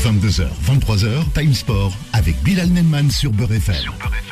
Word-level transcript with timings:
22h, 0.00 0.46
23h, 0.64 1.30
Time 1.34 1.52
Sport 1.52 1.92
avec 2.14 2.42
Bilal 2.42 2.70
Nenman 2.70 3.10
sur 3.10 3.32
Beurre 3.32 3.52
FM. 3.52 3.76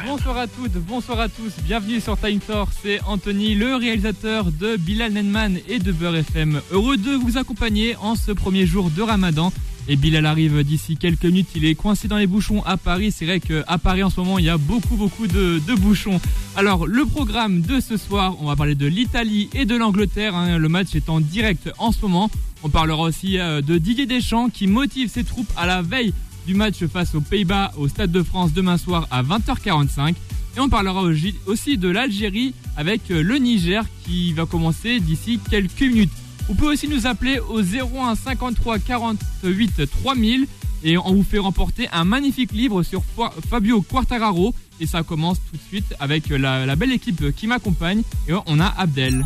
Bonsoir 0.06 0.38
à 0.38 0.46
toutes, 0.46 0.72
bonsoir 0.72 1.20
à 1.20 1.28
tous, 1.28 1.52
bienvenue 1.62 2.00
sur 2.00 2.18
Time 2.18 2.40
Sport, 2.40 2.70
c'est 2.82 3.02
Anthony, 3.02 3.54
le 3.54 3.76
réalisateur 3.76 4.50
de 4.50 4.76
Bilal 4.78 5.12
Nenman 5.12 5.58
et 5.68 5.78
de 5.78 5.92
Beurre 5.92 6.16
FM. 6.16 6.62
Heureux 6.70 6.96
de 6.96 7.10
vous 7.10 7.36
accompagner 7.36 7.96
en 7.96 8.16
ce 8.16 8.32
premier 8.32 8.64
jour 8.64 8.88
de 8.88 9.02
Ramadan. 9.02 9.52
Et 9.90 9.96
Bilal 9.96 10.26
arrive 10.26 10.62
d'ici 10.64 10.98
quelques 10.98 11.24
minutes, 11.24 11.48
il 11.56 11.64
est 11.64 11.74
coincé 11.74 12.08
dans 12.08 12.18
les 12.18 12.26
bouchons 12.26 12.62
à 12.66 12.76
Paris. 12.76 13.10
C'est 13.10 13.24
vrai 13.24 13.40
qu'à 13.40 13.78
Paris 13.78 14.02
en 14.02 14.10
ce 14.10 14.20
moment, 14.20 14.38
il 14.38 14.44
y 14.44 14.50
a 14.50 14.58
beaucoup, 14.58 14.96
beaucoup 14.96 15.26
de, 15.26 15.60
bouchons. 15.76 16.20
Alors, 16.56 16.86
le 16.86 17.06
programme 17.06 17.62
de 17.62 17.80
ce 17.80 17.96
soir, 17.96 18.36
on 18.40 18.46
va 18.46 18.54
parler 18.56 18.74
de 18.74 18.86
l'Italie 18.86 19.48
et 19.54 19.64
de 19.64 19.74
l'Angleterre. 19.74 20.36
Hein. 20.36 20.58
Le 20.58 20.68
match 20.68 20.94
est 20.94 21.08
en 21.08 21.20
direct 21.20 21.70
en 21.78 21.92
ce 21.92 22.02
moment. 22.02 22.30
On 22.62 22.68
parlera 22.68 23.00
aussi 23.04 23.38
euh, 23.38 23.62
de 23.62 23.78
Didier 23.78 24.04
Deschamps 24.04 24.50
qui 24.50 24.66
motive 24.66 25.08
ses 25.08 25.24
troupes 25.24 25.50
à 25.56 25.64
la 25.64 25.80
veille 25.80 26.12
du 26.46 26.52
match 26.54 26.84
face 26.86 27.14
aux 27.14 27.22
Pays-Bas 27.22 27.72
au 27.78 27.88
Stade 27.88 28.12
de 28.12 28.22
France 28.22 28.52
demain 28.52 28.76
soir 28.76 29.06
à 29.10 29.22
20h45. 29.22 30.14
Et 30.56 30.60
on 30.60 30.68
parlera 30.68 31.02
aussi 31.46 31.78
de 31.78 31.88
l'Algérie 31.88 32.52
avec 32.76 33.10
euh, 33.10 33.22
le 33.22 33.36
Niger 33.38 33.86
qui 34.04 34.34
va 34.34 34.44
commencer 34.44 35.00
d'ici 35.00 35.40
quelques 35.50 35.80
minutes. 35.80 36.12
Vous 36.48 36.54
pouvez 36.54 36.72
aussi 36.72 36.88
nous 36.88 37.06
appeler 37.06 37.38
au 37.40 37.60
01 37.60 38.14
53 38.14 38.78
48 38.78 39.82
3000 40.02 40.46
et 40.82 40.96
on 40.96 41.12
vous 41.12 41.22
fait 41.22 41.38
remporter 41.38 41.88
un 41.92 42.04
magnifique 42.04 42.52
livre 42.52 42.82
sur 42.82 43.02
Fabio 43.50 43.82
Quartararo. 43.82 44.54
Et 44.80 44.86
ça 44.86 45.02
commence 45.02 45.38
tout 45.50 45.56
de 45.56 45.62
suite 45.68 45.94
avec 46.00 46.30
la, 46.30 46.74
belle 46.74 46.92
équipe 46.92 47.34
qui 47.34 47.46
m'accompagne. 47.46 48.02
Et 48.28 48.32
on 48.46 48.60
a 48.60 48.74
Abdel. 48.78 49.24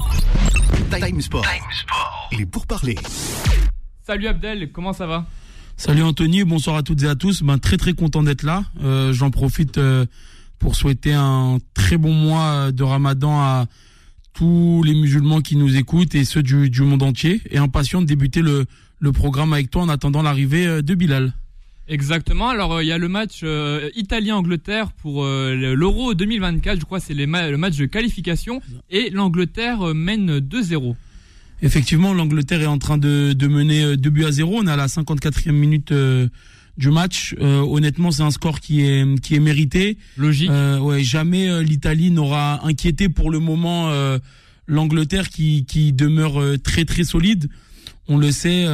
Time 0.91 1.21
Sport. 1.21 1.47
Il 2.33 2.41
est 2.41 2.47
pour 2.47 2.67
parler. 2.67 2.97
Salut 4.05 4.27
Abdel, 4.27 4.73
comment 4.73 4.93
ça 4.93 5.07
va? 5.07 5.27
Salut 5.77 6.03
Anthony, 6.03 6.43
bonsoir 6.43 6.75
à 6.77 6.83
toutes 6.83 7.03
et 7.05 7.09
à 7.09 7.15
tous. 7.15 7.43
Ben, 7.43 7.59
très 7.59 7.77
très 7.77 7.93
content 7.93 8.25
d'être 8.25 8.43
là. 8.43 8.65
Euh, 8.83 9.13
j'en 9.13 9.31
profite 9.31 9.79
euh, 9.79 10.07
pour 10.59 10.75
souhaiter 10.75 11.13
un 11.13 11.59
très 11.75 11.99
bon 11.99 12.13
mois 12.13 12.73
de 12.73 12.83
ramadan 12.83 13.41
à 13.41 13.67
tous 14.33 14.83
les 14.85 14.95
musulmans 14.95 15.41
qui 15.41 15.57
nous 15.57 15.77
écoutent 15.77 16.15
et 16.15 16.25
ceux 16.25 16.43
du, 16.43 16.71
monde 16.83 17.03
entier 17.03 17.41
et 17.51 17.59
impatient 17.59 18.01
de 18.01 18.07
débuter 18.07 18.43
le, 18.43 18.67
programme 19.13 19.53
avec 19.53 19.71
toi 19.71 19.83
en 19.83 19.89
attendant 19.89 20.23
l'arrivée 20.23 20.67
euh, 20.67 20.83
de 20.83 20.95
Bilal. 20.95 21.33
Exactement. 21.89 22.49
Alors 22.49 22.75
euh, 22.75 22.85
il 22.85 22.87
y 22.87 22.93
a 22.93 22.99
le 22.99 23.09
match 23.09 23.41
euh, 23.43 23.91
Italie-Angleterre 23.97 24.93
pour 24.93 25.25
l'Euro 25.25 26.15
2024. 26.15 26.81
Je 26.81 26.85
crois 26.85 27.01
c'est 27.01 27.15
le 27.15 27.57
match 27.57 27.77
de 27.77 27.87
qualification 27.87 28.63
et 28.91 29.11
l'Angleterre 29.11 29.95
mène 29.95 30.39
2-0. 30.39 30.95
Effectivement, 31.65 32.13
l'Angleterre 32.13 32.63
est 32.63 32.67
en 32.67 32.79
train 32.79 32.99
de, 32.99 33.47
mener 33.47 33.97
2 33.97 34.11
buts 34.11 34.25
à 34.25 34.33
0. 34.33 34.53
On 34.63 34.67
est 34.67 34.71
à 34.71 34.77
la 34.77 34.87
54e 34.87 35.53
minute 35.53 35.93
du 36.77 36.91
match. 36.91 37.35
Euh, 37.41 37.61
honnêtement, 37.61 38.11
c'est 38.11 38.23
un 38.23 38.31
score 38.31 38.61
qui 38.61 38.83
est 38.83 39.21
qui 39.21 39.35
est 39.35 39.41
mérité. 39.41 39.99
Logique. 40.17 40.51
Euh, 40.51 40.79
ouais, 40.79 41.03
jamais 41.03 41.49
euh, 41.49 41.63
l'Italie 41.63 42.11
n'aura 42.11 42.67
inquiété 42.67 43.09
pour 43.09 43.31
le 43.31 43.39
moment 43.39 43.93
l'Angleterre 44.67 45.29
qui 45.29 45.65
qui 45.65 45.93
demeure 45.93 46.41
très 46.63 46.85
très 46.85 47.05
solide. 47.05 47.49
On 48.09 48.19
le 48.19 48.33
sait, 48.33 48.65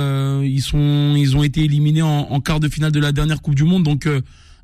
ils 0.44 0.62
sont 0.62 1.14
ils 1.16 1.36
ont 1.36 1.42
été 1.42 1.64
éliminés 1.64 2.02
en, 2.02 2.30
en, 2.30 2.40
quart 2.40 2.60
de 2.60 2.68
finale 2.68 2.92
de 2.92 3.00
la 3.00 3.12
dernière 3.12 3.42
Coupe 3.42 3.54
du 3.54 3.64
Monde, 3.64 3.82
donc 3.82 4.08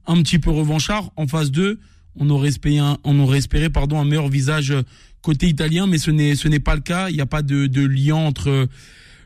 un 0.06 0.22
petit 0.22 0.38
peu 0.38 0.50
revanchard. 0.50 1.10
En 1.16 1.26
phase 1.26 1.50
2, 1.50 1.78
on 2.16 2.30
aurait 2.30 2.48
espéré 2.48 2.78
un, 2.78 2.98
on 3.04 3.18
aurait 3.20 3.38
espéré 3.38 3.68
pardon 3.68 4.00
un 4.00 4.04
meilleur 4.04 4.28
visage 4.28 4.74
côté 5.22 5.48
italien, 5.48 5.86
mais 5.86 5.98
ce 5.98 6.10
n'est 6.10 6.34
ce 6.34 6.48
n'est 6.48 6.60
pas 6.60 6.74
le 6.74 6.82
cas. 6.82 7.08
Il 7.10 7.14
n'y 7.16 7.22
a 7.22 7.26
pas 7.26 7.42
de, 7.42 7.66
de 7.66 7.84
lien 7.84 8.16
entre 8.16 8.68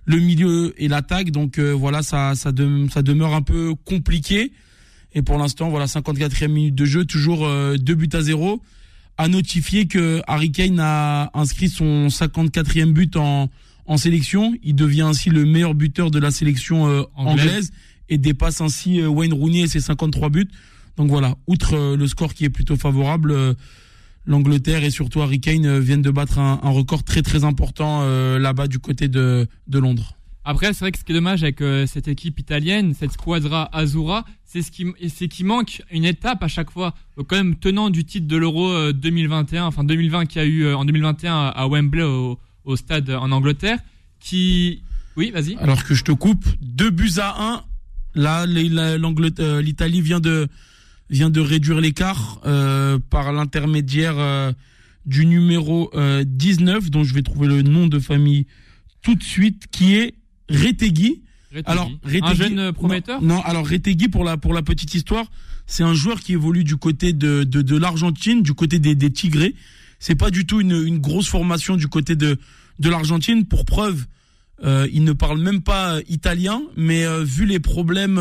le 0.09 0.19
milieu 0.19 0.75
et 0.79 0.89
l'attaque. 0.89 1.31
Donc 1.31 1.59
euh, 1.59 1.71
voilà, 1.73 2.03
ça, 2.03 2.35
ça, 2.35 2.51
ça 2.91 3.03
demeure 3.03 3.35
un 3.35 3.43
peu 3.43 3.75
compliqué. 3.85 4.53
Et 5.15 5.23
pour 5.23 5.39
l'instant, 5.39 5.69
voilà, 5.69 5.87
54e 5.87 6.49
minute 6.49 6.75
de 6.75 6.85
jeu, 6.85 7.05
toujours 7.05 7.47
euh, 7.47 7.77
2 7.77 7.95
buts 7.95 8.09
à 8.15 8.23
0. 8.23 8.61
À 9.17 9.29
notifier 9.29 9.87
que 9.87 10.23
Harry 10.27 10.51
Kane 10.51 10.81
a 10.81 11.31
inscrit 11.35 11.69
son 11.69 12.09
54e 12.09 12.93
but 12.93 13.17
en, 13.17 13.51
en 13.87 13.97
sélection. 13.97 14.55
Il 14.63 14.77
devient 14.77 15.03
ainsi 15.03 15.29
le 15.31 15.45
meilleur 15.45 15.75
buteur 15.75 16.11
de 16.11 16.19
la 16.19 16.31
sélection 16.31 16.89
euh, 16.89 17.03
anglaise. 17.15 17.71
et 18.09 18.17
dépasse 18.17 18.61
ainsi 18.61 19.01
euh, 19.01 19.09
Wayne 19.09 19.35
Rooney 19.35 19.61
et 19.61 19.67
ses 19.67 19.81
53 19.81 20.31
buts. 20.31 20.49
Donc 20.97 21.11
voilà, 21.11 21.37
outre 21.47 21.95
le 21.95 22.07
score 22.09 22.35
qui 22.35 22.45
est 22.45 22.51
plutôt 22.51 22.75
favorable, 22.75 23.55
l'Angleterre 24.29 24.85
et 24.85 24.91
surtout 24.91 25.21
Harry 25.23 25.41
Kane 25.41 25.67
euh, 25.67 25.81
viennent 25.81 26.03
de 26.03 26.11
battre 26.11 26.39
un, 26.39 26.57
record 26.63 27.03
très 27.03 27.23
très 27.23 27.45
important 27.45 28.03
euh, 28.03 28.39
là-bas 28.39 28.69
du 28.69 28.79
côté 28.79 29.09
de, 29.09 29.49
de 29.67 29.79
Londres. 29.79 30.15
Après, 30.45 30.73
c'est 30.73 30.81
vrai 30.81 30.93
que 30.93 30.99
ce 30.99 31.05
qui 31.05 31.13
est 31.13 31.15
dommage 31.15 31.43
avec 31.43 31.61
euh, 31.61 31.87
cette 31.87 32.09
équipe 32.09 32.39
italienne, 32.39 32.95
cette 32.95 33.13
squadra 33.13 33.69
Azura, 33.77 34.25
c'est 34.45 34.63
ce 34.63 34.71
qui, 34.71 34.87
c'est 35.09 35.29
qui 35.29 35.45
manque 35.45 35.83
une 35.91 36.05
étape 36.05 36.43
à 36.43 36.49
chaque 36.49 36.71
fois. 36.71 36.95
quand 37.17 37.37
même, 37.37 37.57
tenant 37.57 37.91
du 37.91 38.05
titre 38.05 38.27
de 38.27 38.37
l'Euro 38.37 38.93
2021, 38.93 39.65
enfin 39.65 39.85
2020 39.85 40.27
qui 40.27 40.39
a 40.39 40.45
eu 40.45 40.73
en 40.73 40.85
2021 40.85 41.49
à 41.49 41.69
Wembley 41.69 42.03
au, 42.03 42.39
au 42.65 42.77
stade 42.77 43.11
en 43.11 43.31
Angleterre, 43.31 43.79
qui, 44.21 44.83
oui, 45.17 45.31
vas-y. 45.31 45.57
Alors 45.57 45.85
que 45.85 45.95
je 45.95 46.05
te 46.05 46.13
coupe, 46.13 46.47
deux 46.63 46.91
buts 46.91 47.19
à 47.19 47.53
un. 47.53 47.63
Là, 48.15 48.47
l'Italie 48.47 50.01
vient 50.01 50.21
de 50.21 50.49
vient 51.11 51.31
de 51.31 51.41
réduire 51.41 51.81
l'écart 51.81 52.41
euh, 52.45 52.99
par 53.11 53.33
l'intermédiaire 53.33 54.19
euh, 54.19 54.53
du 55.07 55.27
numéro 55.27 55.91
19, 55.95 56.77
euh, 56.77 56.89
dont 56.91 57.05
je 57.05 57.15
vais 57.15 57.23
trouver 57.23 57.49
le 57.49 57.63
nom 57.63 57.87
de 57.87 57.99
famille 57.99 58.47
tout 59.03 59.15
de 59.15 59.23
suite, 59.23 59.67
qui 59.71 59.95
est 59.95 60.15
Retegui. 60.51 61.23
Alors, 61.65 61.91
un 62.23 62.35
jeune 62.35 62.73
prometteur 62.73 63.23
non, 63.23 63.41
alors 63.43 63.67
Retegui, 63.67 64.09
pour 64.09 64.25
la, 64.25 64.37
pour 64.37 64.53
la 64.53 64.63
petite 64.63 64.95
histoire, 64.95 65.27
c'est 65.67 65.83
un 65.83 65.95
joueur 65.95 66.21
qui 66.21 66.35
évolue 66.35 66.65
du 66.65 66.77
côté 66.77 67.13
de, 67.13 67.45
de, 67.45 67.63
de 67.63 67.77
l'Argentine, 67.77 68.43
du 68.43 68.53
côté 68.53 68.79
des, 68.79 68.95
des 68.95 69.11
Tigrés. 69.11 69.55
C'est 69.99 70.15
pas 70.15 70.31
du 70.31 70.47
tout 70.47 70.61
une, 70.61 70.73
une 70.73 70.99
grosse 70.99 71.29
formation 71.29 71.77
du 71.77 71.89
côté 71.89 72.17
de, 72.17 72.39
de 72.79 72.91
l'Argentine. 72.91 73.47
Pour 73.47 73.65
preuve, 73.65 74.05
euh, 74.63 74.87
il 74.93 75.05
ne 75.05 75.13
parle 75.13 75.41
même 75.41 75.63
pas 75.63 75.99
italien, 76.09 76.63
mais 76.77 77.05
vu 77.25 77.47
les 77.47 77.61
problèmes 77.61 78.21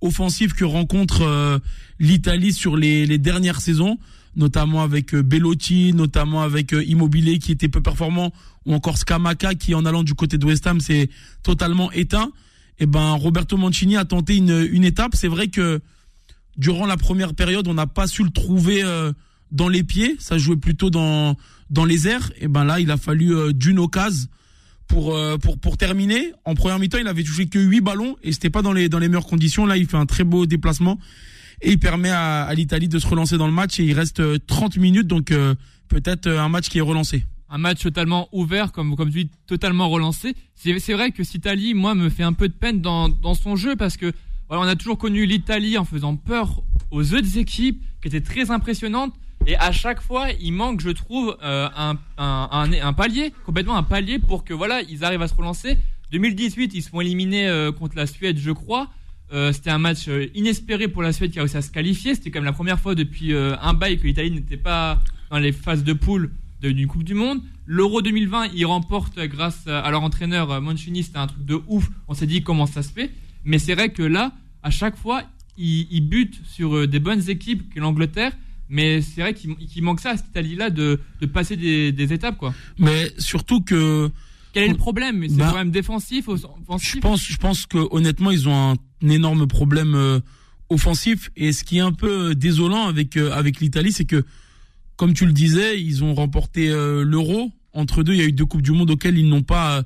offensif 0.00 0.52
que 0.52 0.64
rencontre 0.64 1.22
euh, 1.22 1.58
l'Italie 1.98 2.52
sur 2.52 2.76
les, 2.76 3.18
dernières 3.18 3.60
saisons, 3.60 3.98
notamment 4.36 4.82
avec 4.82 5.14
euh, 5.14 5.22
Bellotti, 5.22 5.92
notamment 5.92 6.42
avec 6.42 6.74
euh, 6.74 6.84
Immobilier 6.84 7.38
qui 7.38 7.52
était 7.52 7.68
peu 7.68 7.80
performant, 7.80 8.32
ou 8.66 8.74
encore 8.74 8.98
Scamaca 8.98 9.54
qui 9.54 9.74
en 9.74 9.84
allant 9.84 10.02
du 10.02 10.14
côté 10.14 10.38
de 10.38 10.44
West 10.46 10.66
Ham 10.66 10.80
s'est 10.80 11.10
totalement 11.42 11.90
éteint. 11.92 12.30
Et 12.78 12.84
eh 12.84 12.86
ben 12.86 13.12
Roberto 13.12 13.56
Mancini 13.56 13.96
a 13.96 14.04
tenté 14.04 14.36
une, 14.36 14.66
une 14.72 14.82
étape. 14.82 15.14
C'est 15.14 15.28
vrai 15.28 15.46
que 15.46 15.80
durant 16.56 16.86
la 16.86 16.96
première 16.96 17.34
période, 17.34 17.68
on 17.68 17.74
n'a 17.74 17.86
pas 17.86 18.08
su 18.08 18.24
le 18.24 18.30
trouver 18.30 18.82
dans 19.52 19.68
les 19.68 19.84
pieds. 19.84 20.16
Ça 20.18 20.38
jouait 20.38 20.56
plutôt 20.56 20.90
dans 20.90 21.36
dans 21.70 21.84
les 21.84 22.08
airs. 22.08 22.32
Et 22.32 22.46
eh 22.46 22.48
ben 22.48 22.64
là, 22.64 22.80
il 22.80 22.90
a 22.90 22.96
fallu 22.96 23.54
d'une 23.54 23.78
occasion 23.78 24.26
pour 24.88 25.14
euh, 25.14 25.36
pour 25.38 25.58
pour 25.58 25.76
terminer. 25.76 26.32
En 26.44 26.54
première 26.54 26.78
mi-temps, 26.78 26.98
il 26.98 27.08
avait 27.08 27.22
touché 27.22 27.46
que 27.46 27.58
8 27.58 27.80
ballons 27.80 28.16
et 28.22 28.32
c'était 28.32 28.50
pas 28.50 28.62
dans 28.62 28.72
les 28.72 28.88
dans 28.88 28.98
les 28.98 29.08
meilleures 29.08 29.26
conditions. 29.26 29.66
Là, 29.66 29.76
il 29.76 29.86
fait 29.86 29.96
un 29.96 30.06
très 30.06 30.24
beau 30.24 30.46
déplacement 30.46 30.98
et 31.62 31.72
il 31.72 31.78
permet 31.78 32.10
à, 32.10 32.52
l'Italie 32.54 32.88
de 32.88 32.98
se 32.98 33.06
relancer 33.06 33.38
dans 33.38 33.46
le 33.46 33.52
match 33.52 33.78
et 33.80 33.84
il 33.84 33.94
reste 33.94 34.22
30 34.46 34.76
euh, 34.76 34.80
minutes 34.80 35.06
donc 35.06 35.30
euh, 35.30 35.54
peut-être 35.88 36.28
un 36.28 36.48
match 36.48 36.68
qui 36.68 36.78
est 36.78 36.82
relancé. 36.82 37.24
Un 37.48 37.58
match 37.58 37.82
totalement 37.82 38.28
ouvert 38.32 38.72
comme 38.72 38.96
comme 38.96 39.10
tu 39.10 39.24
dis 39.24 39.30
totalement 39.46 39.88
relancé. 39.88 40.34
C'est 40.54 40.92
vrai 40.92 41.10
que 41.10 41.24
cette 41.24 41.36
Italie 41.36 41.74
moi 41.74 41.94
me 41.94 42.08
fait 42.08 42.24
un 42.24 42.32
peu 42.32 42.48
de 42.48 42.54
peine 42.54 42.80
dans 42.80 43.08
dans 43.08 43.34
son 43.34 43.56
jeu 43.56 43.76
parce 43.76 43.96
que 43.96 44.12
voilà, 44.48 44.62
on 44.62 44.68
a 44.68 44.76
toujours 44.76 44.98
connu 44.98 45.24
l'Italie 45.24 45.78
en 45.78 45.84
faisant 45.84 46.16
peur 46.16 46.62
aux 46.90 47.14
autres 47.14 47.38
équipes 47.38 47.82
qui 48.02 48.08
étaient 48.08 48.20
très 48.20 48.50
impressionnantes 48.50 49.14
et 49.46 49.56
à 49.56 49.72
chaque 49.72 50.00
fois, 50.00 50.28
il 50.40 50.52
manque, 50.52 50.80
je 50.80 50.90
trouve, 50.90 51.36
euh, 51.42 51.68
un, 51.76 51.98
un, 52.16 52.92
palier, 52.94 53.32
complètement 53.44 53.76
un 53.76 53.82
palier 53.82 54.18
pour 54.18 54.44
que 54.44 54.54
voilà, 54.54 54.80
ils 54.82 55.04
arrivent 55.04 55.22
à 55.22 55.28
se 55.28 55.34
relancer. 55.34 55.76
2018, 56.12 56.72
ils 56.74 56.82
se 56.82 56.88
font 56.88 57.00
éliminer 57.00 57.46
euh, 57.48 57.70
contre 57.70 57.96
la 57.96 58.06
Suède, 58.06 58.38
je 58.38 58.50
crois. 58.50 58.88
Euh, 59.32 59.52
c'était 59.52 59.70
un 59.70 59.78
match 59.78 60.08
inespéré 60.34 60.88
pour 60.88 61.02
la 61.02 61.12
Suède 61.12 61.30
qui 61.30 61.38
a 61.38 61.42
réussi 61.42 61.58
à 61.58 61.62
se 61.62 61.70
qualifier. 61.70 62.14
C'était 62.14 62.30
quand 62.30 62.38
même 62.38 62.46
la 62.46 62.52
première 62.52 62.80
fois 62.80 62.94
depuis 62.94 63.34
un 63.34 63.74
bail 63.74 63.98
que 63.98 64.06
l'Italie 64.06 64.30
n'était 64.30 64.56
pas 64.56 65.02
dans 65.30 65.38
les 65.38 65.52
phases 65.52 65.84
de 65.84 65.92
poule 65.92 66.32
d'une 66.62 66.86
Coupe 66.86 67.04
du 67.04 67.14
Monde. 67.14 67.42
L'Euro 67.66 68.00
2020, 68.00 68.48
ils 68.54 68.64
remportent 68.64 69.18
grâce 69.18 69.66
à 69.66 69.90
leur 69.90 70.02
entraîneur 70.02 70.60
Mancini. 70.62 71.02
C'était 71.02 71.18
un 71.18 71.26
truc 71.26 71.44
de 71.44 71.60
ouf. 71.66 71.90
On 72.08 72.14
s'est 72.14 72.26
dit 72.26 72.42
comment 72.42 72.66
ça 72.66 72.82
se 72.82 72.92
fait. 72.92 73.10
Mais 73.44 73.58
c'est 73.58 73.74
vrai 73.74 73.90
que 73.90 74.02
là, 74.02 74.32
à 74.62 74.70
chaque 74.70 74.96
fois, 74.96 75.22
ils 75.58 76.00
butent 76.00 76.40
sur 76.46 76.88
des 76.88 76.98
bonnes 76.98 77.28
équipes 77.28 77.68
que 77.74 77.80
l'Angleterre. 77.80 78.32
Mais 78.68 79.02
c'est 79.02 79.20
vrai 79.20 79.34
qu'il 79.34 79.82
manque 79.82 80.00
ça 80.00 80.10
à 80.10 80.16
cette 80.16 80.28
Italie-là 80.28 80.70
de, 80.70 81.00
de, 81.20 81.26
passer 81.26 81.56
des, 81.56 81.92
des, 81.92 82.12
étapes, 82.12 82.38
quoi. 82.38 82.54
Mais 82.78 83.12
surtout 83.18 83.60
que. 83.60 84.10
Quel 84.52 84.64
est 84.64 84.68
le 84.68 84.76
problème? 84.76 85.24
C'est 85.28 85.36
bah, 85.36 85.48
quand 85.50 85.58
même 85.58 85.70
défensif, 85.70 86.28
offensif 86.28 86.94
Je 86.94 87.00
pense, 87.00 87.22
je 87.26 87.36
pense 87.36 87.66
que 87.66 87.78
honnêtement, 87.90 88.30
ils 88.30 88.48
ont 88.48 88.72
un, 88.72 89.08
énorme 89.08 89.46
problème 89.46 89.94
euh, 89.94 90.20
offensif. 90.70 91.30
Et 91.36 91.52
ce 91.52 91.64
qui 91.64 91.78
est 91.78 91.82
un 91.82 91.92
peu 91.92 92.30
euh, 92.30 92.34
désolant 92.34 92.86
avec 92.86 93.16
euh, 93.16 93.32
avec 93.32 93.60
l'Italie, 93.60 93.92
c'est 93.92 94.04
que, 94.04 94.24
comme 94.96 95.12
tu 95.12 95.26
le 95.26 95.32
disais, 95.32 95.80
ils 95.82 96.04
ont 96.04 96.14
remporté 96.14 96.68
l'Euro. 96.68 97.50
Entre 97.72 98.04
deux, 98.04 98.12
il 98.12 98.18
y 98.20 98.22
a 98.22 98.26
eu 98.26 98.32
deux 98.32 98.46
coupes 98.46 98.62
du 98.62 98.70
monde 98.70 98.92
auxquelles 98.92 99.18
ils 99.18 99.28
n'ont 99.28 99.42
pas 99.42 99.82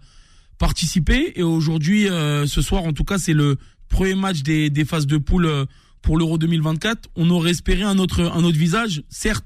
participé. 0.58 1.32
Et 1.36 1.42
aujourd'hui, 1.42 2.04
ce 2.04 2.60
soir, 2.60 2.84
en 2.84 2.92
tout 2.92 3.04
cas, 3.04 3.16
c'est 3.16 3.32
le 3.32 3.56
premier 3.88 4.14
match 4.14 4.42
des, 4.42 4.68
des 4.68 4.84
phases 4.84 5.06
de 5.06 5.16
poule 5.16 5.66
pour 6.02 6.18
l'Euro 6.18 6.38
2024. 6.38 7.10
On 7.16 7.30
aurait 7.30 7.50
espéré 7.50 7.82
un 7.82 7.98
autre, 7.98 8.22
un 8.22 8.44
autre 8.44 8.58
visage. 8.58 9.02
Certes, 9.08 9.44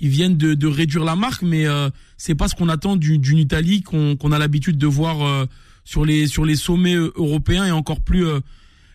ils 0.00 0.08
viennent 0.08 0.36
de, 0.36 0.54
de 0.54 0.66
réduire 0.66 1.04
la 1.04 1.16
marque, 1.16 1.42
mais 1.42 1.66
euh, 1.66 1.90
c'est 2.16 2.34
pas 2.34 2.48
ce 2.48 2.54
qu'on 2.54 2.68
attend 2.68 2.96
d'une 2.96 3.38
Italie 3.38 3.82
qu'on 3.82 4.32
a 4.32 4.38
l'habitude 4.38 4.78
de 4.78 4.86
voir 4.86 5.46
sur 5.84 6.04
les 6.04 6.26
sur 6.26 6.44
les 6.44 6.56
sommets 6.56 6.94
européens 6.94 7.64
et 7.64 7.70
encore 7.70 8.00
plus 8.00 8.26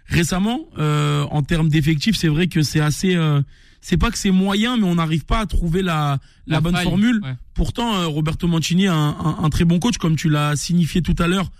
récemment 0.05 0.67
en 0.77 1.41
termes 1.41 1.69
d'effectifs. 1.69 2.17
C'est 2.17 2.27
vrai 2.27 2.47
que 2.47 2.61
c'est 2.61 2.81
assez 2.81 3.17
c'est 3.81 3.97
pas 3.97 4.11
que 4.11 4.17
c'est 4.17 4.31
moyen, 4.31 4.77
mais 4.77 4.85
on 4.85 4.95
n'arrive 4.95 5.25
pas 5.25 5.39
à 5.39 5.45
trouver 5.47 5.81
la, 5.81 6.19
la, 6.47 6.61
bonne 6.61 6.77
formule. 6.77 7.21
Pourtant, 7.55 7.95
euh, 7.95 8.07
Roberto 8.07 8.47
Mancini 8.47 8.87
un, 8.87 9.15
un, 9.41 9.49
très 9.49 9.65
bon 9.65 9.79
coach, 9.79 9.97
comme 9.97 10.15
tu 10.15 10.29
l'as 10.29 10.55
signifié 10.55 11.01
tout 11.01 11.15
à 11.17 11.27
l'heure. 11.27 11.51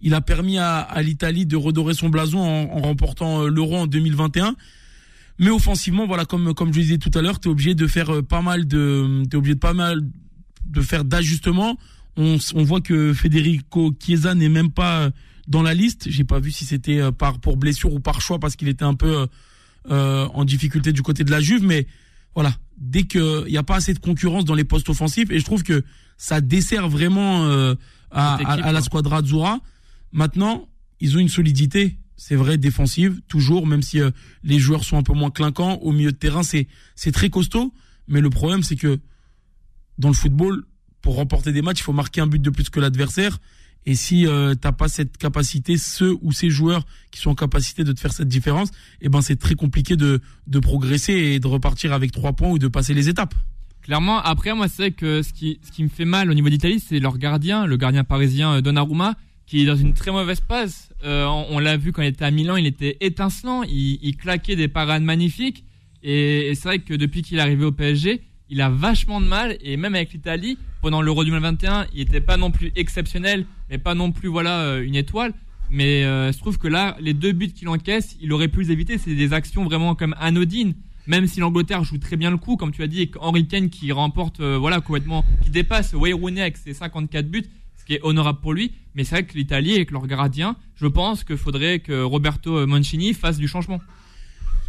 Il 0.00 0.14
a 0.14 0.20
permis 0.20 0.58
à, 0.58 0.78
à 0.78 1.02
l'Italie 1.02 1.46
de 1.46 1.56
redorer 1.56 1.94
son 1.94 2.08
blason 2.08 2.38
en, 2.38 2.76
en 2.76 2.80
remportant 2.80 3.42
euh, 3.42 3.48
l'Euro 3.48 3.76
en 3.76 3.86
2021. 3.86 4.54
Mais 5.38 5.50
offensivement, 5.50 6.06
voilà, 6.06 6.24
comme 6.24 6.54
comme 6.54 6.72
je 6.72 6.80
disais 6.80 6.98
tout 6.98 7.10
à 7.14 7.22
l'heure, 7.22 7.40
t'es 7.40 7.48
obligé 7.48 7.74
de 7.74 7.86
faire 7.86 8.14
euh, 8.14 8.22
pas 8.22 8.42
mal 8.42 8.66
de, 8.66 9.22
t'es 9.30 9.36
obligé 9.36 9.54
de 9.54 9.60
pas 9.60 9.74
mal 9.74 10.00
de 10.66 10.80
faire 10.80 11.04
d'ajustements. 11.04 11.76
On, 12.16 12.38
on 12.54 12.62
voit 12.62 12.80
que 12.80 13.12
Federico 13.12 13.94
Chiesa 14.02 14.34
n'est 14.34 14.48
même 14.48 14.70
pas 14.70 15.10
dans 15.48 15.62
la 15.62 15.74
liste. 15.74 16.06
J'ai 16.08 16.24
pas 16.24 16.40
vu 16.40 16.50
si 16.50 16.64
c'était 16.64 17.12
par 17.12 17.38
pour 17.38 17.56
blessure 17.56 17.92
ou 17.92 18.00
par 18.00 18.20
choix 18.20 18.38
parce 18.38 18.56
qu'il 18.56 18.68
était 18.68 18.84
un 18.84 18.94
peu 18.94 19.26
euh, 19.90 20.26
en 20.34 20.44
difficulté 20.44 20.92
du 20.92 21.02
côté 21.02 21.22
de 21.22 21.30
la 21.30 21.40
Juve, 21.40 21.62
mais 21.62 21.86
voilà, 22.34 22.52
dès 22.76 23.04
qu'il 23.04 23.44
n'y 23.46 23.56
a 23.56 23.62
pas 23.62 23.76
assez 23.76 23.94
de 23.94 24.00
concurrence 24.00 24.44
dans 24.44 24.56
les 24.56 24.64
postes 24.64 24.88
offensifs, 24.88 25.30
et 25.30 25.38
je 25.38 25.44
trouve 25.44 25.62
que 25.62 25.84
ça 26.16 26.40
dessert 26.40 26.88
vraiment 26.88 27.44
euh, 27.44 27.76
à, 28.10 28.34
à, 28.34 28.72
la 28.72 28.80
squadra 28.80 29.18
Azzurra. 29.18 29.60
Maintenant, 30.16 30.66
ils 30.98 31.14
ont 31.14 31.20
une 31.20 31.28
solidité, 31.28 31.98
c'est 32.16 32.36
vrai, 32.36 32.56
défensive, 32.56 33.20
toujours, 33.28 33.66
même 33.66 33.82
si 33.82 34.00
euh, 34.00 34.10
les 34.42 34.58
joueurs 34.58 34.82
sont 34.82 34.96
un 34.96 35.02
peu 35.02 35.12
moins 35.12 35.30
clinquants. 35.30 35.74
Au 35.82 35.92
milieu 35.92 36.10
de 36.10 36.16
terrain, 36.16 36.42
c'est 36.42 37.12
très 37.12 37.28
costaud, 37.28 37.74
mais 38.08 38.22
le 38.22 38.30
problème, 38.30 38.62
c'est 38.62 38.76
que 38.76 38.98
dans 39.98 40.08
le 40.08 40.14
football, 40.14 40.64
pour 41.02 41.16
remporter 41.16 41.52
des 41.52 41.60
matchs, 41.60 41.80
il 41.80 41.82
faut 41.82 41.92
marquer 41.92 42.22
un 42.22 42.26
but 42.26 42.40
de 42.40 42.48
plus 42.48 42.70
que 42.70 42.80
l'adversaire. 42.80 43.38
Et 43.84 43.94
si 43.94 44.26
euh, 44.26 44.54
t'as 44.54 44.72
pas 44.72 44.88
cette 44.88 45.18
capacité, 45.18 45.76
ceux 45.76 46.16
ou 46.22 46.32
ces 46.32 46.48
joueurs 46.48 46.86
qui 47.10 47.20
sont 47.20 47.30
en 47.30 47.34
capacité 47.34 47.84
de 47.84 47.92
te 47.92 48.00
faire 48.00 48.14
cette 48.14 48.26
différence, 48.26 48.70
eh 49.02 49.10
ben 49.10 49.20
c'est 49.20 49.36
très 49.36 49.54
compliqué 49.54 49.96
de, 49.96 50.22
de 50.46 50.58
progresser 50.60 51.12
et 51.12 51.40
de 51.40 51.46
repartir 51.46 51.92
avec 51.92 52.10
trois 52.10 52.32
points 52.32 52.48
ou 52.48 52.58
de 52.58 52.68
passer 52.68 52.94
les 52.94 53.10
étapes. 53.10 53.34
Clairement, 53.82 54.18
après 54.20 54.54
moi 54.54 54.66
c'est 54.66 54.90
que 54.90 55.22
ce 55.22 55.32
qui 55.32 55.60
ce 55.62 55.70
qui 55.70 55.84
me 55.84 55.88
fait 55.88 56.04
mal 56.04 56.28
au 56.30 56.34
niveau 56.34 56.48
d'Italie, 56.48 56.80
c'est 56.80 56.98
leur 56.98 57.18
gardien, 57.18 57.66
le 57.66 57.76
gardien 57.76 58.02
parisien 58.02 58.54
euh, 58.54 58.60
Donnarumma, 58.60 59.14
qui 59.46 59.62
est 59.62 59.66
dans 59.66 59.76
une 59.76 59.94
très 59.94 60.10
mauvaise 60.10 60.40
passe. 60.40 60.90
Euh, 61.04 61.24
on, 61.26 61.58
l'a 61.58 61.76
vu 61.76 61.92
quand 61.92 62.02
il 62.02 62.08
était 62.08 62.24
à 62.24 62.30
Milan, 62.30 62.56
il 62.56 62.66
était 62.66 62.96
étincelant, 63.00 63.62
il, 63.62 64.16
claquait 64.16 64.56
des 64.56 64.68
parades 64.68 65.02
magnifiques. 65.02 65.64
Et, 66.02 66.52
c'est 66.54 66.68
vrai 66.68 66.78
que 66.80 66.94
depuis 66.94 67.22
qu'il 67.22 67.38
est 67.38 67.40
arrivé 67.40 67.64
au 67.64 67.72
PSG, 67.72 68.22
il 68.48 68.60
a 68.60 68.68
vachement 68.68 69.20
de 69.20 69.26
mal 69.26 69.56
et 69.60 69.76
même 69.76 69.94
avec 69.94 70.12
l'Italie 70.12 70.58
pendant 70.80 71.02
l'Euro 71.02 71.24
2021 71.24 71.86
il 71.92 72.02
était 72.02 72.20
pas 72.20 72.36
non 72.36 72.52
plus 72.52 72.70
exceptionnel 72.76 73.44
mais 73.68 73.78
pas 73.78 73.94
non 73.94 74.12
plus 74.12 74.28
voilà 74.28 74.60
euh, 74.60 74.84
une 74.84 74.94
étoile 74.94 75.32
mais 75.68 76.04
euh, 76.04 76.30
je 76.30 76.38
trouve 76.38 76.56
que 76.56 76.68
là 76.68 76.96
les 77.00 77.12
deux 77.12 77.32
buts 77.32 77.52
qu'il 77.52 77.68
encaisse 77.68 78.16
il 78.20 78.32
aurait 78.32 78.46
pu 78.46 78.60
les 78.62 78.70
éviter 78.70 78.98
c'est 78.98 79.16
des 79.16 79.32
actions 79.32 79.64
vraiment 79.64 79.96
comme 79.96 80.14
anodines 80.20 80.74
même 81.08 81.26
si 81.26 81.40
l'Angleterre 81.40 81.82
joue 81.82 81.98
très 81.98 82.14
bien 82.14 82.30
le 82.30 82.36
coup 82.36 82.56
comme 82.56 82.70
tu 82.70 82.84
as 82.84 82.86
dit 82.86 83.02
et 83.02 83.10
Henry 83.18 83.48
Kane 83.48 83.68
qui 83.68 83.90
remporte 83.90 84.38
euh, 84.38 84.56
voilà 84.58 84.80
complètement 84.80 85.24
qui 85.42 85.50
dépasse 85.50 85.92
Wayne 85.94 86.14
Rooney 86.14 86.40
avec 86.40 86.56
ses 86.56 86.72
54 86.72 87.28
buts 87.28 87.46
qui 87.86 87.94
est 87.94 88.00
honorable 88.02 88.40
pour 88.40 88.52
lui 88.52 88.72
mais 88.94 89.04
c'est 89.04 89.16
vrai 89.16 89.26
que 89.26 89.34
l'Italie 89.34 89.74
avec 89.74 89.90
leur 89.90 90.06
gardien 90.06 90.56
je 90.76 90.86
pense 90.86 91.24
qu'il 91.24 91.36
faudrait 91.36 91.78
que 91.78 92.02
Roberto 92.02 92.66
Mancini 92.66 93.14
fasse 93.14 93.38
du 93.38 93.48
changement 93.48 93.80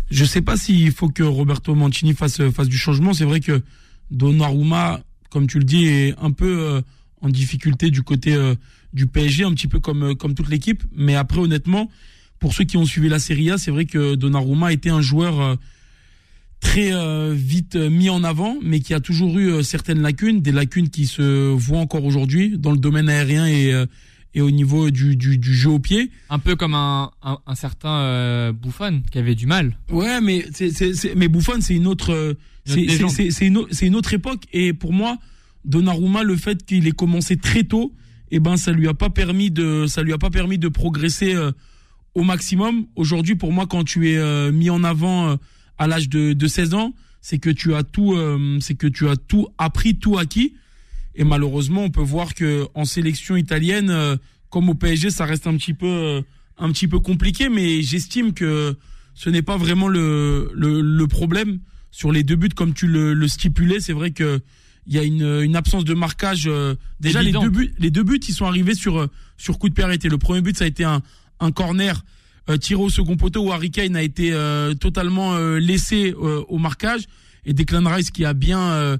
je 0.09 0.25
sais 0.25 0.41
pas 0.41 0.55
s'il 0.55 0.91
faut 0.91 1.09
que 1.09 1.23
Roberto 1.23 1.75
Mancini 1.75 2.13
fasse 2.13 2.49
fasse 2.49 2.69
du 2.69 2.77
changement. 2.77 3.13
C'est 3.13 3.25
vrai 3.25 3.39
que 3.39 3.61
Donnarumma, 4.11 5.01
comme 5.29 5.47
tu 5.47 5.59
le 5.59 5.65
dis, 5.65 5.85
est 5.85 6.15
un 6.19 6.31
peu 6.31 6.59
euh, 6.59 6.81
en 7.21 7.29
difficulté 7.29 7.89
du 7.89 8.03
côté 8.03 8.33
euh, 8.33 8.55
du 8.93 9.07
PSG, 9.07 9.43
un 9.43 9.51
petit 9.51 9.67
peu 9.67 9.79
comme 9.79 10.03
euh, 10.03 10.15
comme 10.15 10.33
toute 10.33 10.49
l'équipe. 10.49 10.83
Mais 10.95 11.15
après, 11.15 11.39
honnêtement, 11.39 11.89
pour 12.39 12.53
ceux 12.53 12.63
qui 12.63 12.77
ont 12.77 12.85
suivi 12.85 13.09
la 13.09 13.19
Serie 13.19 13.51
A, 13.51 13.57
c'est 13.57 13.71
vrai 13.71 13.85
que 13.85 14.15
Donnarumma 14.15 14.71
était 14.71 14.89
un 14.89 15.01
joueur 15.01 15.57
très 16.59 16.91
vite 17.33 17.75
mis 17.75 18.09
en 18.09 18.23
avant, 18.23 18.57
mais 18.61 18.79
qui 18.79 18.93
a 18.93 18.99
toujours 18.99 19.37
eu 19.37 19.63
certaines 19.63 20.01
lacunes, 20.01 20.41
des 20.41 20.51
lacunes 20.51 20.89
qui 20.89 21.05
se 21.05 21.51
voient 21.51 21.79
encore 21.79 22.03
aujourd'hui 22.03 22.57
dans 22.57 22.71
le 22.71 22.77
domaine 22.77 23.09
aérien 23.09 23.47
et 23.47 23.73
et 24.37 24.41
au 24.41 24.51
niveau 24.51 24.91
du, 24.91 25.15
du, 25.15 25.39
du, 25.39 25.53
jeu 25.53 25.71
au 25.71 25.79
pied. 25.79 26.11
Un 26.29 26.37
peu 26.37 26.55
comme 26.55 26.75
un, 26.75 27.09
un, 27.23 27.39
un 27.45 27.55
certain 27.55 28.01
euh, 28.01 28.53
Buffon 28.53 29.01
qui 29.11 29.17
avait 29.17 29.33
du 29.33 29.47
mal. 29.47 29.79
Ouais, 29.89 30.21
mais 30.21 30.45
c'est, 30.53 30.71
c'est, 30.71 31.15
mais 31.15 31.27
Buffon 31.27 31.59
c'est 31.59 31.73
une 31.73 31.87
autre 31.87 32.13
euh, 32.13 32.33
c'est, 32.63 32.87
c'est, 33.09 33.31
c'est 33.31 33.47
une, 33.47 33.65
c'est 33.71 33.87
une 33.87 33.95
autre 33.95 34.13
époque 34.13 34.43
et 34.53 34.73
pour 34.73 34.93
moi 34.93 35.17
Donnarumma 35.65 36.21
le 36.21 36.35
fait 36.35 36.63
qu'il 36.63 36.87
ait 36.87 36.91
commencé 36.91 37.35
très 37.37 37.63
tôt, 37.63 37.93
et 38.29 38.35
eh 38.35 38.39
ben 38.39 38.57
ça 38.57 38.71
lui 38.71 38.87
a 38.87 38.93
pas 38.93 39.09
permis 39.09 39.49
de 39.49 39.85
ça 39.87 40.03
lui 40.03 40.13
a 40.13 40.17
pas 40.19 40.29
permis 40.29 40.59
de 40.59 40.67
progresser 40.67 41.33
euh, 41.33 41.51
au 42.13 42.23
maximum. 42.23 42.85
Aujourd'hui 42.95 43.35
pour 43.35 43.51
moi 43.51 43.65
quand 43.65 43.83
tu 43.83 44.11
es 44.11 44.17
euh, 44.17 44.51
mis 44.51 44.69
en 44.69 44.83
avant 44.83 45.35
à 45.77 45.87
l'âge 45.87 46.09
de, 46.09 46.33
de 46.33 46.47
16 46.47 46.73
ans, 46.73 46.93
c'est 47.21 47.39
que 47.39 47.49
tu 47.49 47.75
as 47.75 47.83
tout 47.83 48.15
c'est 48.61 48.75
que 48.75 48.87
tu 48.87 49.07
as 49.09 49.15
tout 49.15 49.47
appris, 49.57 49.97
tout 49.97 50.17
acquis. 50.17 50.53
Et 51.17 51.23
malheureusement, 51.23 51.83
on 51.83 51.89
peut 51.89 52.01
voir 52.01 52.35
que 52.35 52.67
en 52.75 52.85
sélection 52.85 53.35
italienne, 53.35 53.89
euh, 53.89 54.15
comme 54.49 54.69
au 54.69 54.75
PSG, 54.75 55.09
ça 55.09 55.25
reste 55.25 55.47
un 55.47 55.57
petit 55.57 55.73
peu, 55.73 55.87
euh, 55.87 56.21
un 56.59 56.71
petit 56.71 56.87
peu 56.87 56.99
compliqué. 56.99 57.49
Mais 57.49 57.81
j'estime 57.81 58.33
que 58.33 58.77
ce 59.15 59.29
n'est 59.31 59.41
pas 59.41 59.57
vraiment 59.57 59.87
le, 59.87 60.51
le, 60.53 60.79
le, 60.79 61.07
problème 61.07 61.59
sur 61.89 62.11
les 62.11 62.23
deux 62.23 62.35
buts, 62.35 62.49
comme 62.49 62.75
tu 62.75 62.87
le, 62.87 63.15
le 63.15 63.27
stipulais. 63.27 63.79
C'est 63.79 63.93
vrai 63.93 64.11
que 64.11 64.39
il 64.85 64.93
y 64.93 64.99
a 64.99 65.03
une, 65.03 65.41
une 65.41 65.55
absence 65.55 65.83
de 65.83 65.95
marquage. 65.95 66.43
Euh, 66.45 66.75
déjà, 66.99 67.23
les 67.23 67.31
deux 67.31 67.49
buts, 67.49 67.73
les 67.79 67.89
deux 67.89 68.03
buts, 68.03 68.21
ils 68.25 68.33
sont 68.33 68.45
arrivés 68.45 68.75
sur 68.75 69.09
sur 69.37 69.57
coup 69.57 69.69
de 69.69 69.73
pied 69.73 70.09
Le 70.09 70.17
premier 70.19 70.41
but, 70.41 70.55
ça 70.55 70.65
a 70.65 70.67
été 70.67 70.83
un, 70.83 71.01
un 71.39 71.51
corner 71.51 72.05
tiré 72.59 72.81
au 72.81 72.89
second 72.89 73.17
poteau 73.17 73.45
où 73.45 73.51
Harry 73.51 73.71
Kane 73.71 73.95
a 73.95 74.01
été 74.03 74.31
totalement 74.79 75.37
laissé 75.57 76.13
au 76.13 76.57
marquage 76.57 77.03
et 77.45 77.53
Declan 77.53 77.83
Rice 77.89 78.11
qui 78.11 78.25
a 78.25 78.33
bien 78.33 78.97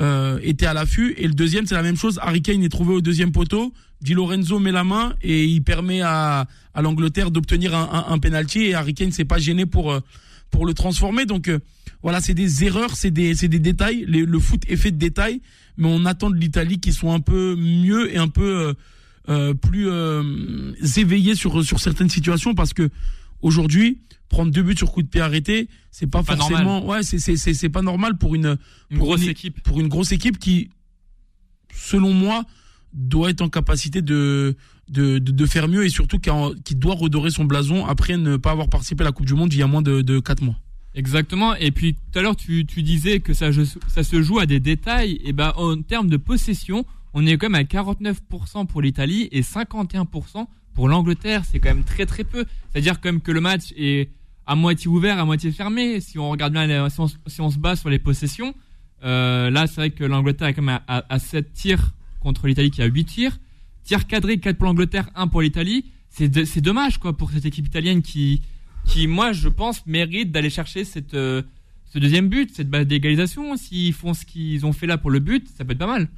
euh, 0.00 0.38
était 0.42 0.66
à 0.66 0.74
l'affût. 0.74 1.14
Et 1.18 1.26
le 1.26 1.34
deuxième, 1.34 1.66
c'est 1.66 1.74
la 1.74 1.82
même 1.82 1.96
chose. 1.96 2.20
Harry 2.22 2.40
Kane 2.40 2.62
est 2.62 2.68
trouvé 2.68 2.94
au 2.94 3.00
deuxième 3.00 3.32
poteau. 3.32 3.72
Di 4.00 4.14
Lorenzo 4.14 4.60
met 4.60 4.70
la 4.70 4.84
main 4.84 5.16
et 5.22 5.44
il 5.44 5.62
permet 5.62 6.02
à, 6.02 6.46
à 6.72 6.82
l'Angleterre 6.82 7.32
d'obtenir 7.32 7.74
un, 7.74 8.04
un, 8.06 8.12
un, 8.12 8.18
penalty. 8.20 8.60
Et 8.66 8.74
Harry 8.74 8.94
Kane 8.94 9.10
s'est 9.10 9.24
pas 9.24 9.38
gêné 9.38 9.66
pour 9.66 9.90
euh, 9.90 9.98
pour 10.52 10.66
le 10.66 10.74
transformer. 10.74 11.26
Donc 11.26 11.48
euh, 11.48 11.58
voilà, 12.00 12.20
c'est 12.20 12.34
des 12.34 12.62
erreurs, 12.62 12.94
c'est 12.94 13.10
des 13.10 13.34
des 13.34 13.58
détails. 13.58 14.04
le 14.06 14.38
foot 14.38 14.62
est 14.68 14.76
fait 14.76 14.92
de 14.92 14.98
détails, 14.98 15.40
mais 15.76 15.88
on 15.90 16.04
attend 16.04 16.30
de 16.30 16.36
l'Italie 16.36 16.78
qu'ils 16.78 16.92
soient 16.92 17.14
un 17.14 17.20
peu 17.20 17.56
mieux 17.56 18.14
et 18.14 18.18
un 18.18 18.28
peu 18.28 18.68
euh, 18.68 18.74
plus 19.60 19.88
éveillés 20.96 21.34
sur 21.34 21.64
sur 21.64 21.80
certaines 21.80 22.08
situations 22.08 22.54
parce 22.54 22.72
que 22.72 22.90
aujourd'hui 23.42 23.98
prendre 24.28 24.50
deux 24.50 24.62
buts 24.62 24.76
sur 24.76 24.92
coup 24.92 25.02
de 25.02 25.08
pied 25.08 25.20
arrêté, 25.20 25.68
c'est 25.90 26.06
pas, 26.06 26.22
forcément, 26.22 26.86
ouais, 26.86 27.02
c'est 27.02 27.18
c'est 27.18 27.36
c'est 27.36 27.68
pas 27.68 27.82
normal 27.82 28.18
pour 28.18 28.34
une, 28.34 28.56
grosse 28.92 29.26
équipe, 29.26 29.62
pour 29.62 29.80
une 29.80 29.88
grosse 29.88 30.12
équipe 30.12 30.38
qui, 30.38 30.70
selon 31.74 32.12
moi, 32.12 32.44
doit 32.92 33.30
être 33.30 33.40
en 33.40 33.48
capacité 33.48 34.02
de 34.02 34.56
de, 34.88 35.18
de, 35.18 35.46
faire 35.46 35.68
mieux 35.68 35.84
et 35.84 35.90
surtout 35.90 36.18
qui, 36.18 36.30
qui, 36.64 36.74
doit 36.74 36.94
redorer 36.94 37.30
son 37.30 37.44
blason 37.44 37.84
après 37.84 38.16
ne 38.16 38.38
pas 38.38 38.52
avoir 38.52 38.70
participé 38.70 39.02
à 39.02 39.04
la 39.04 39.12
Coupe 39.12 39.26
du 39.26 39.34
Monde 39.34 39.52
il 39.52 39.58
y 39.58 39.62
a 39.62 39.66
moins 39.66 39.82
de, 39.82 40.00
de 40.00 40.18
4 40.18 40.42
mois. 40.42 40.56
Exactement. 40.94 41.54
Et 41.56 41.72
puis 41.72 41.94
tout 41.94 42.18
à 42.18 42.22
l'heure, 42.22 42.36
tu, 42.36 42.64
tu 42.64 42.82
disais 42.82 43.20
que 43.20 43.34
ça, 43.34 43.50
ça 43.88 44.02
se 44.02 44.22
joue 44.22 44.38
à 44.38 44.46
des 44.46 44.60
détails. 44.60 45.20
Et 45.24 45.34
ben, 45.34 45.52
en 45.56 45.82
termes 45.82 46.08
de 46.08 46.16
possession, 46.16 46.86
on 47.18 47.26
est 47.26 47.36
quand 47.36 47.50
même 47.50 47.60
à 47.60 47.64
49% 47.64 48.66
pour 48.66 48.80
l'Italie 48.80 49.28
et 49.32 49.42
51% 49.42 50.46
pour 50.72 50.88
l'Angleterre. 50.88 51.42
C'est 51.44 51.58
quand 51.58 51.70
même 51.74 51.82
très 51.82 52.06
très 52.06 52.22
peu. 52.22 52.44
C'est-à-dire 52.70 53.00
quand 53.00 53.20
que 53.20 53.32
le 53.32 53.40
match 53.40 53.72
est 53.76 54.10
à 54.46 54.54
moitié 54.54 54.86
ouvert, 54.86 55.18
à 55.18 55.24
moitié 55.24 55.50
fermé. 55.50 56.00
Si 56.00 56.16
on 56.20 56.30
regarde 56.30 56.52
bien, 56.52 56.88
si 56.88 57.00
on, 57.40 57.50
se 57.50 57.58
base 57.58 57.80
sur 57.80 57.90
les 57.90 57.98
possessions, 57.98 58.54
euh, 59.02 59.50
là, 59.50 59.66
c'est 59.66 59.74
vrai 59.74 59.90
que 59.90 60.04
l'Angleterre 60.04 60.46
est 60.46 60.54
quand 60.54 60.62
même 60.62 60.78
à, 60.86 61.18
7 61.18 61.52
tirs 61.52 61.92
contre 62.20 62.46
l'Italie 62.46 62.70
qui 62.70 62.82
a 62.82 62.86
8 62.86 63.04
tirs. 63.04 63.38
Tirs 63.82 64.06
cadrés, 64.06 64.38
4 64.38 64.56
pour 64.56 64.66
l'Angleterre, 64.66 65.10
1 65.16 65.26
pour 65.26 65.42
l'Italie. 65.42 65.86
C'est 66.10 66.60
dommage, 66.60 66.98
quoi, 66.98 67.16
pour 67.16 67.32
cette 67.32 67.46
équipe 67.46 67.66
italienne 67.66 68.00
qui, 68.00 68.42
qui, 68.86 69.08
moi, 69.08 69.32
je 69.32 69.48
pense, 69.48 69.84
mérite 69.86 70.30
d'aller 70.30 70.50
chercher 70.50 70.84
cette, 70.84 71.14
euh, 71.14 71.42
ce 71.92 71.98
deuxième 71.98 72.28
but, 72.28 72.54
cette 72.54 72.70
base 72.70 72.86
d'égalisation. 72.86 73.56
S'ils 73.56 73.92
font 73.92 74.14
ce 74.14 74.24
qu'ils 74.24 74.64
ont 74.64 74.72
fait 74.72 74.86
là 74.86 74.98
pour 74.98 75.10
le 75.10 75.18
but, 75.18 75.48
ça 75.56 75.64
peut 75.64 75.72
être 75.72 75.78
pas 75.78 75.88
mal. 75.88 76.08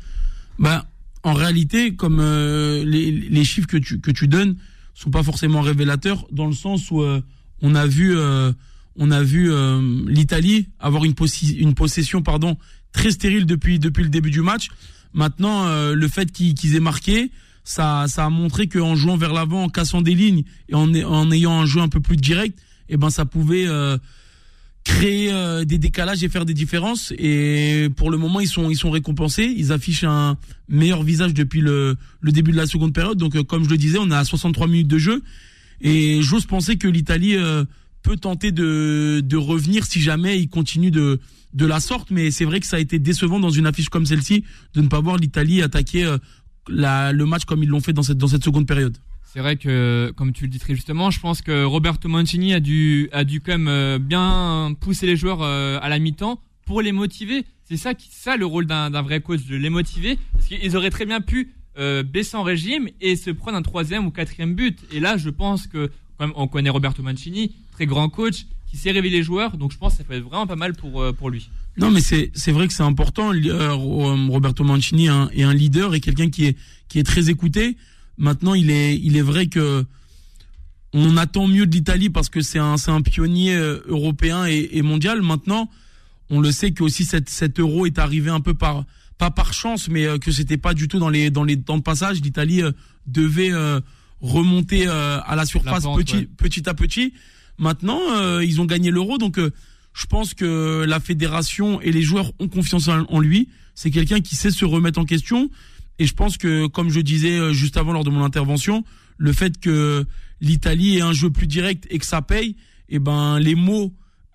Ben, 0.60 0.84
en 1.22 1.34
réalité, 1.34 1.94
comme 1.94 2.18
euh, 2.20 2.84
les, 2.84 3.10
les, 3.10 3.44
chiffres 3.44 3.66
que 3.66 3.76
tu, 3.76 4.00
que 4.00 4.10
tu 4.10 4.26
donnes 4.28 4.56
sont 4.94 5.10
pas 5.10 5.22
forcément 5.22 5.60
révélateurs, 5.60 6.26
dans 6.32 6.46
le 6.46 6.52
sens 6.52 6.90
où 6.90 7.02
on 7.62 7.74
a 7.74 7.86
vu, 7.86 8.16
euh, 8.16 8.52
on 8.96 9.10
a 9.10 9.22
vu 9.22 9.50
euh, 9.50 9.80
l'Italie 10.06 10.68
avoir 10.78 11.04
une, 11.04 11.14
une 11.58 11.74
possession 11.74 12.22
pardon 12.22 12.56
très 12.92 13.10
stérile 13.10 13.46
depuis 13.46 13.78
depuis 13.78 14.02
le 14.02 14.08
début 14.08 14.30
du 14.30 14.42
match. 14.42 14.68
Maintenant, 15.12 15.66
euh, 15.66 15.94
le 15.94 16.08
fait 16.08 16.30
qu'ils 16.30 16.76
aient 16.76 16.80
marqué, 16.80 17.30
ça, 17.64 18.06
ça 18.08 18.26
a 18.26 18.30
montré 18.30 18.68
qu'en 18.68 18.94
jouant 18.94 19.16
vers 19.16 19.32
l'avant, 19.32 19.64
en 19.64 19.68
cassant 19.68 20.02
des 20.02 20.14
lignes 20.14 20.44
et 20.68 20.74
en, 20.74 20.92
en 20.94 21.30
ayant 21.30 21.60
un 21.60 21.66
jeu 21.66 21.80
un 21.80 21.88
peu 21.88 22.00
plus 22.00 22.16
direct, 22.16 22.58
eh 22.88 22.96
ben 22.96 23.10
ça 23.10 23.24
pouvait 23.24 23.66
euh, 23.66 23.98
créer 24.84 25.32
euh, 25.32 25.64
des 25.64 25.78
décalages 25.78 26.24
et 26.24 26.28
faire 26.28 26.44
des 26.44 26.54
différences. 26.54 27.12
Et 27.18 27.88
pour 27.96 28.10
le 28.10 28.16
moment, 28.16 28.40
ils 28.40 28.48
sont 28.48 28.70
ils 28.70 28.76
sont 28.76 28.90
récompensés. 28.90 29.52
Ils 29.56 29.72
affichent 29.72 30.04
un 30.04 30.36
meilleur 30.68 31.02
visage 31.02 31.34
depuis 31.34 31.60
le, 31.60 31.96
le 32.20 32.32
début 32.32 32.52
de 32.52 32.56
la 32.56 32.66
seconde 32.66 32.92
période. 32.92 33.18
Donc, 33.18 33.36
euh, 33.36 33.42
comme 33.42 33.64
je 33.64 33.70
le 33.70 33.76
disais, 33.76 33.98
on 34.00 34.10
a 34.10 34.18
à 34.18 34.24
63 34.24 34.66
minutes 34.66 34.88
de 34.88 34.98
jeu. 34.98 35.22
Et 35.80 36.20
j'ose 36.22 36.44
penser 36.44 36.76
que 36.76 36.88
l'Italie 36.88 37.36
peut 38.02 38.18
tenter 38.18 38.52
de, 38.52 39.22
de 39.24 39.36
revenir 39.38 39.86
si 39.86 39.98
jamais 39.98 40.38
il 40.38 40.50
continue 40.50 40.90
de, 40.90 41.20
de 41.54 41.64
la 41.64 41.80
sorte. 41.80 42.10
Mais 42.10 42.30
c'est 42.30 42.44
vrai 42.44 42.60
que 42.60 42.66
ça 42.66 42.76
a 42.76 42.80
été 42.80 42.98
décevant 42.98 43.40
dans 43.40 43.48
une 43.48 43.66
affiche 43.66 43.88
comme 43.88 44.04
celle-ci 44.04 44.44
de 44.74 44.82
ne 44.82 44.88
pas 44.88 45.00
voir 45.00 45.16
l'Italie 45.16 45.62
attaquer 45.62 46.16
la, 46.68 47.12
le 47.12 47.24
match 47.24 47.46
comme 47.46 47.62
ils 47.62 47.68
l'ont 47.70 47.80
fait 47.80 47.94
dans 47.94 48.02
cette, 48.02 48.18
dans 48.18 48.28
cette 48.28 48.44
seconde 48.44 48.66
période. 48.66 48.98
C'est 49.32 49.38
vrai 49.38 49.54
que, 49.54 50.12
comme 50.16 50.32
tu 50.32 50.44
le 50.44 50.50
dis 50.50 50.58
très 50.58 50.74
justement, 50.74 51.12
je 51.12 51.20
pense 51.20 51.40
que 51.40 51.62
Roberto 51.62 52.08
Mancini 52.08 52.52
a 52.52 52.58
dû, 52.58 53.08
a 53.12 53.22
dû 53.22 53.40
quand 53.40 53.52
même 53.52 53.68
euh, 53.68 54.00
bien 54.00 54.74
pousser 54.80 55.06
les 55.06 55.14
joueurs 55.14 55.42
euh, 55.42 55.78
à 55.80 55.88
la 55.88 56.00
mi-temps 56.00 56.40
pour 56.66 56.82
les 56.82 56.90
motiver. 56.90 57.44
C'est 57.62 57.76
ça, 57.76 58.36
le 58.36 58.44
rôle 58.44 58.66
d'un 58.66 58.90
vrai 59.02 59.20
coach, 59.20 59.46
de 59.46 59.54
les 59.54 59.70
motiver. 59.70 60.18
Parce 60.32 60.46
qu'ils 60.46 60.76
auraient 60.76 60.90
très 60.90 61.06
bien 61.06 61.20
pu 61.20 61.52
euh, 61.78 62.02
baisser 62.02 62.36
en 62.36 62.42
régime 62.42 62.88
et 63.00 63.14
se 63.14 63.30
prendre 63.30 63.56
un 63.56 63.62
troisième 63.62 64.04
ou 64.04 64.10
quatrième 64.10 64.56
but. 64.56 64.80
Et 64.90 64.98
là, 64.98 65.16
je 65.16 65.30
pense 65.30 65.68
que, 65.68 65.92
comme 66.18 66.32
on 66.34 66.48
connaît 66.48 66.70
Roberto 66.70 67.00
Mancini, 67.00 67.54
très 67.70 67.86
grand 67.86 68.08
coach, 68.08 68.46
qui 68.68 68.78
sait 68.78 68.90
réveiller 68.90 69.18
les 69.18 69.22
joueurs. 69.22 69.56
Donc 69.56 69.70
je 69.70 69.78
pense 69.78 69.92
que 69.92 69.98
ça 69.98 70.04
peut 70.04 70.14
être 70.14 70.24
vraiment 70.24 70.48
pas 70.48 70.56
mal 70.56 70.72
pour, 70.72 71.04
pour 71.14 71.30
lui. 71.30 71.50
Non, 71.76 71.92
mais 71.92 72.00
c'est 72.00 72.50
vrai 72.50 72.66
que 72.66 72.72
c'est 72.72 72.82
important. 72.82 73.30
Roberto 73.30 74.64
Mancini 74.64 75.06
est 75.06 75.44
un 75.44 75.54
leader 75.54 75.94
et 75.94 76.00
quelqu'un 76.00 76.30
qui 76.30 76.46
est 76.46 76.56
qui 76.90 76.98
est 76.98 77.04
très 77.04 77.30
écouté. 77.30 77.76
Maintenant, 78.20 78.52
il 78.52 78.70
est, 78.70 78.96
il 78.98 79.16
est 79.16 79.22
vrai 79.22 79.46
que 79.46 79.84
on 80.92 81.16
attend 81.16 81.48
mieux 81.48 81.66
de 81.66 81.72
l'Italie 81.72 82.10
parce 82.10 82.28
que 82.28 82.42
c'est 82.42 82.58
un, 82.58 82.76
c'est 82.76 82.90
un 82.90 83.00
pionnier 83.00 83.54
euh, 83.54 83.80
européen 83.86 84.44
et, 84.44 84.82
mondial. 84.82 85.22
Maintenant, 85.22 85.70
on 86.28 86.40
le 86.40 86.52
sait 86.52 86.72
que 86.72 86.84
aussi 86.84 87.04
cette, 87.04 87.30
cet 87.30 87.58
euro 87.58 87.86
est 87.86 87.98
arrivé 87.98 88.30
un 88.30 88.40
peu 88.40 88.52
par, 88.52 88.84
pas 89.16 89.30
par 89.30 89.54
chance, 89.54 89.88
mais 89.88 90.04
euh, 90.04 90.18
que 90.18 90.32
c'était 90.32 90.58
pas 90.58 90.74
du 90.74 90.86
tout 90.86 90.98
dans 90.98 91.08
les, 91.08 91.30
dans 91.30 91.44
les 91.44 91.58
temps 91.58 91.78
de 91.78 91.82
passage. 91.82 92.20
L'Italie 92.20 92.62
euh, 92.62 92.72
devait 93.06 93.52
remonter 94.20 94.86
à 94.86 95.34
la 95.34 95.46
surface 95.46 95.84
petit, 95.96 96.26
petit 96.26 96.68
à 96.68 96.74
petit. 96.74 97.14
Maintenant, 97.56 98.00
ils 98.40 98.60
ont 98.60 98.66
gagné 98.66 98.90
l'euro, 98.90 99.16
donc 99.16 99.38
je 99.38 100.06
pense 100.06 100.34
que 100.34 100.84
la 100.86 101.00
fédération 101.00 101.80
et 101.80 101.90
les 101.90 102.02
joueurs 102.02 102.32
ont 102.38 102.48
confiance 102.48 102.88
en 102.88 103.18
lui. 103.18 103.48
C'est 103.74 103.90
quelqu'un 103.90 104.20
qui 104.20 104.36
sait 104.36 104.50
se 104.50 104.66
remettre 104.66 105.00
en 105.00 105.06
question. 105.06 105.50
Et 106.00 106.06
je 106.06 106.14
pense 106.14 106.38
que, 106.38 106.66
comme 106.66 106.88
je 106.88 107.00
disais 107.00 107.38
euh, 107.38 107.52
juste 107.52 107.76
avant 107.76 107.92
lors 107.92 108.04
de 108.04 108.10
mon 108.10 108.24
intervention, 108.24 108.84
le 109.18 109.34
fait 109.34 109.60
que 109.60 110.06
l'Italie 110.40 110.96
ait 110.96 111.02
un 111.02 111.12
jeu 111.12 111.28
plus 111.28 111.46
direct 111.46 111.86
et 111.90 111.98
que 111.98 112.06
ça 112.06 112.22
paye, 112.22 112.56
eh 112.88 112.98
ben 112.98 113.38
les 113.38 113.54
mots 113.54 113.92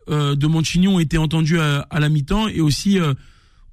euh, 0.07 0.35
de 0.35 0.45
Mancini 0.45 0.87
ont 0.87 0.99
été 0.99 1.17
entendus 1.17 1.59
à, 1.59 1.87
la 1.91 2.07
mi-temps 2.07 2.47
et 2.47 2.61
aussi 2.61 2.99
euh, 2.99 3.15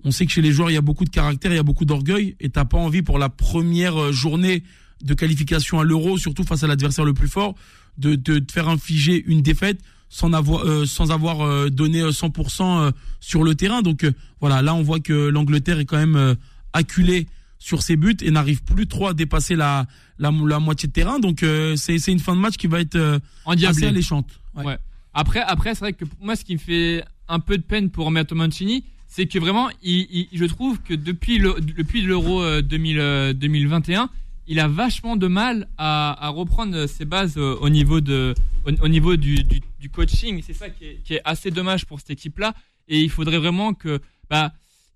on 0.05 0.11
sait 0.11 0.25
que 0.25 0.33
chez 0.33 0.41
les 0.41 0.53
joueurs 0.53 0.71
il 0.71 0.75
y 0.75 0.79
a 0.79 0.83
beaucoup 0.83 1.05
de 1.05 1.11
caractère, 1.11 1.53
il 1.53 1.57
y 1.57 1.59
a 1.59 1.63
beaucoup 1.63 1.85
d'orgueil 1.85 2.35
et 2.41 2.49
t'as 2.49 2.65
pas 2.65 2.79
envie 2.79 3.03
pour 3.03 3.19
la 3.19 3.29
première 3.29 4.11
journée 4.11 4.63
de 5.05 5.13
qualification 5.13 5.79
à 5.79 5.85
l'Euro, 5.85 6.17
surtout 6.17 6.45
face 6.45 6.63
à 6.65 6.67
l'adversaire 6.69 7.05
le 7.05 7.13
plus 7.13 7.29
fort, 7.29 7.55
de, 7.99 8.15
de, 8.15 8.39
te 8.39 8.53
faire 8.53 8.71
infliger 8.71 9.23
une 9.27 9.43
défaite 9.43 9.81
sans 10.09 10.33
avoir 10.33 10.65
sans 10.87 11.11
avoir 11.11 11.71
donné 11.71 12.03
100% 12.03 12.93
sur 13.21 13.45
le 13.45 13.55
terrain. 13.55 13.83
Donc 13.83 14.07
voilà, 14.41 14.63
là 14.63 14.75
on 14.75 14.83
voit 14.83 15.01
que 15.01 15.13
l'Angleterre 15.29 15.79
est 15.79 15.85
quand 15.85 15.99
même 15.99 16.37
acculée 16.73 17.27
sur 17.63 17.81
ses 17.83 17.97
buts 17.97 18.17
et 18.23 18.31
n'arrive 18.33 18.65
plus 18.65 18.89
trop 18.89 19.07
à 19.07 19.15
dépasser 19.15 19.55
la, 19.55 19.87
la, 20.19 20.33
la 20.33 20.59
moitié 20.59 20.89
de 20.89 20.93
terrain. 20.93 21.21
Donc 21.21 21.45
euh, 21.45 21.77
c'est 21.77 21.97
une 22.09 22.19
fin 22.19 22.35
de 22.35 22.41
match 22.41 22.57
qui 22.57 22.67
va 22.67 22.81
être 22.81 22.97
euh, 22.97 23.21
assez 23.47 23.87
alléchante. 23.87 24.29
Ouais. 24.57 24.77
Après, 25.15 25.41
après 25.41 25.75
c'est 25.75 25.81
vrai 25.81 25.93
que 25.93 26.05
moi, 26.21 26.35
ce 26.35 26.45
qui 26.45 26.55
me 26.55 26.59
fait 26.59 27.05
un 27.29 27.39
peu 27.39 27.57
de 27.57 27.63
peine 27.63 27.91
pour 27.91 28.07
Roberto 28.07 28.35
Mancini, 28.35 28.85
c'est 29.07 29.27
que 29.27 29.39
vraiment, 29.39 29.69
il, 29.83 30.27
je 30.33 30.45
trouve 30.47 30.81
que 30.81 30.95
depuis 30.95 31.39
le 31.39 31.55
depuis 31.61 32.03
l'Euro 32.03 32.43
2021, 32.63 34.03
euh, 34.03 34.07
il 34.49 34.59
a 34.59 34.67
vachement 34.67 35.15
de 35.15 35.29
mal 35.29 35.69
à, 35.79 36.27
à 36.27 36.31
reprendre 36.31 36.87
ses 36.87 37.05
bases 37.05 37.39
au 37.39 37.69
niveau 37.69 38.01
de 38.01 38.35
au, 38.67 38.89
niveau 38.89 39.15
du, 39.15 39.45
du, 39.45 39.61
du 39.81 39.89
coaching. 39.89 40.43
C'est 40.45 40.55
ça 40.55 40.69
qui 40.69 40.85
est, 40.85 41.01
qui 41.05 41.15
est, 41.15 41.21
assez 41.25 41.53
dommage 41.53 41.87
pour 41.87 42.01
cette 42.01 42.11
équipe-là. 42.11 42.55
Et 42.89 43.01
il 43.01 43.11
faudrait 43.11 43.39
vraiment 43.39 43.73
que 43.73 44.01
bah 44.29 44.53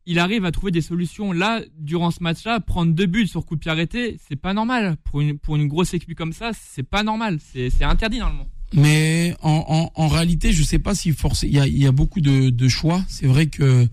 il 0.07 0.19
arrive 0.19 0.45
à 0.45 0.53
trouver 0.53 0.73
des 0.73 0.81
solutions. 0.81 1.33
Là, 1.33 1.61
durant 1.79 2.11
ce 2.11 2.23
match-là, 2.23 2.61
prendre 2.61 2.93
deux 2.93 3.07
buts 3.07 3.27
sur 3.27 3.45
coup 3.45 3.57
de 3.57 3.61
pied 3.61 3.71
arrêté, 3.71 4.19
c'est 4.29 4.37
pas 4.37 4.55
normal. 4.55 4.97
Pour 5.05 5.21
une, 5.21 5.37
pour 5.39 5.57
une 5.57 5.67
grosse 5.67 5.95
équipe 5.95 6.15
comme 6.15 6.33
ça, 6.33 6.53
c'est 6.55 6.85
pas 6.85 7.03
normal. 7.03 7.39
C'est 7.53 7.83
interdit 7.83 8.19
normalement. 8.19 8.49
Mais 8.73 9.35
en, 9.43 9.91
en, 9.95 10.09
réalité, 10.09 10.53
je 10.53 10.63
sais 10.63 10.79
pas 10.79 10.95
si 10.95 11.13
forcément 11.13 11.51
il 11.53 11.57
y 11.57 11.61
a, 11.61 11.67
y 11.67 11.87
a 11.87 11.93
beaucoup 11.93 12.21
de, 12.21 12.51
de 12.51 12.69
choix. 12.69 13.05
C'est 13.09 13.27
vrai 13.27 13.47
que 13.47 13.87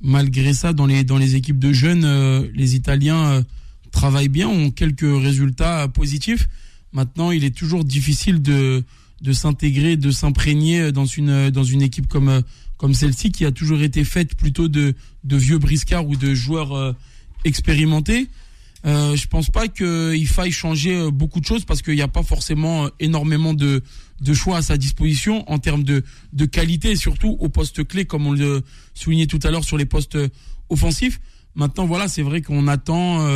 malgré 0.00 0.52
ça, 0.52 0.72
dans 0.72 0.86
les, 0.86 1.04
dans 1.04 1.18
les 1.18 1.36
équipes 1.36 1.58
de 1.58 1.72
jeunes, 1.72 2.04
euh, 2.04 2.46
les 2.54 2.74
Italiens 2.76 3.26
euh, 3.26 3.42
travaillent 3.90 4.28
bien, 4.28 4.48
ont 4.48 4.70
quelques 4.70 5.00
résultats 5.00 5.88
positifs. 5.88 6.48
Maintenant, 6.92 7.30
il 7.30 7.44
est 7.44 7.56
toujours 7.56 7.84
difficile 7.84 8.42
de, 8.42 8.84
de 9.22 9.32
s'intégrer, 9.32 9.96
de 9.96 10.10
s'imprégner 10.10 10.92
dans 10.92 11.06
une, 11.06 11.50
dans 11.50 11.64
une 11.64 11.82
équipe 11.82 12.06
comme 12.08 12.42
comme 12.76 12.94
celle-ci 12.94 13.32
qui 13.32 13.44
a 13.44 13.52
toujours 13.52 13.82
été 13.82 14.04
faite 14.04 14.34
plutôt 14.34 14.68
de, 14.68 14.94
de 15.24 15.36
vieux 15.36 15.58
briscards 15.58 16.06
ou 16.06 16.16
de 16.16 16.34
joueurs 16.34 16.72
euh, 16.72 16.92
expérimentés. 17.44 18.28
Euh, 18.84 19.16
je 19.16 19.26
pense 19.26 19.50
pas 19.50 19.66
qu'il 19.66 20.28
faille 20.28 20.52
changer 20.52 20.96
euh, 20.96 21.10
beaucoup 21.10 21.40
de 21.40 21.46
choses 21.46 21.64
parce 21.64 21.82
qu'il 21.82 21.94
n'y 21.94 22.02
a 22.02 22.08
pas 22.08 22.22
forcément 22.22 22.84
euh, 22.84 22.88
énormément 23.00 23.52
de, 23.52 23.82
de 24.20 24.34
choix 24.34 24.58
à 24.58 24.62
sa 24.62 24.76
disposition 24.76 25.50
en 25.50 25.58
termes 25.58 25.82
de, 25.82 26.04
de 26.32 26.44
qualité 26.44 26.92
et 26.92 26.96
surtout 26.96 27.36
au 27.40 27.48
poste 27.48 27.86
clé 27.86 28.04
comme 28.04 28.26
on 28.26 28.32
le 28.32 28.62
soulignait 28.94 29.26
tout 29.26 29.40
à 29.42 29.50
l'heure 29.50 29.64
sur 29.64 29.76
les 29.76 29.86
postes 29.86 30.18
offensifs. 30.68 31.20
Maintenant 31.56 31.86
voilà 31.86 32.06
c'est 32.06 32.22
vrai 32.22 32.42
qu'on 32.42 32.68
attend 32.68 33.26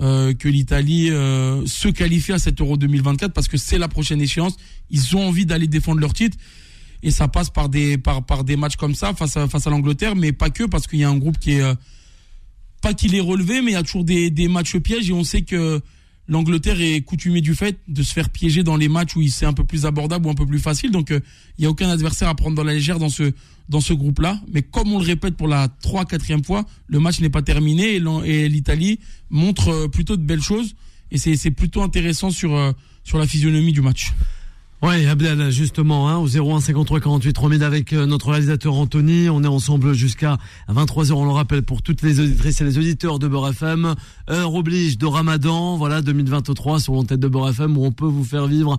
euh, 0.00 0.34
que 0.34 0.48
l'Italie 0.48 1.06
se 1.08 1.88
qualifie 1.88 2.32
à 2.32 2.38
cet 2.38 2.60
Euro 2.60 2.76
2024 2.76 3.32
parce 3.32 3.48
que 3.48 3.56
c'est 3.56 3.78
la 3.78 3.88
prochaine 3.88 4.20
échéance. 4.20 4.56
Ils 4.90 5.16
ont 5.16 5.26
envie 5.26 5.46
d'aller 5.46 5.68
défendre 5.68 6.00
leur 6.00 6.12
titre 6.12 6.36
et 7.04 7.10
ça 7.10 7.28
passe 7.28 7.50
par 7.50 7.68
des 7.68 7.98
par 7.98 8.24
par 8.24 8.44
des 8.44 8.56
matchs 8.56 8.76
comme 8.76 8.94
ça 8.94 9.12
face 9.12 9.36
à 9.36 9.46
face 9.46 9.66
à 9.66 9.70
l'Angleterre, 9.70 10.16
mais 10.16 10.32
pas 10.32 10.48
que 10.48 10.64
parce 10.64 10.86
qu'il 10.86 10.98
y 10.98 11.04
a 11.04 11.10
un 11.10 11.18
groupe 11.18 11.38
qui 11.38 11.52
est 11.52 11.60
euh, 11.60 11.74
pas 12.80 12.94
qu'il 12.94 13.14
est 13.14 13.20
relevé, 13.20 13.60
mais 13.60 13.72
il 13.72 13.74
y 13.74 13.76
a 13.76 13.82
toujours 13.82 14.04
des 14.04 14.30
des 14.30 14.48
matchs 14.48 14.78
pièges 14.78 15.10
et 15.10 15.12
on 15.12 15.22
sait 15.22 15.42
que 15.42 15.82
l'Angleterre 16.28 16.80
est 16.80 17.02
coutumée 17.02 17.42
du 17.42 17.54
fait 17.54 17.78
de 17.88 18.02
se 18.02 18.14
faire 18.14 18.30
piéger 18.30 18.62
dans 18.62 18.78
les 18.78 18.88
matchs 18.88 19.16
où 19.16 19.28
c'est 19.28 19.44
un 19.44 19.52
peu 19.52 19.64
plus 19.64 19.84
abordable 19.84 20.26
ou 20.26 20.30
un 20.30 20.34
peu 20.34 20.46
plus 20.46 20.58
facile. 20.58 20.90
Donc 20.90 21.10
euh, 21.10 21.20
il 21.58 21.64
y 21.64 21.66
a 21.66 21.70
aucun 21.70 21.90
adversaire 21.90 22.30
à 22.30 22.34
prendre 22.34 22.56
dans 22.56 22.64
la 22.64 22.72
légère 22.72 22.98
dans 22.98 23.10
ce 23.10 23.32
dans 23.68 23.82
ce 23.82 23.92
groupe-là. 23.92 24.40
Mais 24.50 24.62
comme 24.62 24.90
on 24.90 24.98
le 24.98 25.04
répète 25.04 25.36
pour 25.36 25.48
la 25.48 25.68
3 25.82 26.06
quatrième 26.06 26.42
fois, 26.42 26.64
le 26.86 27.00
match 27.00 27.20
n'est 27.20 27.28
pas 27.28 27.42
terminé 27.42 28.00
et 28.24 28.48
l'Italie 28.48 28.98
montre 29.28 29.68
euh, 29.68 29.88
plutôt 29.88 30.16
de 30.16 30.22
belles 30.22 30.42
choses 30.42 30.74
et 31.10 31.18
c'est 31.18 31.36
c'est 31.36 31.50
plutôt 31.50 31.82
intéressant 31.82 32.30
sur 32.30 32.74
sur 33.02 33.18
la 33.18 33.26
physionomie 33.26 33.72
du 33.72 33.82
match. 33.82 34.14
Ouais, 34.82 35.06
Abdel, 35.06 35.50
justement, 35.50 36.10
hein, 36.10 36.18
au 36.18 36.26
01 36.28 36.60
53 36.60 37.00
48 37.00 37.32
3000 37.32 37.62
avec 37.62 37.94
euh, 37.94 38.04
notre 38.04 38.28
réalisateur 38.28 38.74
Anthony. 38.74 39.30
On 39.30 39.42
est 39.42 39.48
ensemble 39.48 39.94
jusqu'à 39.94 40.36
23h, 40.68 41.12
on 41.12 41.24
le 41.24 41.30
rappelle, 41.30 41.62
pour 41.62 41.80
toutes 41.80 42.02
les 42.02 42.20
auditrices 42.20 42.60
et 42.60 42.64
les 42.64 42.76
auditeurs 42.76 43.18
de 43.18 43.26
Beurre 43.26 43.48
FM. 43.48 43.94
Heure 44.28 44.54
oblige 44.54 44.98
de 44.98 45.06
Ramadan, 45.06 45.78
voilà, 45.78 46.02
2023 46.02 46.80
sur 46.80 46.92
l'antenne 46.92 47.18
de 47.18 47.28
Beurre 47.28 47.48
FM 47.48 47.78
où 47.78 47.84
on 47.86 47.92
peut 47.92 48.04
vous 48.04 48.24
faire 48.24 48.46
vivre 48.46 48.76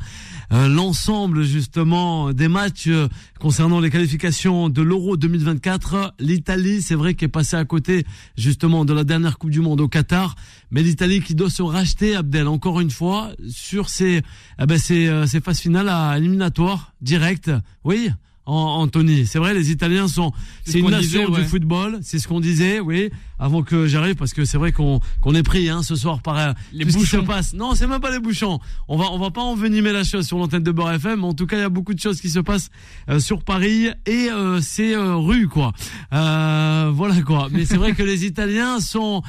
euh, 0.53 0.67
l'ensemble, 0.67 1.41
justement, 1.43 2.33
des 2.33 2.49
matchs 2.49 2.87
euh, 2.87 3.07
concernant 3.39 3.79
les 3.79 3.89
qualifications 3.89 4.69
de 4.69 4.83
l'Euro 4.83 5.17
2024. 5.17 6.13
L'Italie, 6.19 6.83
c'est 6.83 6.93
vrai 6.93 7.15
qu'est 7.15 7.27
passée 7.29 7.57
à 7.57 7.65
côté, 7.65 8.05
justement, 8.37 8.85
de 8.85 8.93
la 8.93 9.05
dernière 9.05 9.39
Coupe 9.39 9.49
du 9.49 9.61
Monde 9.61 9.81
au 9.81 9.87
Qatar. 9.87 10.35
Mais 10.75 10.83
l'Italie 10.83 11.21
qui 11.21 11.33
doit 11.33 11.49
se 11.49 11.63
racheter, 11.63 12.15
Abdel, 12.15 12.47
encore 12.47 12.81
une 12.81 12.91
fois, 12.91 13.31
sur 13.49 13.89
ses, 13.89 14.21
eh 14.61 14.65
ben, 14.65 14.77
ses, 14.77 15.25
ses 15.25 15.39
phases 15.39 15.59
finales 15.59 15.89
éliminatoire 16.17 16.93
direct. 17.01 17.49
Oui, 17.85 18.11
Anthony. 18.45 19.25
C'est 19.25 19.39
vrai, 19.39 19.53
les 19.53 19.71
Italiens 19.71 20.07
sont, 20.07 20.31
c'est 20.65 20.79
une 20.79 20.89
nation 20.89 21.29
du 21.29 21.43
football. 21.43 21.99
C'est 22.01 22.19
ce 22.19 22.27
qu'on 22.27 22.39
disait, 22.39 22.79
oui, 22.79 23.09
avant 23.39 23.63
que 23.63 23.87
j'arrive, 23.87 24.15
parce 24.15 24.33
que 24.33 24.45
c'est 24.45 24.57
vrai 24.57 24.71
qu'on 24.71 24.99
qu'on 25.21 25.33
est 25.33 25.43
pris 25.43 25.69
hein, 25.69 25.81
ce 25.81 25.95
soir 25.95 26.21
par 26.21 26.37
euh, 26.37 26.53
les 26.71 26.85
bouchons. 26.85 27.21
se 27.21 27.25
passe. 27.25 27.53
Non, 27.53 27.73
c'est 27.73 27.87
même 27.87 28.01
pas 28.01 28.11
les 28.11 28.19
bouchons. 28.19 28.59
On 28.87 28.97
va 28.97 29.05
on 29.11 29.17
va 29.17 29.31
pas 29.31 29.41
envenimer 29.41 29.91
la 29.91 30.03
chose 30.03 30.27
sur 30.27 30.37
l'antenne 30.37 30.63
de 30.63 30.71
Beurre 30.71 30.93
FM. 30.93 31.23
En 31.23 31.33
tout 31.33 31.47
cas, 31.47 31.57
il 31.57 31.61
y 31.61 31.63
a 31.63 31.69
beaucoup 31.69 31.93
de 31.93 31.99
choses 31.99 32.21
qui 32.21 32.29
se 32.29 32.39
passent 32.39 32.69
euh, 33.09 33.19
sur 33.19 33.43
Paris 33.43 33.87
et 34.05 34.29
euh, 34.29 34.61
c'est 34.61 34.95
rue 34.95 35.47
quoi. 35.47 35.73
voilà 36.11 37.21
quoi. 37.25 37.47
Mais 37.51 37.65
c'est 37.65 37.77
vrai 37.77 37.93
que 37.93 38.03
les 38.03 38.25
Italiens 38.25 38.79
sont 38.79 39.23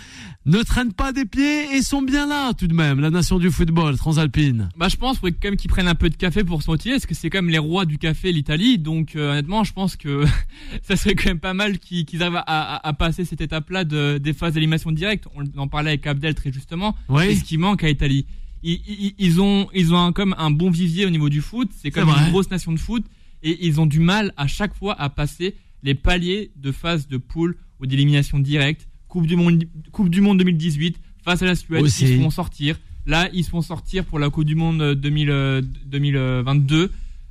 ne 0.47 0.62
traînent 0.62 0.93
pas 0.93 1.12
des 1.12 1.25
pieds 1.25 1.75
et 1.76 1.83
sont 1.83 2.03
bien 2.03 2.26
là 2.26 2.55
tout 2.55 2.69
de 2.69 2.75
même, 2.75 3.00
la 3.00 3.11
nation 3.11 3.38
du 3.38 3.50
football 3.50 3.97
transalpine. 3.97 4.69
Bah 4.76 4.87
je 4.88 4.97
pense 4.97 5.19
quand 5.19 5.31
même 5.43 5.57
qu'ils 5.57 5.71
prennent 5.71 5.88
un 5.88 5.97
peu 5.97 6.09
de 6.09 6.15
café 6.15 6.45
pour 6.45 6.62
se 6.62 6.71
motiver, 6.71 6.95
parce 6.95 7.07
que 7.07 7.15
c'est 7.15 7.31
quand 7.31 7.38
même 7.38 7.50
les 7.50 7.59
rois 7.59 7.85
du 7.85 7.99
café 7.99 8.31
l'Italie, 8.31 8.79
donc 8.79 9.17
euh, 9.17 9.33
honnêtement, 9.33 9.65
je 9.65 9.73
pense 9.73 9.97
que 9.97 10.25
ça 10.83 10.95
serait 10.97 11.17
quand 11.17 11.29
même 11.31 11.41
pas 11.41 11.53
mal 11.55 11.79
qu'ils 11.79 12.23
arrivent 12.23 12.43
à, 12.47 12.93
passer 12.97 13.25
cette 13.25 13.41
étape-là 13.41 13.85
de, 13.85 14.19
des 14.19 14.33
phases 14.33 14.55
d'élimination 14.55 14.93
directe. 14.93 15.26
On 15.35 15.45
en 15.59 15.69
parlait 15.69 15.91
avec 15.91 16.07
Abdel 16.07 16.35
très 16.35 16.53
justement. 16.53 16.95
C'est 17.19 17.35
ce 17.35 17.45
qui 17.45 17.59
manque 17.59 17.83
à 17.83 17.91
Italie. 17.91 18.25
Ils, 18.62 19.41
ont, 19.41 19.69
ils 19.75 19.93
ont 19.93 20.12
comme 20.12 20.35
un 20.38 20.50
bon 20.50 20.71
vivier 20.71 21.07
au 21.07 21.11
niveau 21.11 21.29
du 21.29 21.41
foot. 21.41 21.71
C'est 21.76 21.91
comme 21.91 22.09
une 22.09 22.31
grosse 22.31 22.50
nation 22.50 22.73
de 22.73 22.79
foot 22.79 23.05
et 23.43 23.67
ils 23.67 23.81
ont 23.81 23.87
du 23.87 24.00
mal 24.00 24.33
à 24.37 24.47
chaque 24.47 24.75
fois 24.75 24.99
à 25.00 25.11
passer 25.11 25.57
les 25.83 25.95
paliers 25.95 26.53
de 26.57 26.73
phase 26.73 27.07
de 27.09 27.17
poule 27.17 27.57
ou 27.81 27.87
d'élimination 27.87 28.38
directe. 28.38 28.88
Coupe 29.09 29.27
du 29.27 29.37
monde, 29.37 29.65
Coupe 29.93 30.09
du 30.11 30.21
monde 30.21 30.39
2018 30.39 30.99
face 31.25 31.43
à 31.43 31.47
la 31.47 31.55
Suède, 31.55 31.83
ils 31.85 31.91
se 31.91 32.17
font 32.19 32.31
sortir. 32.31 32.79
Là, 33.07 33.29
ils 33.33 33.45
se 33.45 33.51
font 33.51 33.63
sortir 33.63 34.05
pour 34.05 34.19
la 34.19 34.31
Coupe 34.31 34.45
du 34.45 34.57
Monde 34.57 34.95
2000, 34.95 35.63
2022. 35.87 36.91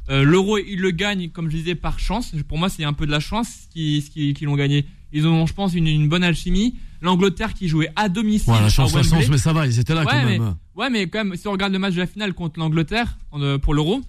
Euh, 0.09 0.23
L'euro, 0.23 0.57
ils 0.57 0.79
le 0.79 0.91
gagnent, 0.91 1.29
comme 1.29 1.49
je 1.49 1.57
disais, 1.57 1.75
par 1.75 1.99
chance. 1.99 2.33
Pour 2.47 2.57
moi, 2.57 2.69
c'est 2.69 2.83
un 2.83 2.93
peu 2.93 3.05
de 3.05 3.11
la 3.11 3.19
chance 3.19 3.67
qu'ils 3.71 4.03
qui, 4.03 4.45
l'ont 4.45 4.55
gagné. 4.55 4.85
Ils 5.11 5.27
ont, 5.27 5.45
je 5.45 5.53
pense, 5.53 5.73
une, 5.73 6.07
bonne 6.07 6.23
alchimie. 6.23 6.75
L'Angleterre 7.01 7.53
qui 7.53 7.67
jouait 7.67 7.89
à 7.95 8.09
domicile. 8.09 8.53
Ouais, 8.53 8.61
la 8.61 8.69
chance, 8.69 8.93
la 8.95 9.03
chance, 9.03 9.27
mais 9.29 9.37
ça 9.37 9.53
va, 9.53 9.67
ils 9.67 9.79
étaient 9.79 9.93
là 9.93 10.05
quand 10.05 10.25
même. 10.25 10.55
Ouais, 10.75 10.89
mais 10.89 11.07
quand 11.07 11.23
même, 11.23 11.35
si 11.35 11.47
on 11.47 11.51
regarde 11.51 11.73
le 11.73 11.79
match 11.79 11.93
de 11.93 11.99
la 11.99 12.07
finale 12.07 12.33
contre 12.33 12.59
l'Angleterre 12.59 13.17
euh, 13.33 13.57
pour 13.57 13.73
l'euro, 13.73 14.01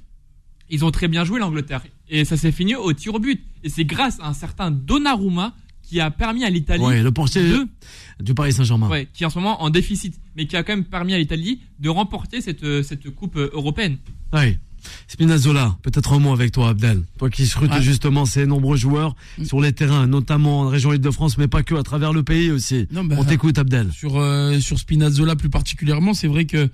ils 0.71 0.85
ont 0.85 0.91
très 0.91 1.09
bien 1.09 1.25
joué 1.25 1.41
l'Angleterre. 1.41 1.83
Et 2.09 2.25
ça 2.25 2.37
s'est 2.37 2.53
fini 2.53 2.75
au 2.75 2.93
tir 2.93 3.15
au 3.15 3.19
but. 3.19 3.43
Et 3.65 3.69
c'est 3.69 3.85
grâce 3.85 4.19
à 4.21 4.29
un 4.29 4.35
certain 4.35 4.71
Donnarumma 4.71 5.55
qui 5.89 6.01
a 6.01 6.11
permis 6.11 6.45
à 6.45 6.51
l'Italie 6.51 6.83
ouais, 6.83 7.03
le 7.03 7.13
portier 7.13 7.43
du 8.21 8.35
Paris 8.35 8.53
Saint-Germain. 8.53 8.89
Ouais, 8.89 9.09
qui 9.13 9.23
est 9.23 9.27
en 9.27 9.31
ce 9.31 9.39
moment 9.39 9.63
en 9.63 9.71
déficit, 9.71 10.19
mais 10.37 10.47
qui 10.47 10.57
a 10.57 10.63
quand 10.63 10.75
même 10.75 10.85
permis 10.85 11.15
à 11.15 11.19
l'Italie 11.19 11.61
de 11.79 11.89
remporter 11.89 12.41
cette, 12.41 12.65
euh, 12.65 12.83
cette 12.83 13.09
coupe 13.11 13.37
européenne. 13.37 13.99
Ouais. 14.33 14.59
Spinazzola, 15.09 15.77
peut-être 15.83 16.13
un 16.13 16.19
mot 16.19 16.33
avec 16.33 16.53
toi, 16.53 16.71
Abdel. 16.71 17.03
Toi 17.19 17.31
qui 17.31 17.47
scrutes 17.47 17.73
justement 17.81 18.25
ces 18.25 18.47
nombreux 18.47 18.77
joueurs 18.77 19.17
mm. 19.39 19.45
sur 19.45 19.61
les 19.61 19.73
terrains, 19.73 20.07
notamment 20.07 20.63
en 20.63 20.69
région 20.69 20.93
Île-de-France, 20.93 21.39
mais 21.39 21.49
pas 21.49 21.63
que, 21.63 21.75
à 21.75 21.83
travers 21.83 22.13
le 22.13 22.23
pays 22.23 22.51
aussi. 22.51 22.87
Bah, 22.91 23.03
On 23.11 23.25
t'écoute, 23.25 23.59
Abdel. 23.59 23.91
Sur, 23.93 24.17
euh, 24.17 24.59
sur 24.61 24.79
Spinazzola 24.79 25.37
plus 25.37 25.51
particulièrement, 25.51 26.15
c'est 26.15 26.29
vrai 26.29 26.45
que 26.45 26.69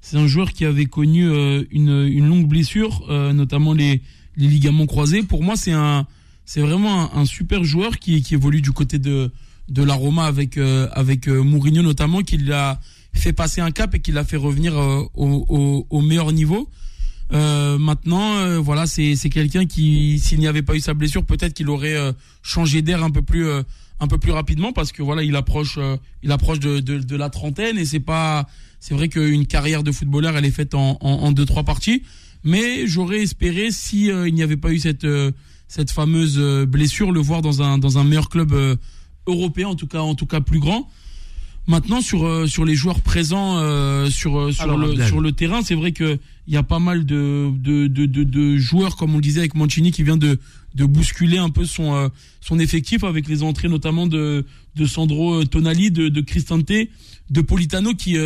c'est 0.00 0.16
un 0.16 0.26
joueur 0.26 0.52
qui 0.52 0.64
avait 0.64 0.86
connu 0.86 1.28
euh, 1.28 1.64
une, 1.70 2.06
une, 2.06 2.28
longue 2.28 2.46
blessure, 2.46 3.04
euh, 3.10 3.32
notamment 3.32 3.72
les, 3.72 4.02
les 4.36 4.46
ligaments 4.46 4.86
croisés. 4.86 5.22
Pour 5.22 5.42
moi, 5.42 5.56
c'est 5.56 5.72
un, 5.72 6.06
c'est 6.46 6.60
vraiment 6.62 7.14
un, 7.14 7.26
super 7.26 7.62
joueur 7.64 7.98
qui, 7.98 8.22
qui 8.22 8.34
évolue 8.34 8.62
du 8.62 8.72
côté 8.72 8.98
de, 8.98 9.30
de 9.68 9.82
la 9.82 9.94
Roma 9.94 10.24
avec, 10.24 10.56
avec 10.56 11.28
Mourinho 11.28 11.82
notamment, 11.82 12.22
qui 12.22 12.38
l'a 12.38 12.80
fait 13.12 13.32
passer 13.34 13.60
un 13.60 13.72
cap 13.72 13.94
et 13.94 14.00
qui 14.00 14.12
l'a 14.12 14.24
fait 14.24 14.36
revenir 14.36 14.74
au, 14.76 15.10
au, 15.48 15.86
au 15.90 16.00
meilleur 16.00 16.32
niveau. 16.32 16.68
Euh, 17.32 17.76
maintenant, 17.78 18.36
euh, 18.36 18.58
voilà, 18.58 18.86
c'est 18.86 19.16
quelqu'un 19.30 19.66
qui, 19.66 20.18
s'il 20.20 20.38
n'y 20.38 20.46
avait 20.46 20.62
pas 20.62 20.74
eu 20.74 20.80
sa 20.80 20.94
blessure, 20.94 21.24
peut-être 21.24 21.54
qu'il 21.54 21.68
aurait 21.68 21.96
euh, 21.96 22.12
changé 22.42 22.82
d'air 22.82 23.02
un 23.02 23.10
peu 23.10 23.22
plus 23.22 23.48
un 23.98 24.08
peu 24.08 24.18
plus 24.18 24.30
rapidement 24.32 24.72
parce 24.72 24.92
que 24.92 25.02
voilà, 25.02 25.22
il 25.22 25.34
approche 25.36 25.78
il 26.22 26.30
approche 26.30 26.60
de, 26.60 26.80
de, 26.80 26.98
de 26.98 27.16
la 27.16 27.30
trentaine 27.30 27.78
et 27.78 27.86
c'est 27.86 27.98
pas 28.00 28.46
c'est 28.78 28.94
vrai 28.94 29.08
qu'une 29.08 29.46
carrière 29.46 29.82
de 29.82 29.90
footballeur, 29.90 30.36
elle 30.36 30.44
est 30.44 30.50
faite 30.50 30.74
en, 30.74 30.98
en, 31.00 31.10
en 31.10 31.32
deux 31.32 31.46
trois 31.46 31.64
parties. 31.64 32.02
Mais 32.44 32.86
j'aurais 32.86 33.22
espéré, 33.22 33.70
si 33.72 34.06
il 34.06 34.34
n'y 34.34 34.42
avait 34.42 34.58
pas 34.58 34.70
eu 34.70 34.78
cette 34.78 35.06
cette 35.68 35.90
fameuse 35.90 36.38
blessure, 36.66 37.12
le 37.12 37.20
voir 37.20 37.42
dans 37.42 37.62
un 37.62 37.78
dans 37.78 37.98
un 37.98 38.04
meilleur 38.04 38.28
club 38.28 38.54
européen, 39.26 39.68
en 39.68 39.74
tout 39.74 39.86
cas 39.86 40.00
en 40.00 40.14
tout 40.14 40.26
cas 40.26 40.40
plus 40.40 40.60
grand. 40.60 40.88
Maintenant 41.68 42.00
sur 42.00 42.24
euh, 42.24 42.46
sur 42.46 42.64
les 42.64 42.76
joueurs 42.76 43.00
présents 43.00 43.58
euh, 43.58 44.08
sur 44.08 44.38
euh, 44.38 44.52
sur 44.52 44.76
le 44.76 45.04
sur 45.04 45.20
le 45.20 45.32
terrain, 45.32 45.62
c'est 45.62 45.74
vrai 45.74 45.90
que 45.90 46.18
il 46.46 46.54
y 46.54 46.56
a 46.56 46.62
pas 46.62 46.78
mal 46.78 47.04
de 47.04 47.50
de, 47.56 47.88
de 47.88 48.06
de, 48.06 48.22
de 48.22 48.56
joueurs 48.56 48.96
comme 48.96 49.14
on 49.14 49.16
le 49.16 49.22
disait 49.22 49.40
avec 49.40 49.56
Mancini 49.56 49.90
qui 49.90 50.04
vient 50.04 50.16
de 50.16 50.38
de 50.76 50.84
bousculer 50.84 51.38
un 51.38 51.50
peu 51.50 51.64
son 51.64 52.10
son 52.40 52.60
effectif 52.60 53.02
avec 53.02 53.26
les 53.26 53.42
entrées 53.42 53.68
notamment 53.68 54.06
de 54.06 54.44
de 54.76 54.86
Sandro 54.86 55.44
Tonali, 55.44 55.90
de 55.90 56.08
de 56.08 56.20
Cristante, 56.20 56.70
de 57.30 57.40
Politano 57.40 57.94
qui 57.94 58.16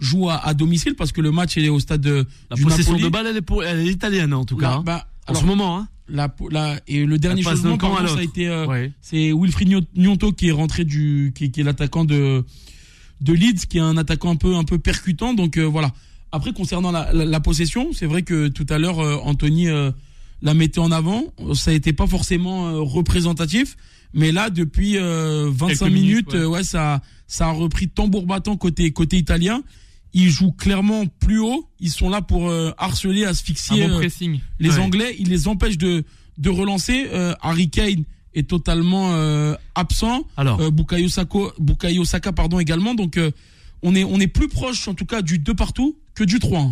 joue 0.00 0.28
à, 0.28 0.44
à, 0.44 0.54
domicile 0.54 0.96
parce 0.96 1.12
que 1.12 1.20
le 1.20 1.30
match 1.30 1.58
est 1.58 1.68
au 1.68 1.78
stade 1.78 2.00
de 2.00 2.26
la 2.50 2.56
possession 2.56 2.96
de 2.96 3.08
balle 3.08 3.26
elle 3.28 3.36
est 3.36 3.42
pour 3.42 3.62
elle 3.62 3.86
est 3.86 3.92
italienne 3.92 4.34
en 4.34 4.44
tout 4.44 4.56
cas. 4.56 4.78
Hein. 4.78 4.82
Bah, 4.84 5.06
en 5.28 5.34
ce 5.36 5.44
moment 5.44 5.78
hein. 5.78 5.88
La, 6.10 6.34
la, 6.50 6.80
et 6.88 7.04
le 7.06 7.18
dernier 7.18 7.42
changement 7.42 7.78
par 7.78 8.08
ça 8.08 8.18
a 8.18 8.22
été 8.22 8.50
c'est 9.00 9.32
Wilfried 9.32 9.86
Nyonto 9.96 10.32
qui 10.32 10.48
est 10.48 10.52
rentré 10.52 10.84
du 10.84 11.32
qui, 11.34 11.50
qui 11.50 11.60
est 11.60 11.64
l'attaquant 11.64 12.04
de 12.04 12.44
de 13.20 13.32
Leeds, 13.32 13.66
qui 13.68 13.78
est 13.78 13.82
un 13.82 13.96
attaquant 13.96 14.30
un 14.30 14.36
peu 14.36 14.56
un 14.56 14.64
peu 14.64 14.78
percutant. 14.78 15.34
Donc 15.34 15.56
euh, 15.56 15.64
voilà. 15.64 15.92
Après 16.32 16.52
concernant 16.52 16.92
la, 16.92 17.12
la, 17.12 17.40
possession, 17.40 17.92
c'est 17.92 18.06
vrai 18.06 18.22
que 18.22 18.48
tout 18.48 18.66
à 18.68 18.78
l'heure 18.78 19.00
euh, 19.00 19.16
Anthony 19.24 19.68
euh, 19.68 19.90
la 20.42 20.54
mettait 20.54 20.78
en 20.78 20.92
avant. 20.92 21.24
Ça 21.54 21.72
n'était 21.72 21.92
pas 21.92 22.06
forcément 22.06 22.84
représentatif, 22.84 23.76
mais 24.14 24.30
là 24.30 24.48
depuis 24.48 24.96
25 24.96 25.88
minutes, 25.90 26.34
ouais. 26.34 26.62
ça 26.62 27.00
ça 27.26 27.48
a 27.48 27.52
repris 27.52 27.88
tambour 27.88 28.26
battant 28.26 28.56
côté 28.56 28.92
côté 28.92 29.16
italien. 29.16 29.62
Ils 30.12 30.30
jouent 30.30 30.52
clairement 30.52 31.06
plus 31.06 31.38
haut. 31.38 31.68
Ils 31.78 31.90
sont 31.90 32.10
là 32.10 32.20
pour 32.20 32.52
harceler, 32.78 33.24
asphyxier 33.24 33.86
les 34.58 34.78
Anglais. 34.78 35.14
Ils 35.18 35.28
les 35.28 35.48
empêchent 35.48 35.78
de 35.78 36.04
de 36.38 36.50
relancer. 36.50 37.08
Harry 37.42 37.70
Kane 37.70 38.04
est 38.34 38.48
totalement 38.48 39.12
euh, 39.12 39.54
absent. 39.74 40.22
Alors, 40.36 40.60
euh, 40.60 40.70
Bukayo, 40.70 41.08
Saka, 42.04 42.32
pardon 42.32 42.58
également. 42.60 42.94
Donc, 42.94 43.16
euh, 43.16 43.30
on 43.82 43.94
est 43.94 44.04
on 44.04 44.20
est 44.20 44.26
plus 44.26 44.48
proche 44.48 44.88
en 44.88 44.94
tout 44.94 45.06
cas 45.06 45.22
du 45.22 45.38
2 45.38 45.54
partout 45.54 45.96
que 46.14 46.24
du 46.24 46.38
3. 46.38 46.70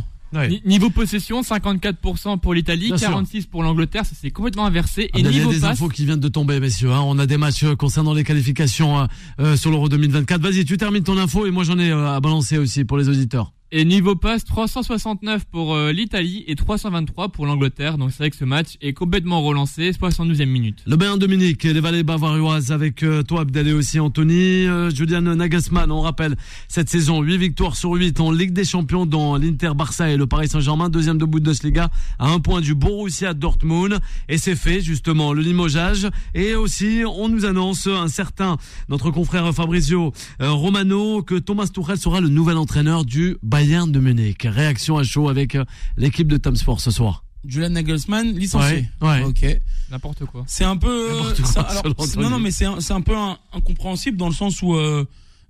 Niveau 0.65 0.91
possession, 0.91 1.41
54% 1.43 2.39
pour 2.39 2.55
l'Italie, 2.55 2.93
46% 2.93 3.47
pour 3.47 3.63
l'Angleterre, 3.63 4.05
ça 4.05 4.15
s'est 4.15 4.31
complètement 4.31 4.67
inversé. 4.67 5.11
Et 5.15 5.23
niveau 5.23 5.31
il 5.31 5.39
y 5.39 5.43
a 5.43 5.61
des 5.61 5.65
infos 5.65 5.89
qui 5.89 6.05
viennent 6.05 6.21
de 6.21 6.29
tomber, 6.29 6.61
messieurs. 6.61 6.93
Hein. 6.93 7.03
On 7.05 7.19
a 7.19 7.27
des 7.27 7.37
matchs 7.37 7.65
concernant 7.79 8.15
les 8.15 8.25
qualifications 8.25 9.09
sur 9.57 9.71
l'Euro 9.71 9.89
2024. 9.89 10.41
Vas-y, 10.41 10.65
tu 10.65 10.77
termines 10.77 11.05
ton 11.05 11.19
info 11.19 11.47
et 11.47 11.51
moi 11.51 11.65
j'en 11.65 11.79
ai 11.79 11.91
à 11.91 12.21
balancer 12.21 12.59
aussi 12.59 12.85
pour 12.85 12.99
les 12.99 13.09
auditeurs. 13.09 13.53
Et 13.71 13.85
niveau 13.85 14.17
passe, 14.17 14.47
369 14.47 15.45
pour 15.45 15.75
euh, 15.75 15.93
l'Italie 15.93 16.43
et 16.47 16.55
323 16.55 17.29
pour 17.29 17.45
l'Angleterre. 17.45 17.99
Donc 17.99 18.13
c'est 18.13 18.21
vrai 18.21 18.31
que 18.31 18.37
ce 18.37 18.47
match 18.47 18.79
est 18.81 18.95
complètement 18.95 19.43
relancé, 19.43 19.91
72e 19.91 20.47
minute. 20.47 20.79
Le 20.87 20.97
Bayern 20.97 21.19
Dominique, 21.19 21.65
les 21.65 21.79
Vallées 21.79 22.03
bavaroises 22.03 22.73
avec 22.73 23.03
euh, 23.03 23.23
toi 23.23 23.43
Abdel 23.43 23.69
et 23.69 23.75
aussi 23.75 24.01
Anthony. 24.01 24.67
Euh, 24.67 24.89
Julian 24.89 25.21
Nagelsmann, 25.21 25.91
on 25.91 26.01
rappelle, 26.01 26.35
cette 26.69 26.89
saison, 26.89 27.21
8 27.21 27.37
victoires 27.37 27.77
sur 27.77 27.93
8 27.93 28.21
en 28.21 28.33
Ligue 28.33 28.55
des 28.55 28.65
Champions 28.65 29.05
dans 29.05 29.37
l'Inter 29.37 29.73
Barça 29.77 30.09
et 30.09 30.17
le 30.17 30.27
Paris 30.27 30.49
Saint-Germain, 30.49 30.89
deuxième 30.89 31.19
de 31.19 31.27
Bundesliga, 31.27 31.91
à 32.19 32.31
un 32.31 32.41
point 32.41 32.63
du 32.63 32.75
Borussia 32.75 33.35
Dortmund. 33.35 33.99
Et 34.31 34.39
c'est 34.39 34.57
fait 34.57 34.81
justement, 34.81 35.35
le 35.35 35.43
limogeage. 35.43 36.09
Et 36.35 36.55
aussi, 36.55 37.03
on 37.07 37.29
nous 37.29 37.45
annonce 37.45 37.87
un 37.87 38.09
certain, 38.09 38.57
notre 38.89 39.11
confrère 39.11 39.55
Fabrizio 39.55 40.15
Romano, 40.41 41.23
que 41.23 41.35
Thomas 41.35 41.67
Tuchel 41.67 41.99
sera 41.99 42.23
le 42.23 42.29
nouvel 42.29 42.57
entraîneur 42.57 43.05
du 43.05 43.37
Bayern 43.43 43.58
Bayern 43.59 43.91
de 43.91 43.99
Munich. 43.99 44.47
Réaction 44.49 44.99
à 44.99 45.03
chaud 45.03 45.29
avec 45.29 45.57
euh, 45.57 45.65
l'équipe 45.97 46.29
de 46.29 46.37
Tom 46.37 46.55
Sport 46.55 46.81
ce 46.81 46.93
soir. 46.93 47.25
Julian 47.45 47.71
Nagelsmann 47.71 48.33
licencié. 48.37 48.89
Ouais, 49.01 49.25
Ok. 49.25 49.45
N'importe 49.91 50.27
quoi. 50.27 50.45
C'est 50.47 50.63
un 50.63 50.77
peu. 50.77 51.11
non, 52.19 52.31
non, 52.31 52.39
mais 52.39 52.53
c'est 52.53 52.67
un, 52.67 53.01
peu 53.01 53.15
incompréhensible 53.53 54.17
dans 54.17 54.29
le 54.29 54.35
sens 54.35 54.63
où 54.63 54.77
euh, 54.77 55.05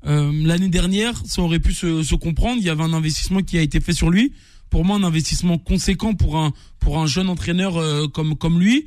euh, 0.07 0.33
l'année 0.43 0.71
dernière, 0.71 1.21
ça 1.27 1.43
aurait 1.43 1.59
pu 1.59 1.75
se, 1.75 2.15
comprendre. 2.15 2.57
Il 2.61 2.65
y 2.65 2.71
avait 2.71 2.83
un 2.83 2.95
investissement 2.95 3.43
qui 3.43 3.59
a 3.59 3.61
été 3.61 3.79
fait 3.79 3.93
sur 3.93 4.09
lui. 4.09 4.33
Pour 4.71 4.87
moi, 4.87 4.97
un 4.97 5.03
investissement 5.03 5.59
conséquent 5.59 6.15
pour 6.15 6.39
un 6.39 6.53
pour 6.79 6.99
un 6.99 7.07
jeune 7.07 7.29
entraîneur 7.29 7.75
comme 8.13 8.37
comme 8.37 8.59
lui. 8.59 8.87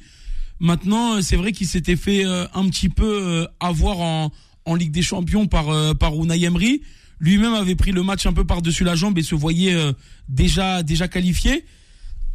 Maintenant, 0.60 1.22
c'est 1.22 1.36
vrai 1.36 1.52
qu'il 1.52 1.68
s'était 1.68 1.96
fait 1.96 2.24
un 2.24 2.70
petit 2.70 2.90
peu 2.90 3.48
avoir 3.60 4.00
en 4.00 4.32
en 4.66 4.76
Ligue 4.76 4.92
des 4.92 5.04
Champions 5.04 5.46
par 5.46 5.96
par 5.98 6.16
Unai 6.16 6.44
Emery 6.44 6.82
lui-même 7.22 7.54
avait 7.54 7.76
pris 7.76 7.92
le 7.92 8.04
match 8.04 8.26
un 8.26 8.34
peu 8.34 8.44
par-dessus 8.44 8.84
la 8.84 8.96
jambe 8.96 9.18
et 9.18 9.24
se 9.24 9.36
voyait 9.36 9.76
euh, 9.76 9.94
déjà 10.28 10.84
déjà 10.84 11.08
qualifié. 11.08 11.64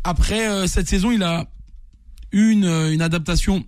Après 0.05 0.49
euh, 0.49 0.67
cette 0.69 0.89
saison, 0.89 1.11
il 1.11 1.25
a 1.25 1.51
eu 2.33 2.51
une, 2.51 2.65
euh, 2.65 2.93
une 2.93 3.03
adaptation 3.03 3.67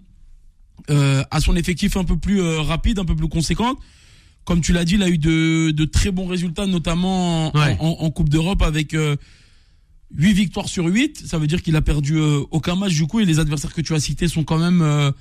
à 1.30 1.40
son 1.40 1.54
effectif 1.54 1.98
un 1.98 2.04
peu 2.04 2.16
plus 2.16 2.40
rapide, 2.40 2.98
un 2.98 3.04
peu 3.04 3.14
plus 3.14 3.28
conséquente. 3.28 3.78
Comme 4.44 4.62
tu 4.62 4.72
l'as 4.72 4.86
dit, 4.86 4.94
il 4.94 5.02
a 5.02 5.08
eu 5.10 5.18
de, 5.18 5.70
de 5.70 5.84
très 5.84 6.10
bons 6.10 6.26
résultats, 6.26 6.66
notamment 6.66 7.52
en, 7.54 8.10
Coupe 8.10 8.30
d'Europe 8.30 8.62
avec 8.62 8.96
8 10.14 10.32
victoires 10.32 10.66
sur 10.66 10.86
8. 10.86 11.26
Ça 11.26 11.36
veut 11.36 11.46
dire 11.46 11.62
qu'il 11.62 11.76
a 11.76 11.82
perdu 11.82 12.18
aucun 12.18 12.74
match 12.74 12.94
du 12.94 13.06
coup 13.06 13.20
et 13.20 13.26
les 13.26 13.38
adversaires 13.38 13.74
que 13.74 13.82
tu 13.82 13.94
as 13.94 14.00
cités 14.00 14.28
sont 14.28 14.44
quand 14.44 14.56
même 14.56 15.12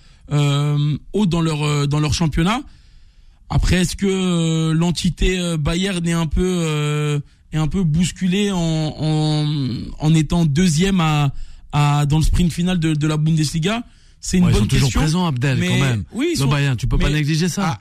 hauts 1.11 1.25
dans 1.25 1.41
leur 1.41 1.85
dans 1.89 1.99
leur 1.99 2.13
championnat. 2.13 2.61
Après, 3.49 3.77
est-ce 3.77 3.95
que 3.95 4.05
euh, 4.05 4.73
l'entité 4.73 5.39
euh, 5.39 5.57
Bayern 5.57 6.05
est 6.07 6.11
un 6.13 6.27
peu 6.27 6.43
euh, 6.45 7.19
est 7.53 7.57
un 7.57 7.67
peu 7.67 7.83
bousculée 7.83 8.51
en, 8.51 8.57
en, 8.59 9.45
en 9.99 10.13
étant 10.13 10.45
deuxième 10.45 10.99
à, 10.99 11.33
à 11.71 12.05
dans 12.05 12.17
le 12.17 12.23
sprint 12.23 12.51
final 12.51 12.79
de, 12.79 12.93
de 12.93 13.07
la 13.07 13.17
Bundesliga? 13.17 13.83
C'est 14.19 14.37
une 14.39 14.45
bonne 14.45 14.53
ils 14.53 14.59
sont 14.59 14.65
toujours 14.65 14.91
présents, 14.91 15.25
Abdel, 15.27 15.59
quand 15.59 15.79
même. 15.79 16.03
Oui, 16.11 16.33
le 16.37 16.45
Bayern, 16.47 16.75
tu 16.75 16.87
peux 16.87 16.97
pas 16.97 17.09
négliger 17.09 17.47
ça. 17.49 17.77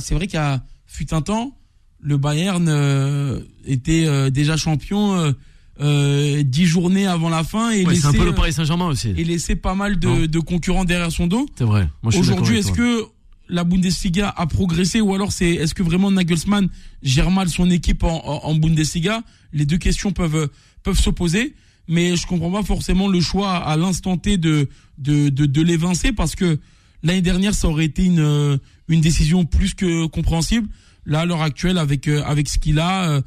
c'est 0.00 0.14
vrai 0.14 0.26
qu'il 0.26 0.36
y 0.38 0.42
a 0.42 0.62
fut 0.86 1.12
un 1.12 1.20
temps, 1.20 1.56
le 2.00 2.16
Bayern 2.16 3.42
était 3.66 4.30
déjà 4.30 4.56
champion 4.56 5.34
euh, 5.80 6.42
10 6.42 6.64
journées 6.66 7.06
avant 7.06 7.28
la 7.28 7.44
fin 7.44 7.70
et 7.70 7.84
Ouais, 7.84 7.94
c'est 7.96 8.06
un 8.06 8.12
peu 8.12 8.24
le 8.24 8.30
euh, 8.30 8.32
Paris 8.32 8.52
Saint-Germain 8.52 8.86
aussi. 8.86 9.10
et 9.10 9.24
laisser 9.24 9.56
pas 9.56 9.74
mal 9.74 9.98
de, 9.98 10.24
de 10.26 10.38
concurrents 10.38 10.84
derrière 10.84 11.12
son 11.12 11.26
dos. 11.26 11.46
C'est 11.58 11.64
vrai. 11.64 11.88
Aujourd'hui, 12.02 12.58
est-ce 12.58 12.72
que 12.72 13.02
la 13.48 13.64
Bundesliga 13.64 14.32
a 14.36 14.46
progressé 14.46 15.00
ou 15.00 15.14
alors 15.14 15.32
c'est 15.32 15.50
est-ce 15.50 15.74
que 15.74 15.82
vraiment 15.82 16.10
Nagelsmann 16.10 16.68
gère 17.02 17.30
mal 17.30 17.48
son 17.48 17.70
équipe 17.70 18.02
en, 18.02 18.54
Bundesliga? 18.54 19.22
Les 19.52 19.66
deux 19.66 19.78
questions 19.78 20.12
peuvent 20.12 20.50
peuvent 20.82 20.98
s'opposer, 20.98 21.54
mais 21.88 22.16
je 22.16 22.26
comprends 22.26 22.50
pas 22.50 22.62
forcément 22.62 23.08
le 23.08 23.20
choix 23.20 23.56
à 23.56 23.76
l'instant 23.76 24.16
T 24.16 24.36
de 24.36 24.68
de 24.98 25.28
de, 25.28 25.46
de 25.46 25.62
l'évincer 25.62 26.12
parce 26.12 26.34
que 26.34 26.58
l'année 27.02 27.22
dernière 27.22 27.54
ça 27.54 27.68
aurait 27.68 27.84
été 27.84 28.04
une 28.04 28.58
une 28.88 29.00
décision 29.00 29.44
plus 29.44 29.74
que 29.74 30.06
compréhensible. 30.06 30.68
Là, 31.08 31.20
à 31.20 31.24
l'heure 31.24 31.42
actuelle, 31.42 31.78
avec 31.78 32.08
euh, 32.08 32.22
avec 32.24 32.48
ce 32.48 32.58
qu'il 32.58 32.80
a 32.80 33.08
euh, 33.10 33.20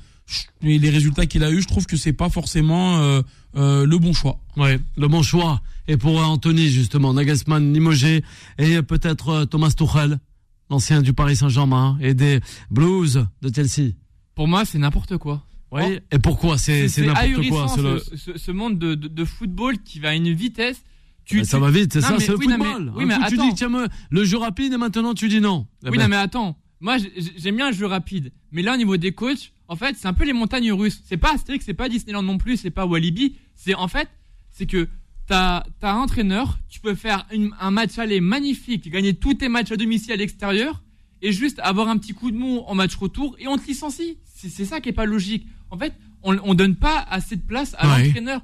et 0.62 0.78
les 0.80 0.90
résultats 0.90 1.26
qu'il 1.26 1.44
a 1.44 1.52
eu, 1.52 1.62
je 1.62 1.68
trouve 1.68 1.86
que 1.86 1.98
c'est 1.98 2.14
pas 2.14 2.30
forcément 2.30 2.98
euh, 3.00 3.22
euh, 3.56 3.86
le 3.86 3.98
bon 3.98 4.14
choix. 4.14 4.40
Ouais, 4.58 4.80
le 4.98 5.08
bon 5.08 5.24
choix. 5.24 5.62
Et 5.88 5.98
pour 5.98 6.20
Anthony, 6.24 6.68
justement, 6.70 7.14
Nagelsmann, 7.14 7.74
Limogé, 7.74 8.24
et 8.58 8.82
peut-être 8.82 9.30
euh, 9.30 9.46
Thomas 9.46 9.72
Tuchel, 9.72 10.20
l'ancien 10.70 11.02
du 11.02 11.14
Paris 11.14 11.36
Saint-Germain, 11.36 11.98
et 12.02 12.14
des 12.14 12.40
Blues 12.70 13.26
de 13.42 13.52
Chelsea. 13.54 13.94
Pour 14.36 14.48
moi, 14.48 14.66
c'est 14.66 14.78
n'importe 14.78 15.18
quoi. 15.18 15.44
Oui. 15.72 15.82
Oh. 15.86 16.00
Et 16.16 16.20
pourquoi 16.20 16.58
c'est 16.58 16.88
c'est 16.90 17.06
n'importe 17.06 17.48
quoi 17.50 17.68
c'est 17.68 17.82
le- 17.82 18.00
ce, 18.00 18.16
ce- 18.18 18.38
ce 18.38 18.52
monde 18.52 18.80
de, 18.80 18.96
de- 18.96 19.08
de 19.08 19.26
football 19.26 19.78
qui 19.84 20.00
va 20.00 20.10
à 20.10 20.14
une 20.16 20.32
vitesse. 20.34 20.82
Tu, 21.26 21.46
Ça 21.46 21.58
tu- 21.58 21.64
va 21.64 21.70
vite, 21.70 21.94
c'est 21.94 22.02
ça, 22.02 22.16
c'est 22.18 22.30
le 22.30 22.38
oui, 22.38 22.48
non, 22.48 22.58
mais- 22.58 22.66
football. 22.66 22.94
oui, 22.96 23.06
mais 23.06 23.14
coup, 23.16 23.20
tu 23.28 23.34
attends. 23.36 23.50
dis, 23.50 23.54
tiens, 23.56 23.70
me- 23.70 23.88
le 24.10 24.24
jeu 24.24 24.38
rapide, 24.38 24.74
et 24.74 24.78
maintenant 24.78 25.14
tu 25.14 25.28
dis 25.28 25.40
non. 25.42 25.68
Eh 25.84 25.90
Oui, 25.90 25.98
ben, 25.98 26.04
non, 26.04 26.10
mais 26.10 26.16
attends. 26.16 26.58
Moi, 26.82 26.98
j'ai- 26.98 27.12
j'aime 27.38 27.56
bien 27.58 27.70
le 27.70 27.76
jeu 27.76 27.86
rapide. 27.86 28.32
Mais 28.52 28.62
là, 28.64 28.74
au 28.74 28.78
niveau 28.78 28.98
des 28.98 29.12
coachs, 29.12 29.52
en 29.70 29.76
fait, 29.78 29.96
c'est 29.98 30.08
un 30.08 30.14
peu 30.14 30.26
les 30.26 30.34
montagnes 30.34 30.72
russes. 30.74 31.02
C'est 31.06 31.18
pas 31.18 31.34
Astérix, 31.34 31.64
c'est 31.66 31.74
pas 31.74 31.88
Disneyland 31.88 32.24
non 32.24 32.38
plus, 32.38 32.58
c'est 32.58 32.72
pas 32.72 32.86
Walibi. 32.86 33.36
C'est, 33.56 33.76
en 33.76 33.88
fait, 33.88 34.10
c'est 34.52 34.66
que 34.66 34.90
t'as, 35.28 35.64
t'as 35.80 35.94
un 35.94 35.98
entraîneur, 36.00 36.60
tu 36.70 36.80
peux 36.82 36.96
faire 36.96 37.26
une- 37.32 37.54
un 37.60 37.72
match 37.72 37.98
aller 38.00 38.20
magnifique, 38.20 38.90
gagner 38.90 39.14
tous 39.14 39.36
tes 39.36 39.48
matchs 39.48 39.72
à 39.72 39.78
domicile 39.78 40.12
à 40.12 40.16
l'extérieur, 40.18 40.84
et 41.22 41.32
juste 41.32 41.60
avoir 41.60 41.88
un 41.88 41.98
petit 41.98 42.14
coup 42.14 42.32
de 42.32 42.38
mou 42.38 42.60
en 42.66 42.76
match 42.76 42.96
retour, 42.96 43.36
et 43.40 43.48
on 43.48 43.58
te 43.58 43.66
licencie. 43.68 44.18
C'est, 44.26 44.50
c'est 44.50 44.66
ça 44.66 44.82
qui 44.82 44.90
est 44.90 44.94
pas 44.94 45.06
logique. 45.06 45.46
En 45.70 45.78
fait, 45.78 45.94
on, 46.24 46.38
on 46.44 46.54
donne 46.56 46.76
pas 46.76 47.00
assez 47.10 47.36
de 47.36 47.42
place 47.42 47.76
à 47.78 47.88
Ouais. 47.96 48.06
l'entraîneur. 48.06 48.42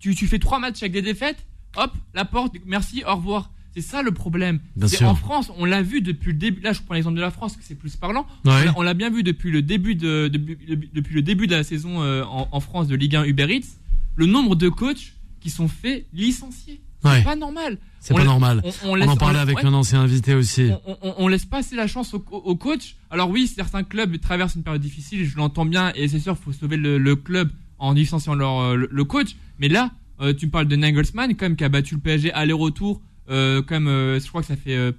Tu, 0.00 0.14
tu 0.14 0.26
fais 0.26 0.38
trois 0.38 0.58
matchs 0.58 0.82
avec 0.82 0.92
des 0.92 1.02
défaites, 1.02 1.46
hop, 1.76 1.92
la 2.14 2.24
porte, 2.24 2.54
merci, 2.64 3.04
au 3.06 3.14
revoir. 3.14 3.52
C'est 3.76 3.82
ça 3.82 4.02
le 4.02 4.10
problème. 4.10 4.58
Bien 4.74 4.88
C'est 4.88 4.96
sûr. 4.96 5.08
En 5.08 5.14
France, 5.14 5.52
on 5.58 5.66
l'a 5.66 5.82
vu 5.82 6.00
depuis 6.00 6.28
le 6.32 6.38
début. 6.38 6.62
Là, 6.62 6.72
je 6.72 6.80
prends 6.80 6.94
l'exemple 6.94 7.16
de 7.16 7.20
la 7.20 7.30
France, 7.30 7.56
que 7.56 7.62
c'est 7.62 7.74
plus 7.74 7.94
parlant. 7.96 8.26
Ouais. 8.46 8.64
On 8.74 8.80
l'a- 8.80 8.94
bien 8.94 9.10
vu 9.10 9.22
depuis 9.22 9.50
le 9.50 9.60
début 9.60 9.94
de, 9.94 10.28
de- 10.28 10.38
de- 10.38 10.88
depuis 10.94 11.14
le 11.14 11.20
début 11.22 11.46
de 11.46 11.54
la 11.54 11.62
saison 11.62 12.02
euh, 12.02 12.24
en, 12.24 12.48
en 12.50 12.60
France 12.60 12.88
de 12.88 12.96
Ligue 12.96 13.16
1 13.16 13.24
Uber 13.24 13.46
Eats. 13.54 13.66
Le 14.14 14.24
nombre 14.24 14.56
de 14.56 14.70
coachs 14.70 15.12
qui 15.40 15.50
sont 15.50 15.68
faits 15.68 16.06
licencier. 16.14 16.80
C'est 17.02 17.08
Ouais. 17.10 17.22
pas 17.22 17.36
normal. 17.36 17.76
C'est 18.00 18.14
pas 18.14 18.24
normal. 18.24 18.62
On, 18.64 18.68
on 18.88 18.90
On 18.92 18.94
laisse- 18.94 19.08
en 19.10 19.16
parlait 19.16 19.38
avec 19.40 19.58
ouais, 19.58 19.66
un 19.66 19.74
ancien 19.74 20.00
invité 20.00 20.34
aussi. 20.34 20.70
on, 21.18 21.28
laisse 21.28 21.44
pas 21.44 21.58
assez 21.58 21.76
la 21.76 21.86
chance 21.86 22.14
aux 22.14 22.24
au 22.30 22.36
aux 22.38 22.56
coachs. 22.56 22.96
Alors 23.10 23.28
oui, 23.28 23.46
certains 23.46 23.82
clubs 23.82 24.18
traversent 24.20 24.54
une 24.54 24.62
période 24.62 24.80
difficile, 24.80 25.24
je 25.26 25.36
l'entends 25.36 25.66
bien, 25.66 25.92
et 25.94 26.08
c'est 26.08 26.18
sûr, 26.18 26.34
il 26.40 26.42
faut 26.42 26.52
sauver 26.52 26.76
le, 26.78 26.96
le 26.98 27.14
club 27.16 27.50
en 27.78 27.92
licenciant 27.92 28.34
leur, 28.34 28.58
euh, 28.60 28.76
le, 28.76 28.88
le 28.90 29.04
coach. 29.04 29.36
Mais 29.58 29.68
là, 29.68 29.90
euh, 30.22 30.32
tu 30.32 30.46
me 30.46 30.50
parles 30.50 30.66
de 30.68 30.76
Nagelsmann, 30.76 31.34
quand 31.36 31.44
même, 31.44 31.56
qui 31.56 31.64
a 31.64 31.68
battu 31.68 31.94
le 31.96 32.00
PSG 32.00 32.32
aller-retour, 32.32 33.02
quand 33.28 33.74
même, 33.76 33.88
euh, 33.88 34.20
je 34.20 34.26
crois 34.28 34.40
que 34.40 34.46
ça 34.48 34.56
fait 34.56 34.76
euh, 34.76 34.92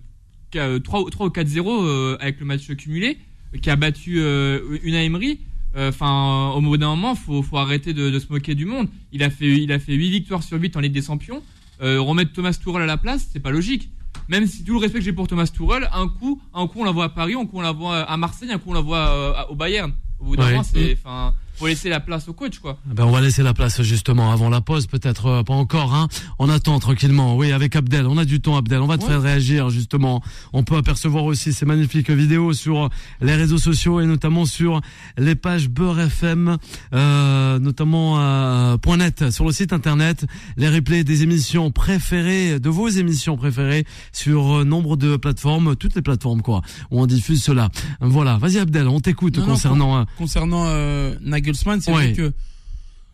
qu'à, 0.51 0.65
euh, 0.67 0.79
3, 0.79 1.01
ou- 1.01 1.09
3 1.09 1.27
ou 1.27 1.29
4-0 1.29 1.83
euh, 1.85 2.17
avec 2.19 2.39
le 2.39 2.45
match 2.45 2.67
cumulé, 2.75 3.17
euh, 3.55 3.57
qui 3.59 3.69
a 3.69 3.75
battu 3.75 4.15
euh, 4.19 4.77
une 4.83 4.93
Emery. 4.95 5.39
Enfin, 5.79 6.53
au 6.55 6.61
bout 6.61 6.77
d'un 6.77 6.87
moment, 6.89 7.13
faut, 7.13 7.43
faut 7.43 7.57
arrêter 7.57 7.93
de, 7.93 8.09
de 8.09 8.17
se 8.19 8.31
moquer 8.31 8.55
du 8.55 8.65
monde. 8.65 8.87
Il 9.11 9.21
a 9.21 9.29
fait, 9.29 9.45
il 9.61 9.71
a 9.71 9.77
fait 9.77 9.93
8 9.93 10.09
victoires 10.09 10.41
sur 10.41 10.59
8 10.59 10.75
en 10.75 10.79
Ligue 10.79 10.93
des 10.93 11.03
Champions. 11.03 11.43
Euh, 11.83 12.01
remettre 12.01 12.33
Thomas 12.33 12.53
Tuchel 12.59 12.81
à 12.81 12.87
la 12.87 12.97
place, 12.97 13.29
c'est 13.31 13.39
pas 13.39 13.51
logique. 13.51 13.89
Même 14.27 14.47
si 14.47 14.63
tout 14.63 14.73
le 14.73 14.79
respect 14.79 14.97
que 14.99 15.05
j'ai 15.05 15.13
pour 15.13 15.27
Thomas 15.27 15.45
Tuchel, 15.45 15.87
un 15.93 16.07
coup, 16.07 16.41
un 16.55 16.65
coup 16.65 16.79
on 16.79 16.83
la 16.83 16.91
voit 16.91 17.03
à 17.03 17.09
Paris, 17.09 17.35
un 17.35 17.45
coup 17.45 17.59
on 17.59 17.61
la 17.61 17.73
voit 17.73 17.99
à 17.99 18.17
Marseille, 18.17 18.51
un 18.51 18.57
coup 18.57 18.71
on 18.71 18.73
la 18.73 18.81
voit 18.81 19.07
euh, 19.09 19.33
au 19.51 19.55
Bayern. 19.55 19.93
Au 20.19 20.25
bout 20.25 20.35
d'un 20.35 20.45
Ouais. 20.45 20.51
moment, 20.53 20.63
c'est, 20.63 20.93
enfin, 20.99 21.35
faut 21.57 21.67
laisser 21.67 21.89
la 21.89 21.99
place 21.99 22.27
au 22.29 22.33
coach, 22.33 22.59
quoi. 22.59 22.77
Ben, 22.85 23.03
on 23.05 23.11
va 23.11 23.21
laisser 23.21 23.43
la 23.43 23.53
place 23.53 23.81
justement 23.81 24.31
avant 24.31 24.49
la 24.49 24.61
pause, 24.61 24.87
peut-être 24.87 25.25
euh, 25.27 25.43
pas 25.43 25.53
encore. 25.53 25.93
Hein. 25.95 26.07
On 26.39 26.49
attend 26.49 26.79
tranquillement. 26.79 27.35
Oui, 27.35 27.51
avec 27.51 27.75
Abdel, 27.75 28.05
on 28.07 28.17
a 28.17 28.25
du 28.25 28.39
temps, 28.41 28.57
Abdel. 28.57 28.79
On 28.81 28.87
va 28.87 28.97
te 28.97 29.03
Ouais. 29.03 29.09
faire 29.09 29.21
réagir 29.21 29.69
justement. 29.69 30.21
On 30.53 30.63
peut 30.63 30.75
apercevoir 30.77 31.23
aussi 31.25 31.53
ces 31.53 31.65
magnifiques 31.65 32.09
vidéos 32.09 32.53
sur 32.53 32.89
les 33.21 33.35
réseaux 33.35 33.57
sociaux 33.57 33.99
et 34.01 34.05
notamment 34.05 34.45
sur 34.45 34.81
les 35.17 35.35
pages 35.35 35.69
Beurre 35.69 35.99
FM, 36.01 36.57
euh, 36.93 37.59
notamment 37.59 38.19
euh, 38.19 38.77
point 38.77 38.97
.net 38.97 39.31
sur 39.31 39.45
le 39.45 39.51
site 39.51 39.73
internet. 39.73 40.25
Les 40.57 40.69
replays 40.69 41.03
des 41.03 41.23
émissions 41.23 41.71
préférées, 41.71 42.59
de 42.59 42.69
vos 42.69 42.87
émissions 42.87 43.37
préférées 43.37 43.85
sur 44.11 44.59
euh, 44.59 44.63
nombre 44.63 44.97
de 44.97 45.17
plateformes, 45.17 45.75
toutes 45.75 45.95
les 45.95 46.01
plateformes 46.01 46.41
quoi, 46.41 46.61
où 46.91 47.01
on 47.01 47.05
diffuse 47.05 47.43
cela. 47.43 47.69
Voilà. 48.01 48.37
Vas-y 48.37 48.59
Abdel, 48.59 48.87
on 48.87 48.99
t'écoute 48.99 49.37
non, 49.37 49.45
concernant. 49.45 50.05
concernant 50.17 50.65
euh, 50.67 51.15
Nagelsmann, 51.47 51.81
c'est 51.81 51.91
Ouais. 51.91 52.11
vrai 52.11 52.13
que 52.13 52.33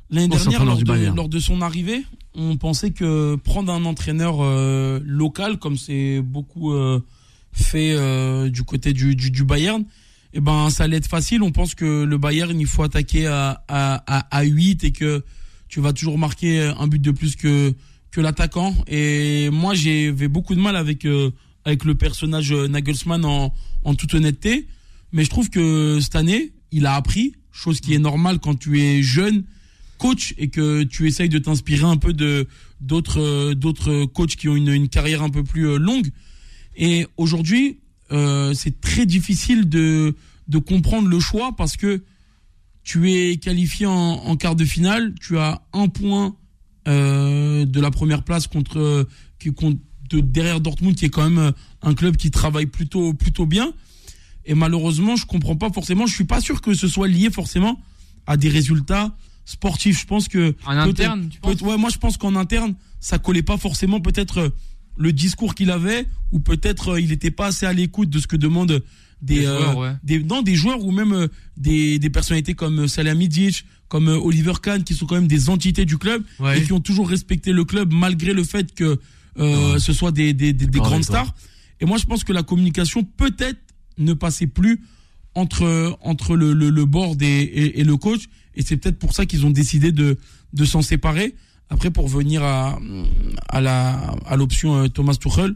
l'année 0.09 0.35
Ancien 0.35 0.51
dernière, 0.51 0.65
lors 0.65 0.77
de, 0.77 0.83
Bayern. 0.83 1.15
lors 1.15 1.29
de 1.29 1.39
son 1.39 1.61
arrivée, 1.61 2.03
on 2.35 2.57
pensait 2.57 2.91
que 2.91 3.35
prendre 3.35 3.71
un 3.71 3.85
entraîneur 3.85 4.37
euh, 4.41 4.99
local, 5.05 5.57
comme 5.59 5.77
c'est 5.77 6.21
beaucoup 6.21 6.73
euh, 6.73 6.99
fait 7.51 7.93
euh, 7.93 8.49
du 8.49 8.63
côté 8.63 8.93
du, 8.93 9.15
du, 9.15 9.29
du 9.31 9.43
Bayern, 9.43 9.83
eh 10.33 10.39
ben 10.41 10.69
ça 10.71 10.85
allait 10.85 10.97
être 10.97 11.07
facile. 11.07 11.43
On 11.43 11.51
pense 11.51 11.75
que 11.75 12.03
le 12.03 12.17
Bayern, 12.17 12.59
il 12.59 12.65
faut 12.67 12.81
attaquer 12.83 13.27
à, 13.27 13.63
à, 13.67 14.03
à, 14.07 14.37
à 14.37 14.43
8 14.43 14.83
et 14.83 14.91
que 14.91 15.23
tu 15.69 15.79
vas 15.79 15.93
toujours 15.93 16.17
marquer 16.17 16.71
un 16.77 16.87
but 16.87 17.01
de 17.01 17.11
plus 17.11 17.35
que, 17.35 17.73
que 18.11 18.19
l'attaquant. 18.21 18.75
Et 18.87 19.49
moi, 19.51 19.75
j'avais 19.75 20.27
beaucoup 20.27 20.55
de 20.55 20.59
mal 20.59 20.75
avec, 20.75 21.05
euh, 21.05 21.29
avec 21.65 21.83
le 21.85 21.93
personnage 21.95 22.51
Nagelsmann 22.51 23.25
en, 23.25 23.53
en 23.83 23.95
toute 23.95 24.13
honnêteté. 24.15 24.67
Mais 25.11 25.23
je 25.23 25.29
trouve 25.29 25.51
que 25.51 25.99
cette 26.01 26.15
année, 26.15 26.51
il 26.73 26.85
a 26.85 26.95
appris, 26.95 27.33
chose 27.51 27.79
qui 27.79 27.93
est 27.93 27.99
normale 27.99 28.39
quand 28.39 28.55
tu 28.55 28.81
es 28.81 29.01
jeune 29.01 29.45
coach 29.97 30.33
et 30.37 30.49
que 30.49 30.83
tu 30.83 31.07
essayes 31.07 31.29
de 31.29 31.39
t'inspirer 31.39 31.85
un 31.85 31.97
peu 31.97 32.13
de 32.13 32.47
d'autres 32.81 33.21
euh, 33.21 33.55
d'autres 33.55 34.05
coachs 34.05 34.35
qui 34.35 34.49
ont 34.49 34.55
une, 34.55 34.67
une 34.67 34.89
carrière 34.89 35.23
un 35.23 35.29
peu 35.29 35.43
plus 35.43 35.67
euh, 35.67 35.77
longue. 35.77 36.09
Et 36.75 37.07
aujourd'hui, 37.15 37.79
euh, 38.11 38.53
c'est 38.53 38.81
très 38.81 39.05
difficile 39.05 39.69
de 39.69 40.15
de 40.49 40.57
comprendre 40.57 41.07
le 41.07 41.19
choix 41.19 41.55
parce 41.55 41.77
que 41.77 42.03
tu 42.83 43.13
es 43.13 43.37
qualifié 43.37 43.85
en, 43.85 44.35
quart 44.35 44.57
de 44.57 44.65
finale, 44.65 45.13
tu 45.21 45.37
as 45.37 45.61
un 45.71 45.87
point 45.87 46.35
de 46.85 47.79
la 47.79 47.91
première 47.91 48.23
place 48.23 48.47
contre 48.47 49.07
qui 49.39 49.51
derrière 50.11 50.59
Dortmund 50.59 50.93
qui 50.93 51.05
est 51.05 51.09
quand 51.09 51.29
même 51.29 51.53
un 51.81 51.93
club 51.93 52.17
qui 52.17 52.29
travaille 52.29 52.65
plutôt 52.65 53.13
plutôt 53.13 53.45
bien. 53.45 53.73
Et 54.45 54.53
malheureusement, 54.55 55.15
je 55.15 55.25
comprends 55.25 55.55
pas 55.55 55.69
forcément. 55.71 56.05
Je 56.05 56.13
suis 56.13 56.25
pas 56.25 56.41
sûr 56.41 56.61
que 56.61 56.73
ce 56.73 56.87
soit 56.87 57.07
lié 57.07 57.29
forcément 57.29 57.79
à 58.27 58.37
des 58.37 58.49
résultats 58.49 59.15
sportifs. 59.45 60.01
Je 60.01 60.05
pense 60.05 60.27
que 60.27 60.55
En 60.65 60.71
interne, 60.77 61.29
tu 61.29 61.39
penses 61.39 61.61
ouais, 61.61 61.77
moi 61.77 61.89
je 61.91 61.97
pense 61.97 62.17
qu'en 62.17 62.35
interne, 62.35 62.75
ça 62.99 63.19
collait 63.19 63.41
pas 63.43 63.57
forcément 63.57 63.99
peut-être 63.99 64.37
euh, 64.39 64.49
le 64.97 65.11
discours 65.11 65.55
qu'il 65.55 65.71
avait 65.71 66.07
ou 66.31 66.39
peut-être 66.39 66.93
euh, 66.93 67.01
il 67.01 67.09
n'était 67.09 67.31
pas 67.31 67.47
assez 67.47 67.65
à 67.65 67.73
l'écoute 67.73 68.09
de 68.09 68.19
ce 68.19 68.27
que 68.27 68.35
demandent 68.37 68.81
des, 69.21 69.39
Des 69.39 69.45
euh, 69.45 69.57
joueurs, 69.57 69.77
ouais. 69.77 69.91
des 70.03 70.19
non 70.23 70.41
des 70.41 70.55
joueurs 70.55 70.83
ou 70.85 70.91
même 70.91 71.27
des, 71.57 71.99
des 71.99 72.09
personnalités 72.09 72.53
comme 72.53 72.87
Salihamidzic, 72.87 73.65
comme 73.89 74.07
Oliver 74.07 74.53
Kahn 74.61 74.83
qui 74.83 74.93
sont 74.93 75.05
quand 75.05 75.15
même 75.15 75.27
des 75.27 75.49
entités 75.49 75.85
du 75.85 75.97
club 75.97 76.23
Ouais. 76.39 76.59
et 76.59 76.63
qui 76.63 76.71
ont 76.73 76.79
toujours 76.81 77.09
respecté 77.09 77.51
le 77.53 77.63
club 77.65 77.91
malgré 77.93 78.33
le 78.33 78.43
fait 78.43 78.73
que 78.73 78.99
euh, 79.39 79.73
Ouais. 79.73 79.79
ce 79.79 79.91
soit 79.93 80.11
des, 80.11 80.33
des, 80.33 80.53
des, 80.53 80.67
des 80.67 80.79
grandes 80.79 81.03
stars. 81.03 81.33
Et 81.81 81.85
moi 81.85 81.97
je 81.97 82.05
pense 82.05 82.23
que 82.23 82.31
la 82.33 82.43
communication 82.43 83.03
peut-être 83.03 83.59
ne 83.97 84.13
passait 84.13 84.47
plus 84.47 84.81
entre 85.35 85.97
entre 86.01 86.35
le, 86.35 86.53
le, 86.53 86.69
le 86.69 86.85
board 86.85 87.21
et, 87.21 87.25
et, 87.41 87.79
et 87.79 87.83
le 87.83 87.97
coach 87.97 88.23
et 88.55 88.61
c'est 88.61 88.77
peut-être 88.77 88.99
pour 88.99 89.13
ça 89.13 89.25
qu'ils 89.25 89.45
ont 89.45 89.49
décidé 89.51 89.91
de 89.91 90.17
de 90.53 90.65
s'en 90.65 90.81
séparer. 90.81 91.35
Après 91.69 91.89
pour 91.89 92.07
venir 92.07 92.43
à 92.43 92.79
à 93.49 93.61
la 93.61 94.15
à 94.25 94.35
l'option 94.35 94.75
euh, 94.75 94.87
Thomas 94.87 95.15
Tuchel, 95.15 95.55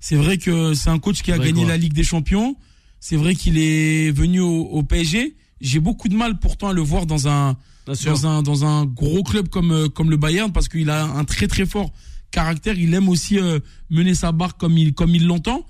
c'est 0.00 0.16
vrai 0.16 0.38
que 0.38 0.74
c'est 0.74 0.90
un 0.90 0.98
coach 0.98 1.22
qui 1.22 1.30
a 1.32 1.38
gagné 1.38 1.62
quoi. 1.62 1.68
la 1.68 1.76
Ligue 1.76 1.92
des 1.92 2.04
Champions. 2.04 2.56
C'est 2.98 3.16
vrai 3.16 3.34
qu'il 3.34 3.58
est 3.58 4.10
venu 4.12 4.40
au, 4.40 4.62
au 4.62 4.82
PSG. 4.82 5.36
J'ai 5.60 5.80
beaucoup 5.80 6.08
de 6.08 6.16
mal 6.16 6.38
pourtant 6.38 6.68
à 6.68 6.72
le 6.72 6.82
voir 6.82 7.06
dans 7.06 7.28
un 7.28 7.56
dans 7.86 8.26
un 8.26 8.42
dans 8.42 8.64
un 8.64 8.84
gros 8.84 9.22
club 9.22 9.48
comme 9.48 9.70
euh, 9.72 9.88
comme 9.88 10.10
le 10.10 10.16
Bayern 10.16 10.50
parce 10.52 10.68
qu'il 10.68 10.90
a 10.90 11.04
un 11.04 11.24
très 11.24 11.46
très 11.46 11.66
fort 11.66 11.92
caractère. 12.32 12.76
Il 12.78 12.94
aime 12.94 13.08
aussi 13.08 13.38
euh, 13.38 13.60
mener 13.90 14.14
sa 14.14 14.32
barque 14.32 14.58
comme 14.58 14.76
il 14.78 14.94
comme 14.94 15.14
il 15.14 15.26
l'entend. 15.26 15.64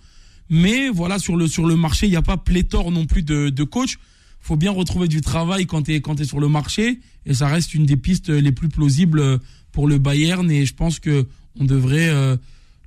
Mais 0.54 0.90
voilà 0.90 1.18
sur 1.18 1.34
le 1.34 1.48
sur 1.48 1.64
le 1.64 1.76
marché, 1.76 2.06
il 2.06 2.10
n'y 2.10 2.16
a 2.16 2.20
pas 2.20 2.36
pléthore 2.36 2.90
non 2.92 3.06
plus 3.06 3.22
de 3.22 3.48
de 3.48 3.64
coachs. 3.64 3.96
Faut 4.38 4.56
bien 4.56 4.70
retrouver 4.70 5.08
du 5.08 5.22
travail 5.22 5.64
quand 5.64 5.84
t'es 5.84 6.02
quand 6.02 6.16
t'es 6.16 6.26
sur 6.26 6.40
le 6.40 6.48
marché 6.48 7.00
et 7.24 7.32
ça 7.32 7.48
reste 7.48 7.72
une 7.72 7.86
des 7.86 7.96
pistes 7.96 8.28
les 8.28 8.52
plus 8.52 8.68
plausibles 8.68 9.40
pour 9.72 9.88
le 9.88 9.96
Bayern 9.96 10.50
et 10.50 10.66
je 10.66 10.74
pense 10.74 10.98
que 10.98 11.26
on 11.58 11.64
devrait 11.64 12.10
euh, 12.10 12.36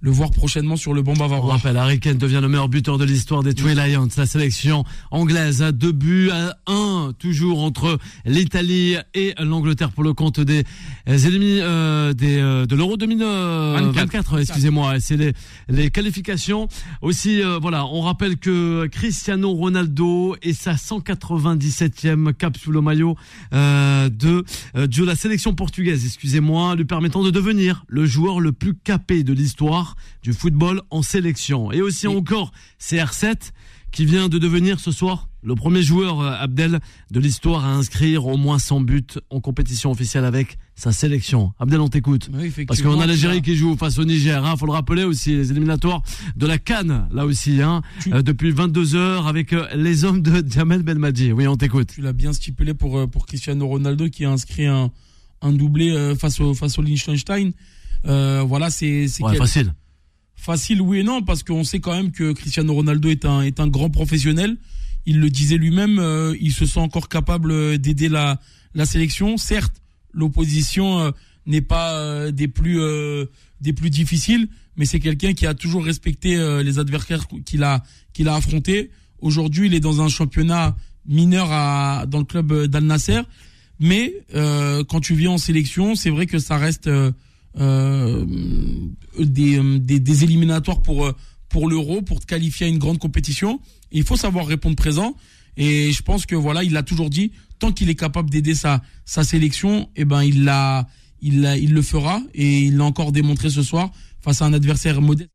le 0.06 0.12
voir 0.12 0.30
prochainement 0.30 0.78
sur 0.78 0.94
le 0.94 1.02
banc 1.02 1.14
On 1.16 1.20
bavarois. 1.20 1.54
rappelle, 1.54 1.78
Harry 1.78 2.00
Kane 2.00 2.20
devient 2.20 2.38
le 2.40 2.48
meilleur 2.48 2.70
buteur 2.70 3.00
de 3.00 3.06
l'histoire 3.06 3.42
des 3.42 3.56
Three 3.56 3.74
Lions, 3.74 4.08
la 4.18 4.28
sélection 4.28 4.84
anglaise 5.10 5.64
à 5.64 5.72
deux 5.72 5.92
buts 5.92 6.30
à 6.32 6.56
un, 6.68 7.12
toujours 7.18 7.64
entre 7.64 7.98
l'Italie 8.24 8.98
et 9.16 9.34
l'Angleterre 9.40 9.90
pour 9.92 10.04
le 10.04 10.14
compte 10.14 10.40
des 10.40 10.64
ennemis 11.08 11.58
euh, 11.60 12.14
des, 12.14 12.38
euh, 12.38 12.68
de 12.68 12.76
l'Euro 12.76 12.98
2024. 12.98 14.42
Excusez-moi, 14.42 15.00
c'est 15.00 15.18
les, 15.18 15.34
les 15.70 15.90
qualifications. 15.90 16.68
Aussi, 17.02 17.42
euh, 17.42 17.58
voilà, 17.60 17.88
on 17.88 18.02
rappelle 18.02 18.38
que 18.38 18.86
Cristiano 18.86 19.54
Ronaldo 19.54 20.36
est 20.44 20.54
sa 20.54 20.74
197e 20.76 22.32
cap 22.34 22.56
sous 22.58 22.72
le 22.72 22.82
maillot 22.82 23.16
euh, 23.54 24.10
de, 24.10 24.44
euh, 24.76 24.86
de 24.86 25.04
la 25.04 25.16
sélection 25.16 25.56
portugaise, 25.56 26.06
excusez-moi, 26.06 26.76
lui 26.76 26.86
permettant 26.86 27.24
de 27.24 27.32
devenir 27.32 27.86
le 27.88 28.06
joueur 28.06 28.40
le 28.40 28.52
plus 28.52 28.76
capé 28.76 29.24
de 29.24 29.34
l'histoire 29.34 29.95
du 30.24 30.34
football 30.34 30.82
en 30.90 31.02
sélection. 31.02 31.72
Et 31.72 31.82
aussi 31.82 32.08
encore 32.08 32.52
CR7 32.82 33.52
qui 33.92 34.06
vient 34.06 34.28
de 34.28 34.38
devenir 34.38 34.80
ce 34.80 34.92
soir 34.92 35.30
le 35.42 35.56
premier 35.56 35.82
joueur 35.84 36.20
euh, 36.22 36.34
Abdel 36.38 36.80
de 37.12 37.20
l'histoire 37.20 37.64
à 37.66 37.70
inscrire 37.74 38.26
au 38.26 38.36
moins 38.36 38.58
100 38.60 38.82
buts 38.82 39.06
en 39.30 39.40
compétition 39.40 39.92
officielle 39.92 40.26
avec 40.26 40.58
sa 40.76 40.92
sélection. 40.92 41.54
Abdel, 41.60 41.80
on 41.80 41.88
t'écoute. 41.88 42.30
Oui, 42.34 42.52
Parce 42.66 42.82
qu'on 42.82 43.00
a 43.00 43.06
l'Algérie 43.06 43.42
qui 43.44 43.56
joue 43.56 43.78
face 43.78 44.00
au 44.00 44.06
Niger, 44.06 44.44
hein, 44.44 44.58
faut 44.58 44.66
le 44.66 44.72
rappeler 44.72 45.04
aussi, 45.04 45.36
les 45.36 45.52
éliminatoires 45.52 46.02
de 46.36 46.48
la 46.48 46.58
Cannes, 46.58 47.08
là 47.14 47.26
aussi, 47.28 47.62
hein, 47.62 47.84
Tu- 48.02 48.12
euh, 48.12 48.24
depuis 48.24 48.52
22 48.52 48.96
heures 48.96 49.28
avec 49.28 49.54
euh, 49.54 49.68
les 49.76 50.04
hommes 50.04 50.22
de 50.24 50.44
Jamel 50.50 50.82
Belmadi. 50.82 51.32
Oui, 51.32 51.48
on 51.48 51.56
t'écoute. 51.56 51.90
Tu 51.94 52.02
l'as 52.02 52.12
bien 52.12 52.34
stipulé 52.34 52.74
pour, 52.74 52.98
euh, 52.98 53.06
pour 53.08 53.28
Cristiano 53.28 53.68
Ronaldo 53.68 54.10
qui 54.10 54.26
a 54.26 54.32
inscrit 54.32 54.66
un, 54.66 54.92
un 55.44 55.54
doublé 55.54 56.16
face 56.20 56.40
au, 56.42 56.56
face 56.56 56.78
au 56.80 56.82
Liechtenstein. 56.82 57.52
Voilà, 58.04 58.70
c'est 58.72 59.06
Ouais, 59.22 59.36
facile. 59.38 59.74
Facile, 60.36 60.82
oui 60.82 61.00
et 61.00 61.04
non, 61.04 61.24
parce 61.24 61.44
qu'on 61.44 61.64
sait 61.64 61.80
quand 61.80 61.96
même 61.96 62.12
que 62.12 62.34
Cristiano 62.34 62.74
Ronaldo 62.74 63.10
est 63.10 63.26
un, 63.26 63.42
est 63.42 63.60
un 63.60 63.68
grand 63.68 63.90
professionnel. 63.90 64.58
Il 65.08 65.20
le 65.20 65.30
disait 65.30 65.58
lui-même, 65.58 65.98
euh, 66.00 66.36
il 66.40 66.52
se 66.52 66.66
sent 66.66 66.80
encore 66.80 67.10
capable 67.10 67.52
euh, 67.52 67.78
d'aider 67.78 68.10
la, 68.10 68.40
la 68.74 68.86
sélection. 68.86 69.38
Certes, 69.38 69.82
l'opposition 70.14 71.00
euh, 71.00 71.12
n'est 71.46 71.62
pas 71.62 71.96
euh, 71.96 72.32
des 72.32 72.48
plus 72.48 72.80
euh, 72.80 73.26
des 73.62 73.74
plus 73.74 73.90
difficiles, 73.90 74.48
mais 74.78 74.86
c'est 74.86 75.00
quelqu'un 75.00 75.34
qui 75.34 75.46
a 75.46 75.54
toujours 75.54 75.86
respecté 75.86 76.36
euh, 76.38 76.64
les 76.64 76.80
adversaires 76.80 77.28
qu'il 77.46 77.64
a 77.64 77.84
qu'il 78.14 78.28
a 78.28 78.36
affrontés. 78.36 78.92
Aujourd'hui, 79.20 79.68
il 79.68 79.74
est 79.74 79.80
dans 79.80 80.02
un 80.02 80.10
championnat 80.10 80.76
mineur 81.08 81.48
à, 81.52 82.06
dans 82.08 82.20
le 82.20 82.26
club 82.26 82.66
d'Al 82.66 82.84
Nasser, 82.84 83.22
mais 83.80 84.14
quand 84.88 85.00
tu 85.02 85.16
viens 85.16 85.32
en 85.32 85.38
sélection, 85.38 85.96
c'est 85.96 86.10
vrai 86.10 86.26
que 86.26 86.40
ça 86.40 86.58
reste 86.58 86.90
euh, 87.60 88.26
euh, 89.20 89.26
des, 89.26 90.00
des, 90.00 90.24
éliminatoires 90.24 90.82
pour, 90.82 91.06
euh, 91.06 91.14
pour 91.50 91.70
l'euro, 91.70 92.02
pour 92.02 92.20
te 92.20 92.26
qualifier 92.26 92.68
à 92.68 92.70
une 92.70 92.78
grande 92.78 93.00
compétition. 93.00 93.60
Il 93.92 94.04
faut 94.04 94.18
savoir 94.18 94.48
répondre 94.48 94.76
présent. 94.76 95.16
Et 95.58 95.92
je 95.92 96.02
pense 96.02 96.26
que 96.26 96.36
voilà, 96.36 96.64
il 96.64 96.74
l'a 96.74 96.84
toujours 96.84 97.10
dit, 97.10 97.32
tant 97.60 97.72
qu'il 97.72 97.90
est 97.90 97.96
capable 97.96 98.30
d'aider 98.30 98.56
sa, 98.56 98.82
sa 99.06 99.24
sélection, 99.24 99.90
eh 99.96 100.04
ben, 100.04 100.24
il 100.24 100.44
l'a, 100.44 100.88
il 101.22 101.42
l'a, 101.42 101.58
il 101.58 101.74
le 101.74 101.82
fera. 101.82 102.22
Et 102.34 102.62
il 102.64 102.78
l'a 102.78 102.84
encore 102.84 103.12
démontré 103.12 103.50
ce 103.50 103.64
soir 103.64 103.92
face 104.22 104.42
à 104.42 104.46
un 104.46 104.54
adversaire 104.54 105.02
modeste. 105.02 105.30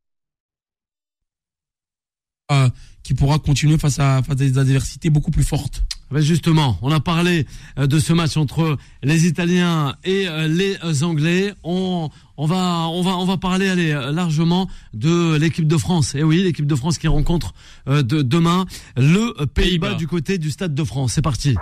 euh, 2.51 2.69
qui 3.03 3.13
pourra 3.13 3.39
continuer 3.39 3.77
face 3.77 3.99
à, 3.99 4.21
face 4.21 4.33
à 4.33 4.35
des 4.35 4.57
adversités 4.57 5.09
beaucoup 5.09 5.31
plus 5.31 5.43
fortes. 5.43 5.83
Ben 6.11 6.21
justement, 6.21 6.77
on 6.81 6.91
a 6.91 6.99
parlé 6.99 7.45
euh, 7.79 7.87
de 7.87 7.97
ce 7.99 8.11
match 8.11 8.35
entre 8.35 8.77
les 9.01 9.27
Italiens 9.27 9.95
et 10.03 10.27
euh, 10.27 10.47
les 10.47 11.03
Anglais. 11.03 11.53
On, 11.63 12.09
on 12.37 12.45
va, 12.45 12.87
on 12.89 13.01
va, 13.01 13.11
on 13.11 13.25
va 13.25 13.37
parler 13.37 13.69
allez, 13.69 13.91
euh, 13.91 14.11
largement 14.11 14.67
de 14.93 15.35
l'équipe 15.35 15.67
de 15.67 15.77
France. 15.77 16.15
Et 16.15 16.23
oui, 16.23 16.43
l'équipe 16.43 16.67
de 16.67 16.75
France 16.75 16.97
qui 16.97 17.07
rencontre 17.07 17.53
euh, 17.87 18.01
de, 18.03 18.21
demain 18.21 18.65
le 18.97 19.33
Pays-Bas 19.45 19.53
Pays-Bas. 19.53 19.93
du 19.93 20.07
côté 20.07 20.37
du 20.37 20.51
Stade 20.51 20.73
de 20.75 20.83
France. 20.83 21.13
C'est 21.13 21.21
parti. 21.21 21.55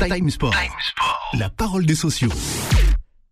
Time 0.00 0.30
Sport. 0.30 0.54
La 1.34 1.50
parole 1.50 1.86
des 1.86 1.94
sociaux. 1.94 2.30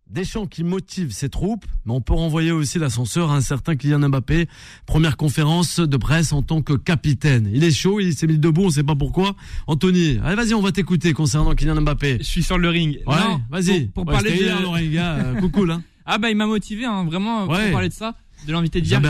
Deschamps 0.09 0.45
qui 0.45 0.63
motive 0.63 1.11
ses 1.11 1.29
troupes, 1.29 1.65
mais 1.85 1.91
on 1.91 1.99
peut 1.99 2.13
renvoyer 2.13 2.51
aussi 2.51 2.77
l'ascenseur 2.77 3.31
à 3.31 3.35
un 3.37 3.41
certain 3.41 3.75
Kylian 3.75 4.07
Mbappé. 4.09 4.47
Première 4.85 5.17
conférence 5.17 5.79
de 5.79 5.97
presse 5.97 6.31
en 6.31 6.43
tant 6.43 6.61
que 6.61 6.73
capitaine. 6.73 7.49
Il 7.51 7.63
est 7.63 7.71
chaud, 7.71 7.99
il 7.99 8.13
s'est 8.13 8.27
mis 8.27 8.37
debout, 8.37 8.65
on 8.65 8.69
sait 8.69 8.83
pas 8.83 8.95
pourquoi. 8.95 9.35
Anthony, 9.65 10.19
allez 10.23 10.35
vas-y, 10.35 10.53
on 10.53 10.61
va 10.61 10.71
t'écouter 10.71 11.13
concernant 11.13 11.55
Kylian 11.55 11.81
Mbappé. 11.81 12.17
Je 12.19 12.23
suis 12.23 12.43
sur 12.43 12.59
le 12.59 12.69
ring. 12.69 12.99
Ouais, 13.07 13.15
vas-y. 13.49 13.87
Pour, 13.87 14.05
pour 14.05 14.13
Ouais, 14.13 14.21
parler 14.21 14.37
de. 14.37 14.43
hier, 14.43 14.73
les 14.75 14.89
gars, 14.91 15.13
euh, 15.15 15.39
coucou 15.41 15.65
là. 15.65 15.81
Ah 16.05 16.19
bah 16.19 16.29
il 16.29 16.37
m'a 16.37 16.45
motivé, 16.45 16.85
hein, 16.85 17.03
vraiment, 17.05 17.47
Ouais. 17.47 17.63
pour 17.63 17.71
parler 17.73 17.89
de 17.89 17.93
ça, 17.93 18.13
de 18.45 18.51
l'invité 18.53 18.81
d'hier. 18.81 19.01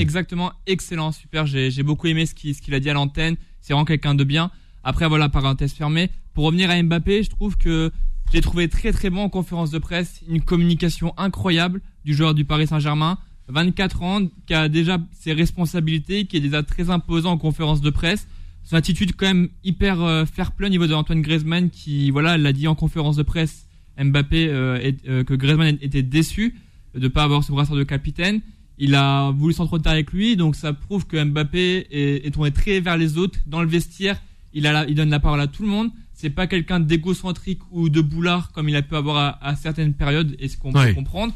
Exactement, 0.00 0.52
excellent, 0.66 1.12
super. 1.12 1.44
J'ai 1.44 1.82
beaucoup 1.82 2.06
aimé 2.06 2.24
ce 2.24 2.34
qu'il 2.34 2.54
ce 2.54 2.62
qu'il 2.62 2.72
a 2.72 2.80
dit 2.80 2.88
à 2.88 2.94
l'antenne. 2.94 3.36
C'est 3.60 3.74
vraiment 3.74 3.84
quelqu'un 3.84 4.14
de 4.14 4.24
bien. 4.24 4.50
Après, 4.84 5.06
voilà, 5.06 5.28
parenthèse 5.28 5.74
fermée. 5.74 6.10
Pour 6.32 6.44
revenir 6.46 6.70
à 6.70 6.82
Mbappé, 6.82 7.24
je 7.24 7.28
trouve 7.28 7.58
que 7.58 7.92
j'ai 8.32 8.40
trouvé 8.40 8.68
très 8.68 8.92
très 8.92 9.10
bon 9.10 9.22
en 9.24 9.28
conférence 9.28 9.70
de 9.70 9.78
presse. 9.78 10.20
Une 10.28 10.40
communication 10.42 11.12
incroyable 11.16 11.80
du 12.04 12.14
joueur 12.14 12.34
du 12.34 12.44
Paris 12.44 12.66
Saint-Germain. 12.66 13.18
24 13.48 14.02
ans, 14.02 14.20
qui 14.46 14.54
a 14.54 14.68
déjà 14.68 14.98
ses 15.12 15.32
responsabilités, 15.32 16.26
qui 16.26 16.36
est 16.36 16.40
déjà 16.40 16.62
très 16.62 16.88
imposant 16.90 17.32
en 17.32 17.38
conférence 17.38 17.80
de 17.80 17.90
presse. 17.90 18.28
Son 18.62 18.76
attitude 18.76 19.16
quand 19.16 19.26
même 19.26 19.48
hyper 19.64 20.00
euh, 20.02 20.24
fair 20.24 20.52
play 20.52 20.66
au 20.68 20.70
niveau 20.70 20.86
de 20.86 20.94
Antoine 20.94 21.20
Griezmann 21.22 21.68
qui, 21.70 22.10
voilà, 22.12 22.38
l'a 22.38 22.52
dit 22.52 22.68
en 22.68 22.76
conférence 22.76 23.16
de 23.16 23.24
presse, 23.24 23.66
Mbappé, 23.98 24.46
euh, 24.48 24.92
euh, 25.08 25.24
que 25.24 25.34
Griezmann 25.34 25.78
était 25.80 26.04
déçu 26.04 26.54
de 26.94 27.08
pas 27.08 27.24
avoir 27.24 27.42
ce 27.42 27.50
brassard 27.50 27.76
de 27.76 27.82
capitaine. 27.82 28.40
Il 28.78 28.94
a 28.94 29.30
voulu 29.32 29.52
s'entretenir 29.52 29.92
avec 29.92 30.12
lui, 30.12 30.36
donc 30.36 30.54
ça 30.54 30.72
prouve 30.72 31.06
que 31.06 31.22
Mbappé 31.22 31.88
est, 31.90 32.26
est 32.26 32.30
tourné 32.30 32.52
très 32.52 32.78
vers 32.78 32.96
les 32.96 33.18
autres. 33.18 33.40
Dans 33.46 33.62
le 33.62 33.68
vestiaire, 33.68 34.20
il, 34.54 34.66
a 34.68 34.72
la- 34.72 34.86
il 34.88 34.94
donne 34.94 35.10
la 35.10 35.20
parole 35.20 35.40
à 35.40 35.48
tout 35.48 35.62
le 35.64 35.68
monde. 35.68 35.90
C'est 36.20 36.30
pas 36.30 36.46
quelqu'un 36.46 36.80
d'égocentrique 36.80 37.60
ou 37.70 37.88
de 37.88 38.00
boulard 38.02 38.52
comme 38.52 38.68
il 38.68 38.76
a 38.76 38.82
pu 38.82 38.94
avoir 38.94 39.16
à, 39.16 39.44
à 39.46 39.56
certaines 39.56 39.94
périodes, 39.94 40.36
et 40.38 40.48
ce 40.48 40.56
qu'on 40.58 40.72
Ouais. 40.72 40.88
peut 40.88 40.94
comprendre. 40.94 41.32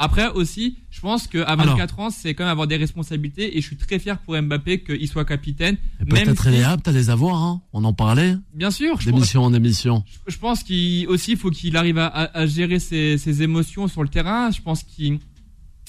Après 0.00 0.28
aussi, 0.28 0.76
je 0.92 1.00
pense 1.00 1.26
qu'à 1.26 1.56
24 1.56 1.98
ans, 1.98 2.10
c'est 2.10 2.32
quand 2.34 2.44
même 2.44 2.52
avoir 2.52 2.68
des 2.68 2.76
responsabilités, 2.76 3.56
et 3.58 3.60
je 3.60 3.66
suis 3.66 3.74
très 3.76 3.98
fier 3.98 4.16
pour 4.18 4.40
Mbappé 4.40 4.80
qu'il 4.84 5.08
soit 5.08 5.24
capitaine. 5.24 5.76
Peut-être 6.08 6.48
si- 6.52 6.62
apte 6.62 6.86
à 6.86 6.92
les 6.92 7.10
avoir, 7.10 7.42
hein. 7.42 7.62
on 7.72 7.82
en 7.82 7.92
parlait, 7.92 8.36
Bien 8.54 8.70
sûr, 8.70 8.96
d'émission 8.98 9.42
en 9.42 9.52
émission. 9.52 10.04
je 10.28 10.38
pense 10.38 10.62
qu'il 10.62 11.08
aussi 11.08 11.34
faut 11.34 11.50
qu'il 11.50 11.76
arrive 11.76 11.98
à, 11.98 12.06
à- 12.06 12.38
à 12.42 12.46
gérer 12.46 12.78
ses, 12.78 13.18
ses 13.18 13.42
émotions 13.42 13.88
sur 13.88 14.04
le 14.04 14.08
terrain. 14.08 14.52
Je 14.52 14.62
pense 14.62 14.84
qu'il 14.84 15.18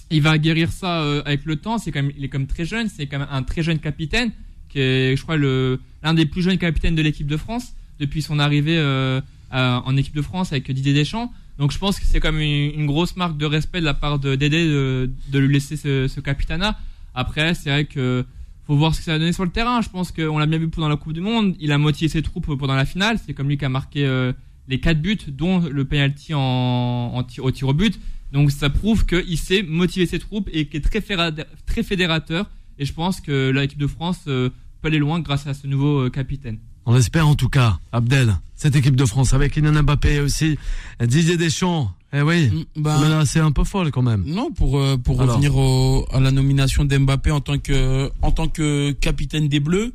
il 0.10 0.24
va 0.24 0.40
guérir 0.40 0.72
ça 0.72 1.04
euh, 1.04 1.22
avec 1.28 1.46
le 1.46 1.58
temps. 1.58 1.78
C'est 1.78 1.92
quand 1.92 2.02
même, 2.02 2.12
il 2.18 2.24
est 2.24 2.30
quand 2.30 2.40
même 2.40 2.48
très 2.48 2.66
jeune. 2.66 2.90
C'est 2.90 3.06
quand 3.06 3.20
même 3.20 3.28
un 3.30 3.44
très 3.44 3.62
jeune 3.62 3.78
capitaine 3.78 4.32
qui 4.70 4.80
est, 4.80 5.16
je 5.16 5.22
crois, 5.22 5.38
l'un 5.38 6.14
des 6.16 6.26
plus 6.26 6.42
jeunes 6.42 6.58
capitaines 6.58 6.96
de 6.96 7.04
l'équipe 7.04 7.28
de 7.28 7.38
France 7.38 7.74
depuis 8.00 8.22
son 8.22 8.40
arrivée 8.40 8.78
euh, 8.78 9.22
en 9.52 9.98
équipe 9.98 10.16
de 10.16 10.22
France 10.22 10.52
avec 10.52 10.72
Didier 10.72 10.94
Deschamps. 10.94 11.32
Donc 11.58 11.72
je 11.72 11.78
pense 11.78 12.00
que 12.00 12.06
c'est 12.06 12.24
même 12.24 12.40
une, 12.40 12.80
une 12.80 12.86
grosse 12.86 13.16
marque 13.18 13.38
de 13.38 13.46
respect 13.46 13.82
de 13.82 13.86
la 13.86 13.94
part 13.94 14.20
de 14.20 14.36
Dédé 14.36 14.66
de, 14.66 15.40
lui 15.40 15.54
laisser 15.54 15.76
ce, 15.76 16.08
ce 16.08 16.20
capitanat. 16.22 16.78
Après, 17.14 17.54
c'est 17.54 17.70
vrai 17.70 17.86
que 17.86 18.26
faut 18.66 18.78
voir 18.78 18.94
ce 18.94 19.00
que 19.00 19.06
ça 19.06 19.14
va 19.14 19.20
donner 19.20 19.34
sur 19.34 19.44
le 19.44 19.50
terrain. 19.50 19.82
Je 19.82 19.90
pense 19.90 20.12
qu'on 20.12 20.38
l'a 20.38 20.46
bien 20.46 20.60
vu 20.60 20.70
pendant 20.70 20.88
la 20.88 20.96
Coupe 20.96 21.14
du 21.14 21.22
Monde. 21.22 21.56
Il 21.60 21.72
a 21.72 21.78
motivé 21.78 22.08
ses 22.08 22.22
troupes 22.22 22.56
pendant 22.56 22.76
la 22.76 22.86
finale. 22.86 23.20
C'est 23.26 23.34
comme 23.34 23.50
lui 23.50 23.58
qui 23.58 23.66
a 23.66 23.70
marqué 23.70 24.06
euh, 24.06 24.32
les 24.68 24.80
quatre 24.80 25.02
buts, 25.02 25.18
dont 25.28 25.60
le 25.60 25.86
penalty 25.86 26.34
au 26.34 27.52
tir 27.52 27.68
au 27.68 27.74
but. 27.74 28.00
Donc 28.32 28.52
ça 28.52 28.70
prouve 28.70 29.08
qu'il 29.08 29.40
sait 29.40 29.64
motiver 29.64 30.06
ses 30.06 30.20
troupes 30.20 30.50
et 30.54 30.68
qu'il 30.68 30.78
est 30.78 30.82
très, 30.82 31.00
fédéra- 31.00 31.34
très 31.66 31.82
fédérateur. 31.82 32.48
Et 32.78 32.86
je 32.86 32.94
pense 32.94 33.20
que 33.20 33.50
l'équipe 33.50 33.80
de 33.80 33.88
France 33.88 34.22
euh, 34.28 34.50
peut 34.82 34.88
aller 34.88 35.00
loin 35.00 35.20
grâce 35.20 35.48
à 35.48 35.54
ce 35.54 35.68
nouveau 35.68 36.10
capitaine. 36.12 36.60
On 36.86 36.94
l'espère 36.96 37.28
en 37.28 37.36
tout 37.36 37.50
cas, 37.50 37.78
Abdel, 37.92 38.36
cette 38.56 38.76
équipe 38.76 38.96
de 38.96 39.06
France 39.06 39.34
avec 39.34 39.54
Kylian 39.54 39.84
Mbappé 39.84 40.20
aussi 40.22 40.58
Didier 41.04 41.38
Deschamps. 41.38 41.92
Eh 42.12 42.24
oui, 42.24 42.66
là, 42.84 43.24
c'est 43.26 43.40
un 43.40 43.52
peu 43.52 43.64
folle 43.64 43.92
quand 43.92 44.02
même. 44.02 44.24
Non, 44.26 44.52
pour 44.52 44.80
euh, 44.80 44.98
pour 44.98 45.22
Alors. 45.22 45.36
revenir 45.36 45.56
au, 45.56 46.08
à 46.12 46.20
la 46.20 46.32
nomination 46.32 46.84
d'Mbappé 46.84 47.30
en 47.30 47.40
tant 47.40 47.60
que 47.60 48.10
en 48.24 48.32
tant 48.32 48.48
que 48.48 48.92
capitaine 48.94 49.48
des 49.48 49.60
Bleus, 49.60 49.94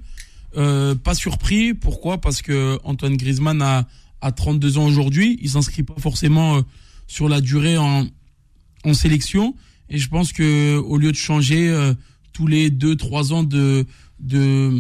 euh, 0.57 0.95
pas 0.95 1.15
surpris. 1.15 1.75
Pourquoi? 1.75 2.19
Parce 2.19 2.41
que 2.41 2.79
Antoine 2.85 3.17
Griezmann 3.17 3.61
a 3.63 3.89
a 4.21 4.31
32 4.31 4.79
ans 4.79 4.87
aujourd'hui. 4.87 5.39
Il 5.43 5.51
s'inscrit 5.51 5.83
pas 5.83 5.97
forcément 5.99 6.59
euh, 6.59 6.61
sur 7.09 7.29
la 7.29 7.41
durée 7.41 7.77
en 7.79 8.07
en 8.85 8.95
sélection. 8.95 9.57
Et 9.91 9.99
je 9.99 10.09
pense 10.09 10.33
que 10.33 10.77
au 10.77 10.97
lieu 10.97 11.11
de 11.11 11.17
changer 11.17 11.69
euh, 11.69 11.95
tous 12.33 12.47
les 12.47 12.71
deux 12.71 12.95
trois 12.95 13.33
ans 13.33 13.43
de 13.43 13.87
de 14.21 14.71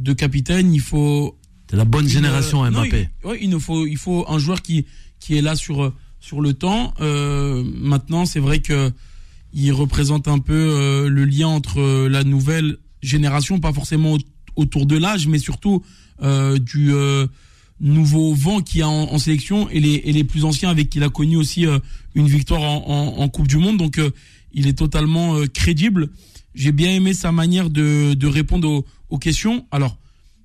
de 0.00 0.12
capitaine, 0.12 0.72
il 0.74 0.80
faut 0.80 1.36
C'est 1.70 1.76
la 1.76 1.84
bonne 1.84 2.04
une, 2.04 2.10
génération 2.10 2.64
euh, 2.64 2.70
non, 2.70 2.80
Mbappé. 2.82 3.08
il, 3.24 3.28
ouais, 3.28 3.38
il 3.42 3.50
nous 3.50 3.60
faut, 3.60 3.86
il 3.86 3.96
faut 3.96 4.24
un 4.28 4.38
joueur 4.38 4.62
qui, 4.62 4.86
qui 5.20 5.36
est 5.36 5.42
là 5.42 5.56
sur, 5.56 5.92
sur 6.20 6.40
le 6.40 6.52
temps. 6.54 6.92
Euh, 7.00 7.64
maintenant, 7.76 8.26
c'est 8.26 8.40
vrai 8.40 8.60
que 8.60 8.92
il 9.52 9.70
représente 9.72 10.26
un 10.28 10.40
peu 10.40 10.52
euh, 10.54 11.08
le 11.08 11.24
lien 11.24 11.46
entre 11.48 11.80
euh, 11.80 12.08
la 12.08 12.24
nouvelle 12.24 12.78
génération, 13.02 13.60
pas 13.60 13.72
forcément 13.72 14.14
au- 14.14 14.18
autour 14.56 14.86
de 14.86 14.96
l'âge, 14.96 15.26
mais 15.28 15.38
surtout 15.38 15.82
euh, 16.22 16.58
du 16.58 16.92
euh, 16.92 17.26
nouveau 17.80 18.34
vent 18.34 18.60
qu'il 18.60 18.80
y 18.80 18.82
a 18.82 18.88
en, 18.88 19.12
en 19.12 19.18
sélection 19.18 19.68
et 19.70 19.80
les, 19.80 19.94
et 20.04 20.12
les 20.12 20.24
plus 20.24 20.44
anciens 20.44 20.70
avec 20.70 20.90
qui 20.90 20.98
il 20.98 21.04
a 21.04 21.08
connu 21.08 21.36
aussi 21.36 21.66
euh, 21.66 21.78
une 22.14 22.26
victoire 22.26 22.62
en, 22.62 22.84
en, 22.86 23.22
en 23.22 23.28
Coupe 23.28 23.48
du 23.48 23.58
Monde. 23.58 23.78
Donc, 23.78 23.98
euh, 23.98 24.10
il 24.52 24.66
est 24.66 24.78
totalement 24.78 25.36
euh, 25.36 25.46
crédible. 25.46 26.10
J'ai 26.54 26.72
bien 26.72 26.90
aimé 26.90 27.14
sa 27.14 27.32
manière 27.32 27.70
de, 27.70 28.14
de 28.14 28.26
répondre 28.26 28.68
aux, 28.68 28.84
aux 29.10 29.18
questions. 29.18 29.66
Alors, 29.70 29.98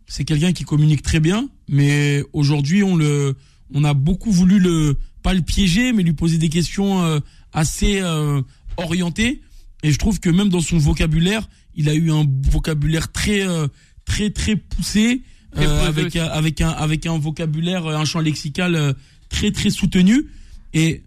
c'est 0.07 0.25
quelqu'un 0.25 0.53
qui 0.53 0.63
communique 0.63 1.03
très 1.03 1.19
bien, 1.19 1.49
mais 1.67 2.23
aujourd'hui, 2.33 2.83
on 2.83 2.95
le, 2.95 3.35
on 3.73 3.83
a 3.83 3.93
beaucoup 3.93 4.31
voulu 4.31 4.59
le, 4.59 4.97
pas 5.21 5.33
le 5.33 5.41
piéger, 5.41 5.93
mais 5.93 6.03
lui 6.03 6.13
poser 6.13 6.37
des 6.37 6.49
questions 6.49 7.03
euh, 7.03 7.19
assez 7.53 7.99
euh, 8.01 8.41
orientées. 8.77 9.41
Et 9.83 9.91
je 9.91 9.97
trouve 9.97 10.19
que 10.19 10.29
même 10.29 10.49
dans 10.49 10.61
son 10.61 10.77
vocabulaire, 10.77 11.47
il 11.75 11.89
a 11.89 11.93
eu 11.93 12.11
un 12.11 12.25
vocabulaire 12.49 13.11
très, 13.11 13.47
euh, 13.47 13.67
très, 14.03 14.31
très 14.31 14.55
poussé, 14.55 15.21
euh, 15.57 15.87
avec, 15.87 16.15
avec 16.15 16.61
un, 16.61 16.69
avec 16.69 17.05
un 17.05 17.17
vocabulaire, 17.17 17.87
un 17.87 18.05
champ 18.05 18.19
lexical 18.19 18.75
euh, 18.75 18.93
très, 19.29 19.51
très 19.51 19.69
soutenu. 19.69 20.27
Et 20.73 21.03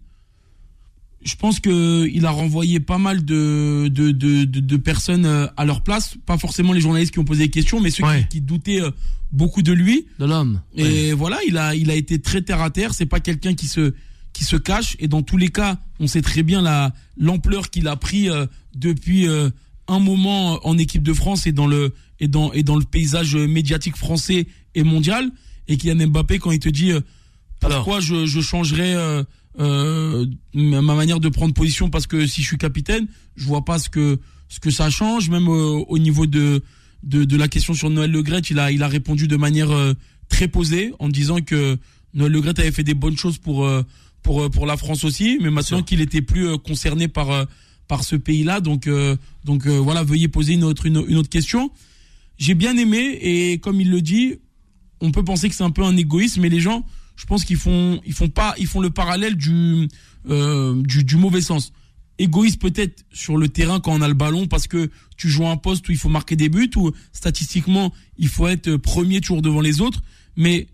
je 1.25 1.35
pense 1.37 1.61
que 1.61 2.07
il 2.13 2.27
a 2.27 2.31
renvoyé 2.31 2.81
pas 2.81 2.99
mal 2.99 3.25
de, 3.25 3.89
de, 3.89 4.11
de, 4.11 4.45
de, 4.45 4.61
de 4.61 4.77
personnes 4.77 5.27
euh, 5.27 5.47
à 5.57 5.65
leur 5.65 5.83
place, 5.83 6.17
pas 6.27 6.39
forcément 6.39 6.73
les 6.73 6.81
journalistes 6.81 7.13
qui 7.13 7.19
ont 7.19 7.25
posé 7.25 7.45
des 7.45 7.51
questions, 7.51 7.81
mais 7.81 7.91
ceux 7.91 8.05
Ouais. 8.05 8.23
qui, 8.23 8.39
qui 8.39 8.41
doutaient 8.41 8.81
euh, 8.83 8.91
beaucoup 9.31 9.63
de 9.63 9.73
lui. 9.73 10.07
De 10.19 10.25
l'homme. 10.27 10.61
Et 10.77 10.83
Ouais. 10.85 11.13
voilà, 11.13 11.39
il 11.47 11.57
a, 11.59 11.75
il 11.75 11.91
a 11.91 11.95
été 11.95 12.21
très 12.21 12.43
terre 12.43 12.61
à 12.61 12.71
terre. 12.71 12.95
C'est 12.95 13.07
pas 13.07 13.21
quelqu'un 13.21 13.55
qui 13.55 13.67
se, 13.67 13.95
qui 14.33 14.45
se 14.45 14.57
cache. 14.57 14.97
Et 14.99 15.09
dans 15.09 15.23
tous 15.23 15.37
les 15.37 15.49
cas, 15.49 15.79
on 16.01 16.07
sait 16.07 16.23
très 16.23 16.43
bien 16.43 16.61
la, 16.63 16.93
l'ampleur 17.17 17.71
qu'il 17.71 17.89
a 17.89 17.97
pris 17.97 18.29
euh, 18.29 18.47
depuis 18.75 19.29
euh, 19.29 19.51
un 19.89 19.99
moment 20.01 20.59
en 20.67 20.77
équipe 20.79 21.03
de 21.03 21.13
France 21.13 21.47
et 21.47 21.53
dans 21.53 21.67
le, 21.67 21.93
et 22.21 22.29
dans, 22.29 22.53
et 22.53 22.63
dans 22.63 22.77
le 22.77 22.85
paysage 22.85 23.37
médiatique 23.37 23.97
français 23.97 24.47
et 24.75 24.83
mondial. 24.83 25.31
Et 25.69 25.77
Kylian 25.77 26.09
Mbappé, 26.09 26.39
quand 26.39 26.51
il 26.51 26.59
te 26.59 26.69
dit, 26.69 26.91
euh, 26.93 27.01
pourquoi 27.61 28.01
je, 28.01 28.27
je 28.27 28.41
changerais 28.41 28.95
euh, 29.59 30.27
ma 30.55 30.81
ma 30.81 30.95
manière 30.95 31.21
de 31.21 31.29
prendre 31.29 31.53
position 31.55 31.91
parce 31.91 32.07
que 32.07 32.27
si 32.27 32.43
je 32.43 32.47
suis 32.47 32.59
capitaine, 32.59 33.07
je 33.37 33.45
vois 33.47 33.65
pas 33.65 33.79
ce 33.79 33.89
que, 33.89 34.19
ce 34.49 34.61
que 34.61 34.71
ça 34.71 34.91
change. 34.91 35.29
Même 35.29 35.49
euh, 35.49 35.85
au 35.89 35.99
niveau 35.99 36.27
de, 36.27 36.63
de, 37.03 37.25
de 37.25 37.37
la 37.37 37.49
question 37.49 37.75
sur 37.75 37.91
Noël 37.91 38.11
Le 38.11 38.23
Graët, 38.23 38.51
il 38.51 38.59
a, 38.59 38.71
il 38.73 38.83
a 38.83 38.89
répondu 38.89 39.29
de 39.29 39.37
manière 39.37 39.71
euh, 39.71 39.95
très 40.29 40.49
posée 40.49 40.93
en 40.99 41.09
disant 41.09 41.41
que 41.41 41.79
Noël 42.15 42.33
Le 42.33 42.41
Graët 42.41 42.59
avait 42.59 42.73
fait 42.73 42.85
des 42.85 42.95
bonnes 42.95 43.17
choses 43.17 43.39
pour, 43.39 43.67
euh, 43.67 43.83
pour, 44.23 44.51
pour 44.51 44.67
la 44.67 44.77
France 44.77 45.05
aussi, 45.05 45.39
mais 45.41 45.51
maintenant 45.51 45.83
qu'il 45.83 46.01
était 46.01 46.23
plus 46.23 46.57
concerné 46.59 47.09
par, 47.09 47.47
par 47.89 48.05
ce 48.05 48.17
pays-là. 48.17 48.61
Donc, 48.61 48.87
euh, 48.87 49.17
donc 49.45 49.67
voilà, 49.67 50.03
veuillez 50.05 50.29
poser 50.29 50.55
une 50.55 50.65
autre, 50.65 50.87
une, 50.87 51.05
une 51.09 51.17
autre 51.17 51.29
question. 51.29 51.71
J'ai 52.39 52.55
bien 52.55 52.77
aimé 52.77 53.19
et 53.21 53.59
comme 53.59 53.81
il 53.81 53.91
le 53.91 54.01
dit, 54.01 54.37
on 55.01 55.11
peut 55.11 55.25
penser 55.25 55.49
que 55.49 55.55
c'est 55.55 55.65
un 55.65 55.71
peu 55.71 55.83
un 55.83 55.97
égoïsme, 55.97 56.41
mais 56.41 56.49
les 56.49 56.61
gens, 56.61 56.87
je 57.23 57.27
pense 57.29 57.45
qu'ils 57.45 57.57
font, 57.57 58.01
ils 58.05 58.13
font 58.13 58.29
pas, 58.29 58.53
ils 58.59 58.67
font 58.67 58.81
le 58.81 58.91
parallèle 58.91 59.37
du, 59.37 59.89
euh, 60.29 60.83
du, 60.83 61.05
du 61.05 61.17
mauvais 61.17 61.41
sens. 61.41 61.73
Égoïste 62.19 62.61
peut-être 62.61 63.05
sur 63.13 63.37
le 63.37 63.49
terrain 63.49 63.79
quand 63.79 63.93
on 63.93 64.03
a 64.03 64.09
le 64.09 64.15
ballon 64.15 64.49
parce 64.49 64.67
que 64.67 64.91
tu 65.17 65.29
joues 65.29 65.47
un 65.47 65.57
poste 65.57 65.89
où 65.89 65.93
il 65.93 65.99
faut 65.99 66.09
marquer 66.09 66.35
des 66.35 66.49
buts 66.49 66.73
ou 66.75 66.91
statistiquement 67.13 67.93
il 68.19 68.27
faut 68.27 68.49
être 68.49 68.75
premier 68.75 69.21
toujours 69.21 69.41
devant 69.41 69.61
les 69.61 69.81
autres, 69.81 70.03
mais 70.35 70.67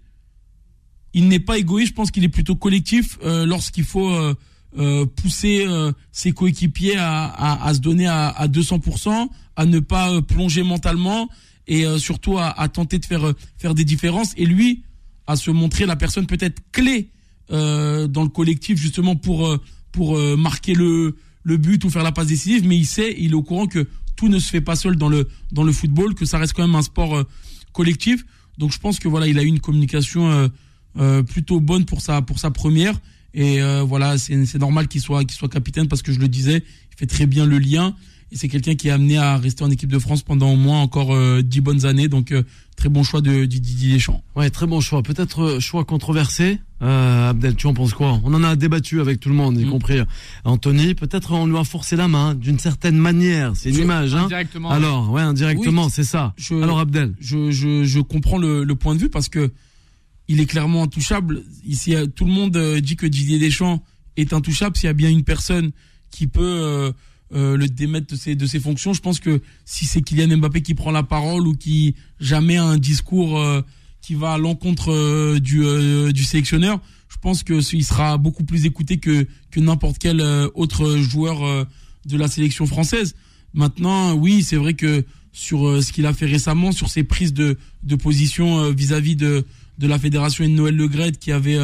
il 1.12 1.28
n'est 1.28 1.38
pas 1.38 1.58
égoïste. 1.58 1.90
Je 1.90 1.94
pense 1.94 2.10
qu'il 2.10 2.24
est 2.24 2.30
plutôt 2.30 2.56
collectif 2.56 3.18
euh, 3.22 3.44
lorsqu'il 3.44 3.84
faut 3.84 4.10
euh, 4.10 5.06
pousser 5.16 5.66
ses 6.12 6.32
coéquipiers 6.32 6.96
à, 6.96 7.72
se 7.74 7.80
donner 7.80 8.06
à, 8.06 8.28
à 8.28 8.48
200%, 8.48 9.28
à 9.54 9.66
ne 9.66 9.80
pas 9.80 10.22
plonger 10.22 10.62
mentalement 10.62 11.28
et 11.66 11.84
surtout 11.98 12.38
à, 12.38 12.68
tenter 12.68 12.98
de 12.98 13.04
faire 13.04 13.34
faire 13.58 13.74
des 13.74 13.84
différences. 13.84 14.32
Et 14.38 14.46
lui, 14.46 14.82
à 15.28 15.36
se 15.36 15.52
montrer 15.52 15.86
la 15.86 15.94
personne 15.94 16.26
peut-être 16.26 16.60
clé 16.72 17.10
euh, 17.52 18.08
dans 18.08 18.24
le 18.24 18.30
collectif 18.30 18.78
justement 18.78 19.14
pour 19.14 19.46
euh, 19.46 19.62
pour 19.92 20.16
euh, 20.16 20.36
marquer 20.36 20.74
le 20.74 21.16
le 21.44 21.56
but 21.56 21.84
ou 21.84 21.90
faire 21.90 22.02
la 22.02 22.12
passe 22.12 22.26
décisive. 22.26 22.66
Mais 22.66 22.76
il 22.76 22.86
sait, 22.86 23.14
il 23.16 23.30
est 23.30 23.34
au 23.34 23.42
courant 23.42 23.66
que 23.66 23.86
tout 24.16 24.28
ne 24.28 24.38
se 24.38 24.48
fait 24.50 24.60
pas 24.62 24.74
seul 24.74 24.96
dans 24.96 25.08
le 25.08 25.28
dans 25.52 25.62
le 25.62 25.72
football, 25.72 26.14
que 26.14 26.24
ça 26.24 26.38
reste 26.38 26.54
quand 26.54 26.66
même 26.66 26.74
un 26.74 26.82
sport 26.82 27.14
euh, 27.14 27.24
collectif. 27.72 28.24
Donc 28.56 28.72
je 28.72 28.78
pense 28.78 28.98
que 28.98 29.06
voilà, 29.06 29.28
il 29.28 29.38
a 29.38 29.42
eu 29.42 29.46
une 29.46 29.60
communication 29.60 30.50
euh, 30.98 31.22
plutôt 31.22 31.60
bonne 31.60 31.84
pour 31.84 32.00
sa 32.00 32.22
pour 32.22 32.38
sa 32.40 32.50
première. 32.50 32.98
Et 33.34 33.60
voilà, 33.86 34.18
c'est 34.18 34.58
normal 34.58 34.88
qu'il 34.88 35.00
soit 35.00 35.24
qu'il 35.24 35.36
soit 35.36 35.48
capitaine 35.48 35.86
parce 35.86 36.02
que 36.02 36.10
je 36.10 36.18
le 36.18 36.26
disais, 36.26 36.64
il 36.90 36.96
fait 36.96 37.06
très 37.06 37.26
bien 37.26 37.46
le 37.46 37.58
lien. 37.58 37.94
Et 38.30 38.36
c'est 38.36 38.48
quelqu'un 38.48 38.74
qui 38.74 38.88
est 38.88 38.90
amené 38.90 39.16
à 39.16 39.38
rester 39.38 39.64
en 39.64 39.70
équipe 39.70 39.90
de 39.90 39.98
France 39.98 40.22
pendant 40.22 40.50
au 40.52 40.56
moins 40.56 40.82
encore 40.82 41.14
euh, 41.14 41.40
dix 41.42 41.60
bonnes 41.62 41.86
années. 41.86 42.08
Donc 42.08 42.30
euh, 42.32 42.42
très 42.76 42.90
bon 42.90 43.02
choix 43.02 43.22
de 43.22 43.46
Didier 43.46 43.94
Deschamps. 43.94 44.22
Ouais, 44.36 44.50
très 44.50 44.66
bon 44.66 44.80
choix. 44.82 45.02
Peut-être 45.02 45.42
euh, 45.42 45.60
choix 45.60 45.84
controversé. 45.86 46.58
Euh, 46.82 47.30
Abdel, 47.30 47.56
tu 47.56 47.66
en 47.66 47.74
penses 47.74 47.94
quoi? 47.94 48.20
On 48.24 48.34
en 48.34 48.44
a 48.44 48.54
débattu 48.54 49.00
avec 49.00 49.18
tout 49.18 49.30
le 49.30 49.34
monde, 49.34 49.58
y 49.58 49.64
Mm. 49.64 49.70
compris 49.70 49.98
euh, 49.98 50.04
Anthony. 50.44 50.94
Peut-être 50.94 51.32
on 51.32 51.46
lui 51.46 51.56
a 51.56 51.64
forcé 51.64 51.96
la 51.96 52.06
main 52.06 52.34
d'une 52.34 52.58
certaine 52.58 52.96
manière. 52.98 53.52
C'est 53.56 53.70
une 53.70 53.76
Je- 53.76 53.82
image, 53.82 54.14
hein 54.14 54.24
Indirectement. 54.24 54.70
Alors, 54.70 55.10
ouais, 55.10 55.22
indirectement, 55.22 55.86
Oui, 55.86 55.90
c'est 55.92 56.04
ça. 56.04 56.34
je- 56.36 56.54
Alors 56.62 56.78
Abdel, 56.80 57.14
je, 57.20 57.50
je, 57.50 57.84
je 57.84 58.00
comprends 58.00 58.38
le, 58.38 58.62
le 58.62 58.74
point 58.74 58.94
de 58.94 59.00
vue 59.00 59.08
parce 59.10 59.28
que 59.30 59.50
il 60.28 60.38
est 60.40 60.46
clairement 60.46 60.82
intouchable. 60.82 61.42
Ici, 61.66 61.94
euh, 61.94 62.04
tout 62.06 62.26
le 62.26 62.32
monde 62.32 62.54
euh, 62.58 62.80
dit 62.82 62.96
que 62.96 63.06
Didier 63.06 63.38
Deschamps 63.38 63.82
est 64.18 64.34
intouchable. 64.34 64.76
S'il 64.76 64.86
y 64.86 64.90
a 64.90 64.92
bien 64.92 65.08
une 65.08 65.24
personne 65.24 65.70
qui 66.10 66.26
peut 66.26 66.92
euh, 67.34 67.56
le 67.56 67.68
démettre 67.68 68.06
de 68.06 68.16
ses, 68.16 68.34
de 68.34 68.46
ses 68.46 68.60
fonctions, 68.60 68.94
je 68.94 69.00
pense 69.00 69.20
que 69.20 69.40
si 69.64 69.84
c'est 69.84 70.00
Kylian 70.00 70.38
Mbappé 70.38 70.62
qui 70.62 70.74
prend 70.74 70.90
la 70.90 71.02
parole 71.02 71.46
ou 71.46 71.54
qui 71.54 71.94
jamais 72.20 72.56
a 72.56 72.64
un 72.64 72.78
discours 72.78 73.38
euh, 73.38 73.62
qui 74.00 74.14
va 74.14 74.34
à 74.34 74.38
l'encontre 74.38 74.92
euh, 74.92 75.38
du, 75.38 75.62
euh, 75.62 76.12
du 76.12 76.24
sélectionneur, 76.24 76.80
je 77.08 77.16
pense 77.20 77.42
que 77.42 77.60
il 77.74 77.84
sera 77.84 78.16
beaucoup 78.16 78.44
plus 78.44 78.64
écouté 78.64 78.98
que, 78.98 79.26
que 79.50 79.60
n'importe 79.60 79.98
quel 79.98 80.20
euh, 80.20 80.48
autre 80.54 80.96
joueur 80.96 81.44
euh, 81.44 81.64
de 82.06 82.16
la 82.16 82.28
sélection 82.28 82.66
française. 82.66 83.14
Maintenant, 83.52 84.14
oui, 84.14 84.42
c'est 84.42 84.56
vrai 84.56 84.74
que 84.74 85.04
sur 85.32 85.82
ce 85.82 85.92
qu'il 85.92 86.06
a 86.06 86.12
fait 86.12 86.26
récemment, 86.26 86.72
sur 86.72 86.88
ses 86.88 87.04
prises 87.04 87.32
de, 87.32 87.58
de 87.82 87.96
position 87.96 88.70
vis-à-vis 88.72 89.14
de, 89.14 89.44
de 89.78 89.86
la 89.86 89.98
fédération 89.98 90.44
et 90.44 90.48
de 90.48 90.52
Noël 90.52 90.74
Le 90.74 90.88
Graët 90.88 91.18
qui 91.18 91.32
avait 91.32 91.58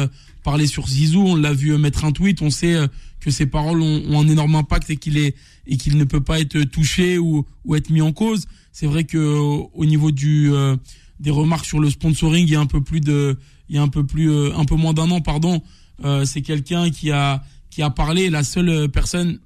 euh, 0.45 0.51
parlé 0.51 0.67
sur 0.67 0.87
Zizou, 0.87 1.21
on 1.21 1.35
l'a 1.35 1.53
vu 1.53 1.71
euh, 1.71 1.77
mettre 1.77 2.05
un 2.05 2.11
tweet, 2.11 2.41
on 2.41 2.49
sait 2.49 2.75
euh, 2.75 2.87
que 3.19 3.31
ses 3.31 3.45
paroles 3.45 3.81
ont, 3.81 4.19
un 4.19 4.27
énorme 4.27 4.55
impact 4.55 4.89
et 4.89 4.97
qu'il 4.97 5.17
est 5.17 5.35
et 5.67 5.77
qu'il 5.77 5.97
ne 5.97 6.03
peut 6.03 6.21
pas 6.21 6.39
être 6.39 6.61
touché 6.63 7.17
ou, 7.17 7.45
être 7.75 7.89
mis 7.89 8.01
en 8.01 8.13
cause. 8.13 8.45
C'est 8.71 8.85
vrai 8.85 9.03
que 9.03 9.17
euh, 9.17 9.63
au 9.73 9.85
niveau 9.85 10.11
du 10.11 10.51
euh, 10.53 10.75
des 11.19 11.31
remarques 11.31 11.65
sur 11.65 11.79
le 11.79 11.89
sponsoring, 11.89 12.45
il 12.47 12.51
y 12.51 12.55
a 12.55 12.59
un 12.59 12.67
peu 12.67 12.81
plus 12.81 13.01
de 13.01 13.37
il 13.69 13.75
y 13.75 13.79
a 13.79 13.81
un 13.81 13.87
peu 13.87 14.05
plus 14.05 14.31
euh, 14.31 14.55
un 14.55 14.65
peu 14.65 14.75
moins 14.75 14.93
d'un 14.93 15.09
an 15.09 15.21
pardon, 15.21 15.61
euh, 16.03 16.25
c'est 16.25 16.41
quelqu'un 16.41 16.91
qui 16.91 17.11
a 17.11 17.43
qui 17.69 17.81
a 17.81 17.89
parlé 17.89 18.29
la 18.29 18.43
seule 18.43 18.69
euh, 18.69 18.87
personne 18.87 19.39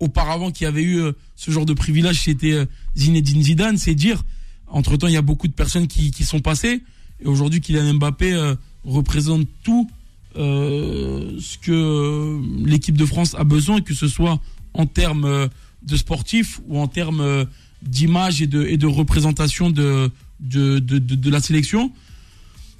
auparavant 0.00 0.50
qui 0.50 0.64
avait 0.64 0.82
eu 0.82 1.00
euh, 1.00 1.12
ce 1.36 1.50
genre 1.50 1.66
de 1.66 1.74
privilège, 1.74 2.22
c'était 2.22 2.52
euh, 2.52 2.66
Zinedine 2.96 3.42
Zidane. 3.42 3.76
C'est 3.76 3.94
dire, 3.94 4.22
entre 4.68 4.96
temps, 4.96 5.06
il 5.06 5.14
y 5.14 5.18
a 5.18 5.22
beaucoup 5.22 5.48
de 5.48 5.52
personnes 5.52 5.86
qui, 5.86 6.10
qui 6.10 6.24
sont 6.24 6.40
passées. 6.40 6.82
Et 7.20 7.26
aujourd'hui, 7.26 7.60
Kylian 7.60 7.94
Mbappé 7.94 8.32
euh, 8.32 8.54
représente 8.84 9.46
tout 9.62 9.88
euh, 9.90 10.03
ce 10.34 11.58
que 11.58 11.72
euh, 11.72 12.40
l'équipe 12.64 12.96
de 12.96 13.06
France 13.06 13.34
a 13.36 13.44
besoin, 13.44 13.80
que 13.80 13.94
ce 13.94 14.08
soit 14.08 14.40
en 14.72 14.86
termes 14.86 15.24
euh, 15.24 15.48
de 15.82 15.96
sportifs 15.96 16.60
ou 16.68 16.78
en 16.78 16.88
termes 16.88 17.20
euh, 17.20 17.44
d'image 17.82 18.42
et 18.42 18.46
de, 18.46 18.86
représentation 18.86 19.70
de, 19.70 20.10
la 20.50 21.40
sélection. 21.40 21.92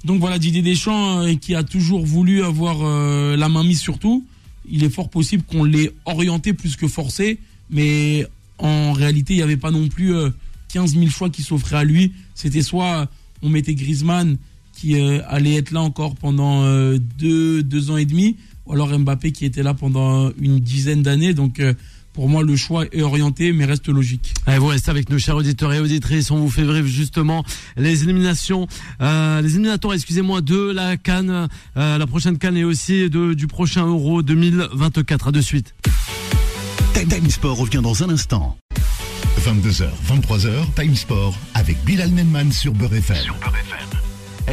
Donc 0.03 0.19
voilà, 0.19 0.39
Didier 0.39 0.61
Deschamps, 0.61 1.21
euh, 1.21 1.35
qui 1.35 1.55
a 1.55 1.63
toujours 1.63 2.05
voulu 2.05 2.43
avoir 2.43 2.77
euh, 2.81 3.35
la 3.35 3.49
main 3.49 3.63
mise 3.63 3.79
sur 3.79 3.97
tout, 3.97 4.25
il 4.69 4.83
est 4.83 4.89
fort 4.89 5.09
possible 5.09 5.43
qu'on 5.43 5.63
l'ait 5.63 5.91
orienté 6.05 6.53
plus 6.53 6.75
que 6.75 6.87
forcé, 6.87 7.39
mais 7.69 8.25
en 8.57 8.93
réalité, 8.93 9.33
il 9.33 9.37
n'y 9.37 9.43
avait 9.43 9.57
pas 9.57 9.71
non 9.71 9.87
plus 9.87 10.15
euh, 10.15 10.29
15 10.73 10.93
000 10.93 11.07
choix 11.07 11.29
qui 11.29 11.43
s'offraient 11.43 11.77
à 11.77 11.83
lui. 11.83 12.13
C'était 12.33 12.61
soit 12.61 13.09
on 13.41 13.49
mettait 13.49 13.75
Griezmann 13.75 14.37
qui 14.75 14.99
euh, 14.99 15.21
allait 15.27 15.55
être 15.55 15.71
là 15.71 15.81
encore 15.81 16.15
pendant 16.15 16.63
euh, 16.63 16.97
deux, 17.17 17.63
deux 17.63 17.91
ans 17.91 17.97
et 17.97 18.05
demi, 18.05 18.37
ou 18.65 18.73
alors 18.73 18.97
Mbappé 18.97 19.31
qui 19.31 19.45
était 19.45 19.63
là 19.63 19.73
pendant 19.73 20.31
une 20.39 20.59
dizaine 20.59 21.01
d'années. 21.01 21.33
Donc 21.33 21.59
euh, 21.59 21.73
pour 22.15 22.29
moi, 22.29 22.43
le 22.43 22.55
choix 22.55 22.85
est 22.93 23.01
orienté, 23.01 23.51
mais 23.51 23.65
reste 23.65 23.89
logique. 23.89 24.33
Allez, 24.45 24.57
vous 24.57 24.67
restez 24.67 24.89
avec 24.89 25.09
nous, 25.09 25.19
chers 25.19 25.35
auditeurs 25.35 25.73
et 25.73 25.81
auditrices. 25.81 26.31
On 26.31 26.37
vous 26.37 26.49
fait 26.49 26.63
vivre 26.63 26.87
justement 26.87 27.43
les 27.75 28.03
éliminations, 28.03 28.67
euh, 29.01 29.41
les 29.41 29.55
éliminatoires, 29.55 29.93
excusez-moi, 29.93 30.39
de 30.39 30.71
la 30.71 30.95
Cannes, 30.95 31.49
euh, 31.75 31.97
la 31.97 32.07
prochaine 32.07 32.37
Cannes 32.37 32.55
et 32.55 32.63
aussi 32.63 33.09
de, 33.09 33.33
du 33.33 33.47
prochain 33.47 33.85
Euro 33.85 34.21
2024. 34.21 35.27
À 35.27 35.31
de 35.31 35.41
suite. 35.41 35.75
Time 36.93 37.29
Sport 37.29 37.57
revient 37.57 37.81
dans 37.83 38.01
un 38.03 38.09
instant. 38.09 38.57
22h, 39.41 39.89
23h, 40.07 40.73
Time 40.75 40.95
Sport 40.95 41.37
avec 41.53 41.83
Bilal 41.83 42.11
Nenman 42.11 42.51
sur 42.53 42.73
Beurre 42.73 42.95
FM. 42.95 43.17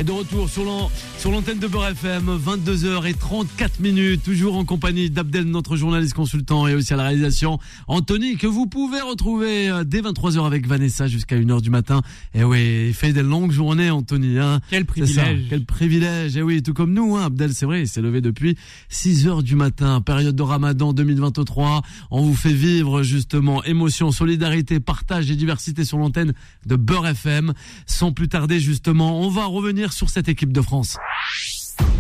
Et 0.03 0.05
de 0.05 0.11
retour 0.11 0.49
sur 0.51 0.65
l'an- 0.65 0.91
sur 1.17 1.31
l'antenne 1.31 1.61
de 1.61 1.69
Beurre 1.69 1.87
FM, 1.91 2.29
22h34 2.45 3.79
minutes, 3.79 4.25
toujours 4.25 4.57
en 4.57 4.65
compagnie 4.65 5.11
d'Abdel, 5.11 5.45
notre 5.45 5.77
journaliste 5.77 6.15
consultant, 6.15 6.67
et 6.67 6.75
aussi 6.75 6.93
à 6.93 6.97
la 6.97 7.05
réalisation 7.05 7.61
Anthony, 7.87 8.37
que 8.37 8.49
vous 8.49 8.67
pouvez 8.67 9.01
retrouver 9.01 9.69
euh, 9.69 9.85
dès 9.85 10.01
23h 10.01 10.45
avec 10.45 10.67
Vanessa 10.67 11.07
jusqu'à 11.07 11.37
1h 11.39 11.61
du 11.61 11.71
matin. 11.71 12.03
Et 12.35 12.43
oui, 12.43 12.87
il 12.89 12.95
fait 12.95 13.13
des 13.13 13.23
longues 13.23 13.53
journées, 13.53 13.91
Anthony. 13.91 14.39
Hein. 14.41 14.59
Quel 14.71 14.87
privilège. 14.87 15.47
quel 15.49 15.65
privilège. 15.65 16.37
Et 16.37 16.43
oui, 16.43 16.65
tout 16.65 16.75
comme 16.75 16.93
nous, 16.95 17.15
hein, 17.17 17.27
Abdel, 17.27 17.55
c'est 17.55 17.67
vrai, 17.67 17.83
il 17.83 17.87
s'est 17.89 18.03
levé 18.03 18.21
depuis 18.21 18.57
6 18.89 19.29
heures 19.29 19.45
du 19.45 19.55
matin, 19.55 20.01
période 20.01 20.35
de 20.35 20.43
Ramadan 20.43 20.93
2023. 20.93 21.83
On 22.11 22.23
vous 22.23 22.35
fait 22.35 22.53
vivre 22.53 23.05
justement 23.05 23.63
émotion, 23.63 24.11
solidarité, 24.11 24.81
partage 24.81 25.31
et 25.31 25.37
diversité 25.37 25.85
sur 25.85 25.99
l'antenne 25.99 26.33
de 26.67 26.75
Beurre 26.75 27.07
FM. 27.07 27.53
Sans 27.87 28.11
plus 28.11 28.29
tarder, 28.29 28.59
justement, 28.59 29.21
on 29.21 29.31
va 29.31 29.45
revenir 29.45 29.92
sur 29.93 30.11
cette 30.11 30.29
équipe 30.29 30.53
de 30.53 30.61
France. 30.61 30.99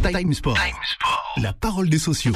Time 0.03 0.32
Sport. 0.34 0.59
La 1.36 1.53
parole 1.53 1.88
des 1.88 1.99
sociaux. 1.99 2.34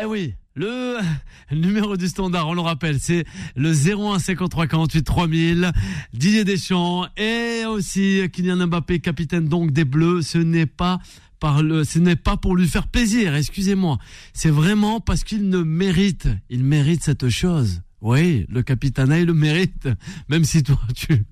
Eh 0.00 0.04
oui, 0.04 0.34
le 0.54 0.98
numéro 1.52 1.96
du 1.96 2.08
standard, 2.08 2.48
on 2.48 2.54
le 2.54 2.60
rappelle, 2.60 2.98
c'est 3.00 3.24
le 3.56 3.72
01 3.72 4.18
53 4.18 4.66
48 4.66 5.02
3000. 5.02 5.72
Didier 6.12 6.44
Deschamps 6.44 7.06
et 7.16 7.64
aussi 7.66 8.22
Kylian 8.32 8.66
Mbappé, 8.66 9.00
capitaine 9.00 9.48
donc 9.48 9.72
des 9.72 9.84
Bleus. 9.84 10.22
Ce 10.22 10.38
n'est 10.38 10.66
pas 10.66 10.98
par 11.40 11.62
le, 11.62 11.84
ce 11.84 11.98
n'est 11.98 12.16
pas 12.16 12.36
pour 12.36 12.56
lui 12.56 12.66
faire 12.68 12.88
plaisir, 12.88 13.34
excusez-moi. 13.34 13.98
C'est 14.32 14.50
vraiment 14.50 15.00
parce 15.00 15.24
qu'il 15.24 15.48
ne 15.48 15.62
mérite, 15.62 16.28
il 16.48 16.64
mérite 16.64 17.02
cette 17.02 17.28
chose. 17.28 17.82
Oui, 18.04 18.44
le 18.50 18.62
capitana, 18.62 19.18
il 19.18 19.24
le 19.24 19.32
mérite. 19.32 19.88
Même 20.28 20.44
si 20.44 20.62
toi, 20.62 20.78
tu, 20.94 21.24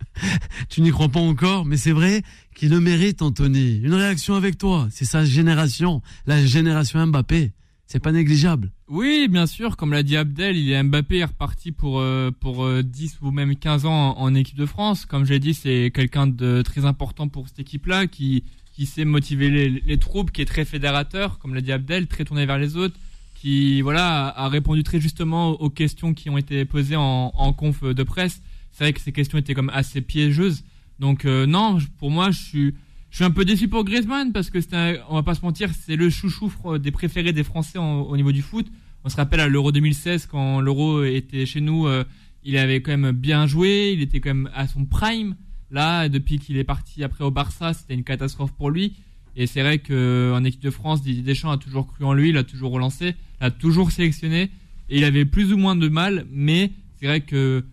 tu 0.71 0.81
n'y 0.81 0.91
crois 0.91 1.11
pas 1.11 1.21
encore, 1.21 1.67
mais 1.67 1.77
c'est 1.77 1.93
vrai 1.93 2.23
qu'il 2.57 2.71
le 2.71 2.81
mérite, 2.81 3.21
Anthony. 3.21 3.77
Une 3.85 3.93
réaction 3.93 4.35
avec 4.37 4.57
toi. 4.57 4.89
C'est 4.91 5.05
sa 5.05 5.23
génération, 5.23 6.01
la 6.25 6.43
génération 6.43 7.07
Mbappé. 7.07 7.53
C'est 7.85 8.01
pas 8.01 8.11
négligeable. 8.11 8.73
Oui, 8.89 9.29
bien 9.29 9.47
sûr, 9.47 9.77
comme 9.77 9.93
l'a 9.93 10.03
dit 10.03 10.17
Abdel, 10.17 10.57
il 10.57 10.73
est 10.73 10.83
Mbappé 10.83 11.19
est 11.19 11.25
reparti 11.27 11.73
pour 11.73 12.01
euh, 12.01 12.31
pour 12.31 12.65
euh, 12.65 12.83
10 12.83 13.19
ou 13.21 13.33
même 13.33 13.55
15 13.55 13.85
ans 13.85 14.17
en, 14.17 14.23
en 14.23 14.35
équipe 14.35 14.57
de 14.57 14.65
France. 14.65 15.05
Comme 15.05 15.27
j'ai 15.27 15.41
dit, 15.41 15.53
c'est 15.53 15.91
quelqu'un 15.95 16.27
de 16.27 16.63
très 16.63 16.87
important 16.87 17.29
pour 17.29 17.49
cette 17.49 17.59
équipe-là 17.59 18.07
qui 18.07 18.45
qui 18.73 18.87
sait 18.87 19.05
motiver 19.05 19.51
les, 19.51 19.69
les 19.69 19.99
troupes, 19.99 20.31
qui 20.31 20.41
est 20.41 20.47
très 20.47 20.65
fédérateur, 20.65 21.39
comme 21.39 21.55
l'a 21.55 21.61
dit 21.61 21.73
Abdel, 21.73 22.07
très 22.07 22.25
tourné 22.25 22.47
vers 22.47 22.57
les 22.59 22.79
autres, 22.79 22.99
qui 23.43 23.81
voilà 23.81 24.29
a, 24.29 24.49
répondu 24.49 24.85
très 24.85 25.01
justement 25.01 25.61
aux 25.61 25.69
questions 25.69 26.15
qui 26.15 26.31
ont 26.31 26.39
été 26.39 26.65
posées 26.65 26.95
en, 26.95 27.33
en 27.35 27.53
conf 27.53 27.83
de 27.83 28.03
presse. 28.05 28.41
C'est 28.71 28.85
vrai 28.85 28.93
que 28.93 29.01
ces 29.01 29.11
questions 29.11 29.37
étaient 29.37 29.55
comme 29.55 29.71
assez 29.75 30.01
piégeuses. 30.01 30.63
Donc 31.01 31.25
euh, 31.25 31.45
non, 31.45 31.79
pour 31.99 32.13
moi, 32.13 32.31
je 32.31 32.39
suis 32.41 32.75
je 33.11 33.17
suis 33.17 33.25
un 33.25 33.33
peu 33.33 33.45
déçu 33.45 33.67
pour 33.67 33.83
Griezmann 33.83 34.31
parce 34.33 34.49
que 34.49 34.59
un- 34.77 34.97
on 35.09 35.17
va 35.17 35.25
pas 35.25 35.35
se 35.35 35.43
mentir, 35.43 35.71
c'est 35.75 35.97
le 35.97 36.09
chouchou 36.09 36.53
des 36.79 36.93
préférés 36.93 37.33
des 37.33 37.43
Français 37.43 37.79
au 37.81 38.17
niveau 38.17 38.31
du 38.31 38.43
foot. 38.43 38.67
On 39.03 39.09
se 39.09 39.17
rappelle 39.17 39.41
à 39.41 39.49
l'Euro 39.49 39.73
2016 39.73 40.27
quand 40.27 40.61
l'Euro 40.61 41.03
était 41.03 41.45
chez 41.45 41.61
nous, 41.61 41.89
euh, 41.89 42.05
il 42.45 42.57
avait 42.57 42.81
quand 42.81 42.97
même 42.97 43.11
bien 43.11 43.49
joué, 43.49 43.93
il 43.93 44.03
était 44.03 44.21
quand 44.21 44.33
même 44.35 44.51
à 44.55 44.69
son 44.69 44.85
prime. 44.85 45.35
Là, 45.73 46.09
depuis 46.09 46.39
qu'il 46.39 46.57
est 46.59 46.65
parti 46.65 47.03
après 47.03 47.25
au 47.25 47.33
Barça, 47.33 47.75
c'était 47.75 47.95
une 47.95 48.05
catastrophe 48.05 48.53
pour 48.53 48.71
lui. 48.71 48.95
Et 49.35 49.47
c'est 49.49 49.63
vrai 49.63 49.79
que 49.79 50.33
en 50.33 50.45
équipe 50.45 50.63
de 50.63 50.71
France, 50.71 51.03
Didier 51.03 51.23
Deschamps 51.25 51.51
a 51.51 51.57
toujours 51.59 51.89
cru 51.89 52.05
en 52.05 52.13
lui, 52.13 52.29
il 52.29 52.37
a 52.37 52.45
toujours 52.45 52.71
relancé, 52.71 53.15
toujours 53.51 53.91
sélectionné 53.93 54.51
et 54.91 54.99
il 54.99 55.05
avait 55.05 55.25
plus 55.25 55.53
ou 55.53 55.57
moins 55.57 55.77
de 55.77 55.89
mal, 55.89 56.27
mais 56.31 56.71
c'est 57.01 57.07
vrai 57.07 57.21
que 57.21 57.65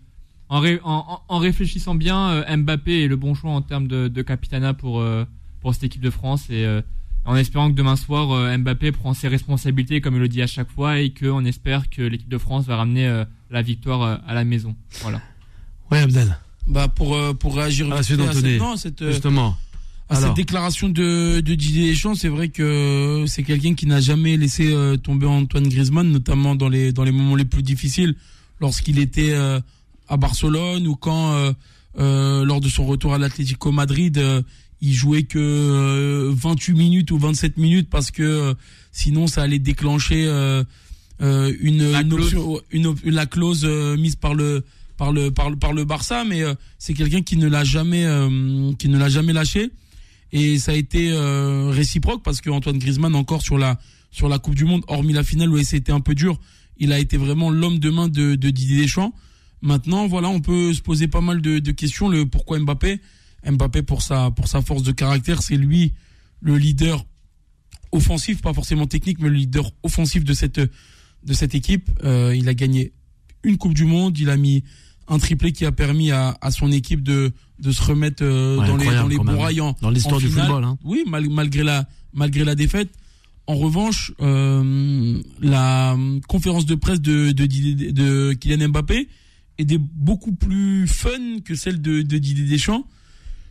en, 0.48 0.58
ré- 0.60 0.80
en- 0.82 1.04
en- 1.08 1.22
en 1.28 1.38
réfléchissant 1.38 1.94
bien, 1.94 2.30
euh, 2.30 2.56
Mbappé 2.56 3.04
est 3.04 3.08
le 3.08 3.16
bon 3.16 3.34
choix 3.34 3.50
en 3.52 3.62
termes 3.62 3.86
de, 3.86 4.08
de 4.08 4.22
capitana 4.22 4.74
pour, 4.74 5.00
euh, 5.00 5.24
pour 5.60 5.74
cette 5.74 5.84
équipe 5.84 6.00
de 6.02 6.10
France 6.10 6.46
et 6.50 6.64
euh, 6.64 6.80
en 7.24 7.36
espérant 7.36 7.70
que 7.70 7.76
demain 7.76 7.96
soir 7.96 8.58
Mbappé 8.58 8.90
prend 8.92 9.14
ses 9.14 9.28
responsabilités 9.28 10.00
comme 10.00 10.14
il 10.16 10.20
le 10.20 10.28
dit 10.28 10.42
à 10.42 10.46
chaque 10.46 10.70
fois 10.70 10.98
et 11.00 11.10
qu'on 11.10 11.44
espère 11.44 11.88
que 11.90 12.02
l'équipe 12.02 12.28
de 12.28 12.38
France 12.38 12.64
va 12.66 12.76
ramener 12.76 13.24
la 13.50 13.62
victoire 13.62 14.20
à 14.26 14.34
la 14.34 14.42
maison. 14.44 14.74
Voilà. 15.02 15.20
Ouais, 15.90 15.98
Abdel. 16.00 16.36
Bah 16.66 16.88
pour 16.88 17.16
pour 17.38 17.56
réagir 17.56 17.86
À 17.92 17.96
la 17.96 18.02
suite 18.02 18.20
à 18.20 18.32
cette, 18.32 18.58
non, 18.58 18.76
cette, 18.76 19.02
euh, 19.02 19.10
Justement. 19.12 19.56
À 20.10 20.16
cette 20.20 20.36
déclaration 20.36 20.88
de, 20.88 21.40
de 21.40 21.54
Didier 21.54 21.90
Deschamps, 21.90 22.14
c'est 22.14 22.28
vrai 22.28 22.48
que 22.48 23.24
c'est 23.26 23.42
quelqu'un 23.42 23.74
qui 23.74 23.86
n'a 23.86 24.00
jamais 24.00 24.36
laissé 24.36 24.72
euh, 24.72 24.96
tomber 24.96 25.26
Antoine 25.26 25.68
Griezmann, 25.68 26.10
notamment 26.10 26.54
dans 26.56 26.68
les 26.68 26.92
dans 26.92 27.04
les 27.04 27.12
moments 27.12 27.36
les 27.36 27.44
plus 27.44 27.62
difficiles, 27.62 28.14
lorsqu'il 28.60 28.98
était 28.98 29.30
euh, 29.32 29.60
à 30.08 30.16
Barcelone 30.16 30.86
ou 30.86 30.96
quand 30.96 31.32
euh, 31.34 31.52
euh, 31.98 32.44
lors 32.44 32.60
de 32.60 32.68
son 32.68 32.84
retour 32.86 33.14
à 33.14 33.18
l'Atlético 33.18 33.72
Madrid, 33.72 34.18
euh, 34.18 34.42
il 34.80 34.92
jouait 34.94 35.22
que 35.24 35.38
euh, 35.38 36.32
28 36.34 36.72
minutes 36.74 37.10
ou 37.10 37.18
27 37.18 37.56
minutes 37.58 37.88
parce 37.90 38.10
que 38.10 38.22
euh, 38.22 38.54
sinon 38.92 39.26
ça 39.26 39.42
allait 39.42 39.58
déclencher 39.58 40.24
euh, 40.26 40.64
euh, 41.22 41.52
une, 41.60 41.90
La 41.92 42.00
une 42.00 42.08
clause. 42.08 42.34
option- 42.34 42.60
une 42.70 42.86
op- 42.86 43.00
la 43.04 43.26
clause 43.26 43.62
euh, 43.64 43.96
mise 43.96 44.16
par 44.16 44.34
le 44.34 44.64
par 44.96 45.12
le 45.12 45.30
par 45.30 45.50
le 45.50 45.56
par 45.56 45.72
le 45.72 45.84
Barça, 45.84 46.24
mais 46.24 46.42
euh, 46.42 46.54
c'est 46.78 46.94
quelqu'un 46.94 47.22
qui 47.22 47.36
ne 47.36 47.46
l'a 47.48 47.62
jamais 47.64 48.04
euh, 48.06 48.72
qui 48.78 48.88
ne 48.88 48.98
l'a 48.98 49.08
jamais 49.08 49.32
lâché 49.32 49.70
et 50.32 50.58
ça 50.58 50.72
a 50.72 50.74
été 50.74 51.10
euh, 51.12 51.70
réciproque 51.70 52.22
parce 52.22 52.40
que 52.40 52.50
Antoine 52.50 52.78
Griezmann 52.78 53.14
encore 53.14 53.42
sur 53.42 53.58
la 53.58 53.78
sur 54.10 54.28
la 54.28 54.38
Coupe 54.38 54.54
du 54.54 54.64
Monde, 54.64 54.82
hormis 54.88 55.12
la 55.12 55.22
finale 55.22 55.50
où 55.50 55.62
c'était 55.62 55.92
un 55.92 56.00
peu 56.00 56.14
dur, 56.14 56.40
il 56.78 56.92
a 56.92 56.98
été 56.98 57.16
vraiment 57.16 57.50
l'homme 57.50 57.78
de 57.78 57.90
main 57.90 58.08
de, 58.08 58.34
de 58.34 58.50
Didier 58.50 58.82
Deschamps. 58.82 59.14
Maintenant, 59.62 60.08
voilà, 60.08 60.28
on 60.28 60.40
peut 60.40 60.72
se 60.72 60.80
poser 60.80 61.06
pas 61.06 61.20
mal 61.20 61.40
de, 61.40 61.58
de 61.58 61.72
questions. 61.72 62.08
Le 62.08 62.26
pourquoi 62.26 62.58
Mbappé? 62.58 63.00
Mbappé 63.48 63.82
pour 63.82 64.02
sa 64.02 64.30
pour 64.30 64.48
sa 64.48 64.62
force 64.62 64.82
de 64.82 64.92
caractère, 64.92 65.42
c'est 65.42 65.56
lui 65.56 65.92
le 66.40 66.56
leader 66.56 67.04
offensif, 67.92 68.40
pas 68.40 68.54
forcément 68.54 68.86
technique, 68.86 69.18
mais 69.20 69.28
le 69.28 69.36
leader 69.36 69.70
offensif 69.82 70.24
de 70.24 70.32
cette 70.32 70.60
de 70.60 71.32
cette 71.32 71.54
équipe. 71.54 71.90
Euh, 72.04 72.34
il 72.36 72.48
a 72.48 72.54
gagné 72.54 72.92
une 73.42 73.58
Coupe 73.58 73.74
du 73.74 73.84
Monde, 73.84 74.18
il 74.18 74.30
a 74.30 74.36
mis 74.36 74.64
un 75.10 75.18
triplé 75.18 75.52
qui 75.52 75.66
a 75.66 75.72
permis 75.72 76.10
à, 76.12 76.38
à 76.40 76.50
son 76.50 76.72
équipe 76.72 77.02
de 77.02 77.32
de 77.58 77.72
se 77.72 77.82
remettre 77.82 78.22
euh, 78.24 78.56
Ouais, 78.56 78.66
dans 78.66 78.76
les 78.76 78.86
dans 78.86 79.06
les 79.08 79.16
bons 79.18 79.38
rails 79.38 79.60
Dans 79.82 79.90
l'histoire 79.90 80.18
du 80.20 80.28
football, 80.28 80.64
hein. 80.64 80.78
Oui, 80.84 81.04
mal- 81.06 81.28
malgré 81.28 81.62
la 81.62 81.86
malgré 82.14 82.44
la 82.44 82.54
défaite. 82.54 82.88
En 83.46 83.56
revanche, 83.56 84.12
euh, 84.20 85.20
la 85.40 85.96
conférence 86.28 86.66
de 86.66 86.74
presse 86.74 87.00
de 87.00 87.32
de, 87.32 87.46
Didier- 87.46 87.92
de 87.92 88.32
Kylian 88.32 88.68
Mbappé 88.68 89.08
était 89.58 89.78
beaucoup 89.78 90.32
plus 90.32 90.86
fun 90.86 91.40
que 91.44 91.54
celle 91.54 91.82
de, 91.82 92.02
de 92.02 92.18
Didier 92.18 92.46
Deschamps. 92.46 92.84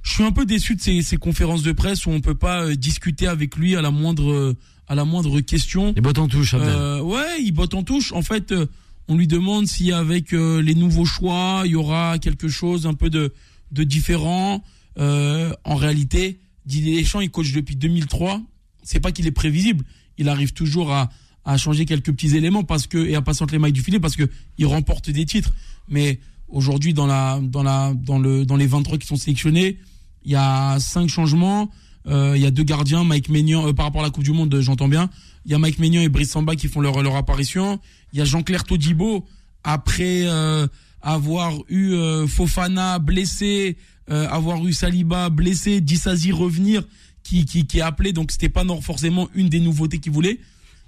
Je 0.02 0.14
suis 0.14 0.24
un 0.24 0.32
peu 0.32 0.46
déçu 0.46 0.76
de 0.76 0.82
ces, 0.82 1.02
ces 1.02 1.18
conférences 1.18 1.62
de 1.62 1.72
presse 1.74 2.06
où 2.06 2.12
on 2.12 2.22
peut 2.22 2.34
pas 2.34 2.64
euh, 2.64 2.76
discuter 2.76 3.28
avec 3.28 3.58
lui 3.58 3.76
à 3.76 3.82
la 3.82 3.92
moindre 3.92 4.56
à 4.88 4.96
la 4.96 5.06
moindre 5.06 5.40
question. 5.42 5.94
Les 5.96 6.02
bottes 6.02 6.18
en 6.18 6.28
touche. 6.28 6.56
Euh, 6.58 7.02
ouais, 7.02 7.42
il 7.44 7.52
botte 7.52 7.74
en 7.76 7.84
touche. 7.84 8.12
En 8.14 8.24
fait, 8.24 8.52
euh, 8.54 8.66
on 9.10 9.18
lui 9.18 9.28
demande 9.28 9.66
si 9.66 9.92
avec 9.92 10.34
euh, 10.34 10.62
les 10.62 10.76
nouveaux 10.76 11.04
choix, 11.04 11.64
il 11.66 11.72
y 11.72 11.76
aura 11.76 12.20
quelque 12.20 12.48
chose 12.48 12.86
un 12.86 12.94
peu 12.94 13.10
de, 13.10 13.34
différent. 13.72 14.64
Euh, 15.00 15.52
en 15.64 15.76
réalité, 15.76 16.40
Didier 16.68 17.00
Deschamps, 17.00 17.20
il 17.20 17.32
coach 17.32 17.52
depuis 17.52 17.76
2003. 17.76 18.40
C'est 18.84 19.00
pas 19.00 19.12
qu'il 19.12 19.26
est 19.26 19.32
prévisible. 19.32 19.84
Il 20.20 20.30
arrive 20.30 20.54
toujours 20.54 20.94
à, 20.94 21.10
changer 21.58 21.86
quelques 21.86 22.12
petits 22.12 22.36
éléments 22.36 22.64
parce 22.64 22.86
que 22.86 23.00
et 23.00 23.16
à 23.16 23.24
passer 23.24 23.42
entre 23.44 23.54
les 23.54 23.60
mailles 23.60 23.72
du 23.72 23.82
filet 23.82 24.00
parce 24.00 24.16
que 24.16 24.30
il 24.60 24.68
remporte 24.68 25.10
des 25.10 25.26
titres. 25.26 25.52
Mais 25.88 26.20
aujourd'hui, 26.48 26.94
dans 26.94 27.08
les 27.08 28.68
23 28.68 29.00
qui 29.00 29.08
sont 29.08 29.16
sélectionnés, 29.16 29.80
il 30.24 30.32
y 30.32 30.36
a 30.36 30.78
cinq 30.80 31.10
changements. 31.10 31.72
Euh, 32.06 32.34
il 32.36 32.42
y 32.44 32.46
a 32.46 32.52
deux 32.52 32.64
gardiens, 32.64 33.04
Mike 33.04 33.30
Maignan, 33.30 33.74
par 33.74 33.88
rapport 33.88 34.02
à 34.02 34.04
la 34.04 34.12
Coupe 34.12 34.24
du 34.24 34.32
Monde, 34.32 34.56
j'entends 34.62 34.88
bien. 34.88 35.10
Il 35.50 35.54
y 35.54 35.56
a 35.56 35.58
Mike 35.58 35.80
Maignan 35.80 36.02
et 36.02 36.10
Brice 36.10 36.30
Samba 36.30 36.56
qui 36.56 36.68
font 36.68 36.80
leur, 36.80 37.02
leur 37.02 37.16
apparition. 37.16 37.80
Il 38.14 38.20
y 38.20 38.22
a 38.22 38.26
Jean-Claire 38.26 38.66
Todibo, 38.66 39.26
après 39.64 40.28
euh, 40.28 40.68
avoir 41.02 41.56
eu 41.70 41.94
euh, 41.94 42.28
Fofana 42.28 43.00
blessé, 43.00 43.76
euh, 44.12 44.30
avoir 44.30 44.64
eu 44.68 44.74
Saliba 44.74 45.32
blessé, 45.32 45.82
Dissasi 45.82 46.32
revenir, 46.32 46.84
qui, 47.24 47.46
qui, 47.46 47.66
qui 47.66 47.80
est 47.80 47.82
appelé, 47.82 48.14
donc 48.14 48.32
c'était 48.32 48.48
pas 48.48 48.64
non, 48.64 48.80
forcément 48.80 49.28
une 49.34 49.50
des 49.50 49.60
nouveautés 49.60 49.98
qu'il 49.98 50.12
voulait. 50.12 50.40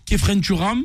Kefren 0.05 0.41
Turam, 0.41 0.83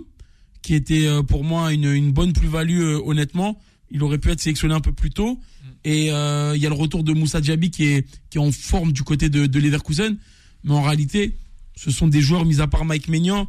qui 0.62 0.74
était 0.74 1.06
pour 1.28 1.44
moi 1.44 1.70
une, 1.74 1.92
une 1.92 2.12
bonne 2.12 2.32
plus-value, 2.32 2.96
honnêtement. 3.04 3.60
Il 3.90 4.02
aurait 4.02 4.16
pu 4.16 4.30
être 4.30 4.40
sélectionné 4.40 4.72
un 4.72 4.80
peu 4.80 4.92
plus 4.92 5.10
tôt. 5.10 5.38
Et 5.84 6.10
euh, 6.12 6.54
il 6.56 6.62
y 6.62 6.66
a 6.66 6.70
le 6.70 6.74
retour 6.74 7.04
de 7.04 7.12
Moussa 7.12 7.42
Diaby 7.42 7.70
qui 7.70 7.84
est, 7.84 8.06
qui 8.30 8.38
est 8.38 8.40
en 8.40 8.52
forme 8.52 8.92
du 8.92 9.02
côté 9.02 9.28
de, 9.28 9.44
de 9.44 9.60
Leverkusen. 9.60 10.16
Mais 10.64 10.72
en 10.72 10.82
réalité, 10.82 11.36
ce 11.76 11.90
sont 11.90 12.08
des 12.08 12.22
joueurs, 12.22 12.46
mis 12.46 12.62
à 12.62 12.66
part 12.66 12.86
Mike 12.86 13.08
Maignan, 13.08 13.46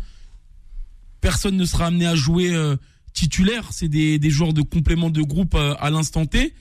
personne 1.22 1.57
ne 1.57 1.65
sera 1.65 1.88
amené 1.88 2.05
à 2.05 2.15
jouer 2.15 2.53
euh, 2.53 2.76
titulaire. 3.13 3.68
C'est 3.72 3.88
des, 3.88 4.20
des 4.20 4.30
joueurs 4.30 4.53
de 4.53 4.61
complément 4.61 5.09
de 5.09 5.22
groupe 5.22 5.55
euh, 5.55 5.76
à 5.80 5.89
l'instant 5.89 6.26
T. 6.26 6.53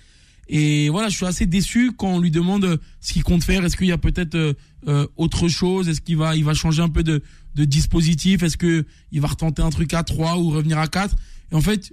Et 0.48 0.88
voilà, 0.90 1.08
je 1.08 1.16
suis 1.16 1.26
assez 1.26 1.46
déçu 1.46 1.92
quand 1.96 2.08
on 2.08 2.20
lui 2.20 2.30
demande 2.30 2.64
euh, 2.64 2.76
ce 3.00 3.12
qu'il 3.12 3.24
compte 3.24 3.42
faire. 3.42 3.64
Est-ce 3.64 3.76
qu'il 3.76 3.88
y 3.88 3.92
a 3.92 3.98
peut-être 3.98 4.36
euh, 4.36 4.52
euh, 4.86 5.06
autre 5.16 5.48
chose? 5.48 5.88
Est-ce 5.88 6.00
qu'il 6.00 6.16
va, 6.16 6.36
il 6.36 6.44
va 6.44 6.54
changer 6.54 6.82
un 6.82 6.88
peu 6.88 7.02
de, 7.02 7.22
de 7.56 7.64
dispositif? 7.64 8.42
Est-ce 8.42 8.56
que 8.56 8.86
il 9.10 9.20
va 9.20 9.28
retenter 9.28 9.62
un 9.62 9.70
truc 9.70 9.92
à 9.92 10.04
3 10.04 10.38
ou 10.38 10.50
revenir 10.50 10.78
à 10.78 10.86
4 10.86 11.16
Et 11.50 11.54
en 11.56 11.60
fait, 11.60 11.92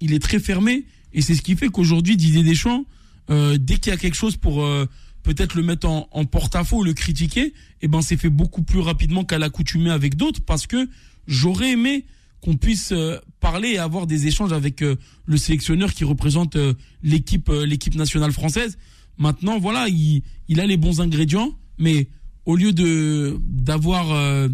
il 0.00 0.12
est 0.12 0.22
très 0.22 0.40
fermé. 0.40 0.86
Et 1.12 1.22
c'est 1.22 1.34
ce 1.34 1.42
qui 1.42 1.54
fait 1.54 1.68
qu'aujourd'hui, 1.68 2.16
Didier 2.16 2.42
Deschamps, 2.42 2.84
euh, 3.30 3.56
dès 3.58 3.76
qu'il 3.76 3.92
y 3.92 3.94
a 3.94 3.98
quelque 3.98 4.16
chose 4.16 4.36
pour 4.36 4.66
peut-être 5.22 5.54
le 5.54 5.62
mettre 5.62 5.88
en, 5.88 6.08
en 6.10 6.24
porte-à-faux, 6.24 6.82
le 6.82 6.94
critiquer, 6.94 7.54
et 7.82 7.86
ben 7.86 8.02
c'est 8.02 8.16
fait 8.16 8.30
beaucoup 8.30 8.62
plus 8.62 8.80
rapidement 8.80 9.24
qu'à 9.24 9.38
l'accoutumée 9.38 9.90
avec 9.90 10.16
d'autres 10.16 10.40
parce 10.44 10.66
que 10.66 10.88
j'aurais 11.26 11.72
aimé 11.72 12.06
qu'on 12.42 12.56
puisse 12.56 12.92
euh, 12.92 13.18
parler 13.40 13.70
et 13.70 13.78
avoir 13.78 14.06
des 14.06 14.26
échanges 14.26 14.52
avec 14.52 14.82
euh, 14.82 14.96
le 15.26 15.36
sélectionneur 15.36 15.94
qui 15.94 16.04
représente 16.04 16.56
euh, 16.56 16.74
l'équipe 17.02 17.48
l'équipe 17.48 17.94
nationale 17.94 18.32
française. 18.32 18.78
Maintenant, 19.18 19.58
voilà, 19.58 19.88
il, 19.88 20.22
a 20.60 20.66
les 20.66 20.76
bons 20.76 21.00
ingrédients, 21.00 21.56
mais 21.78 22.08
au 22.46 22.56
lieu 22.56 22.72
de 22.72 23.38
d'avoir 23.46 24.48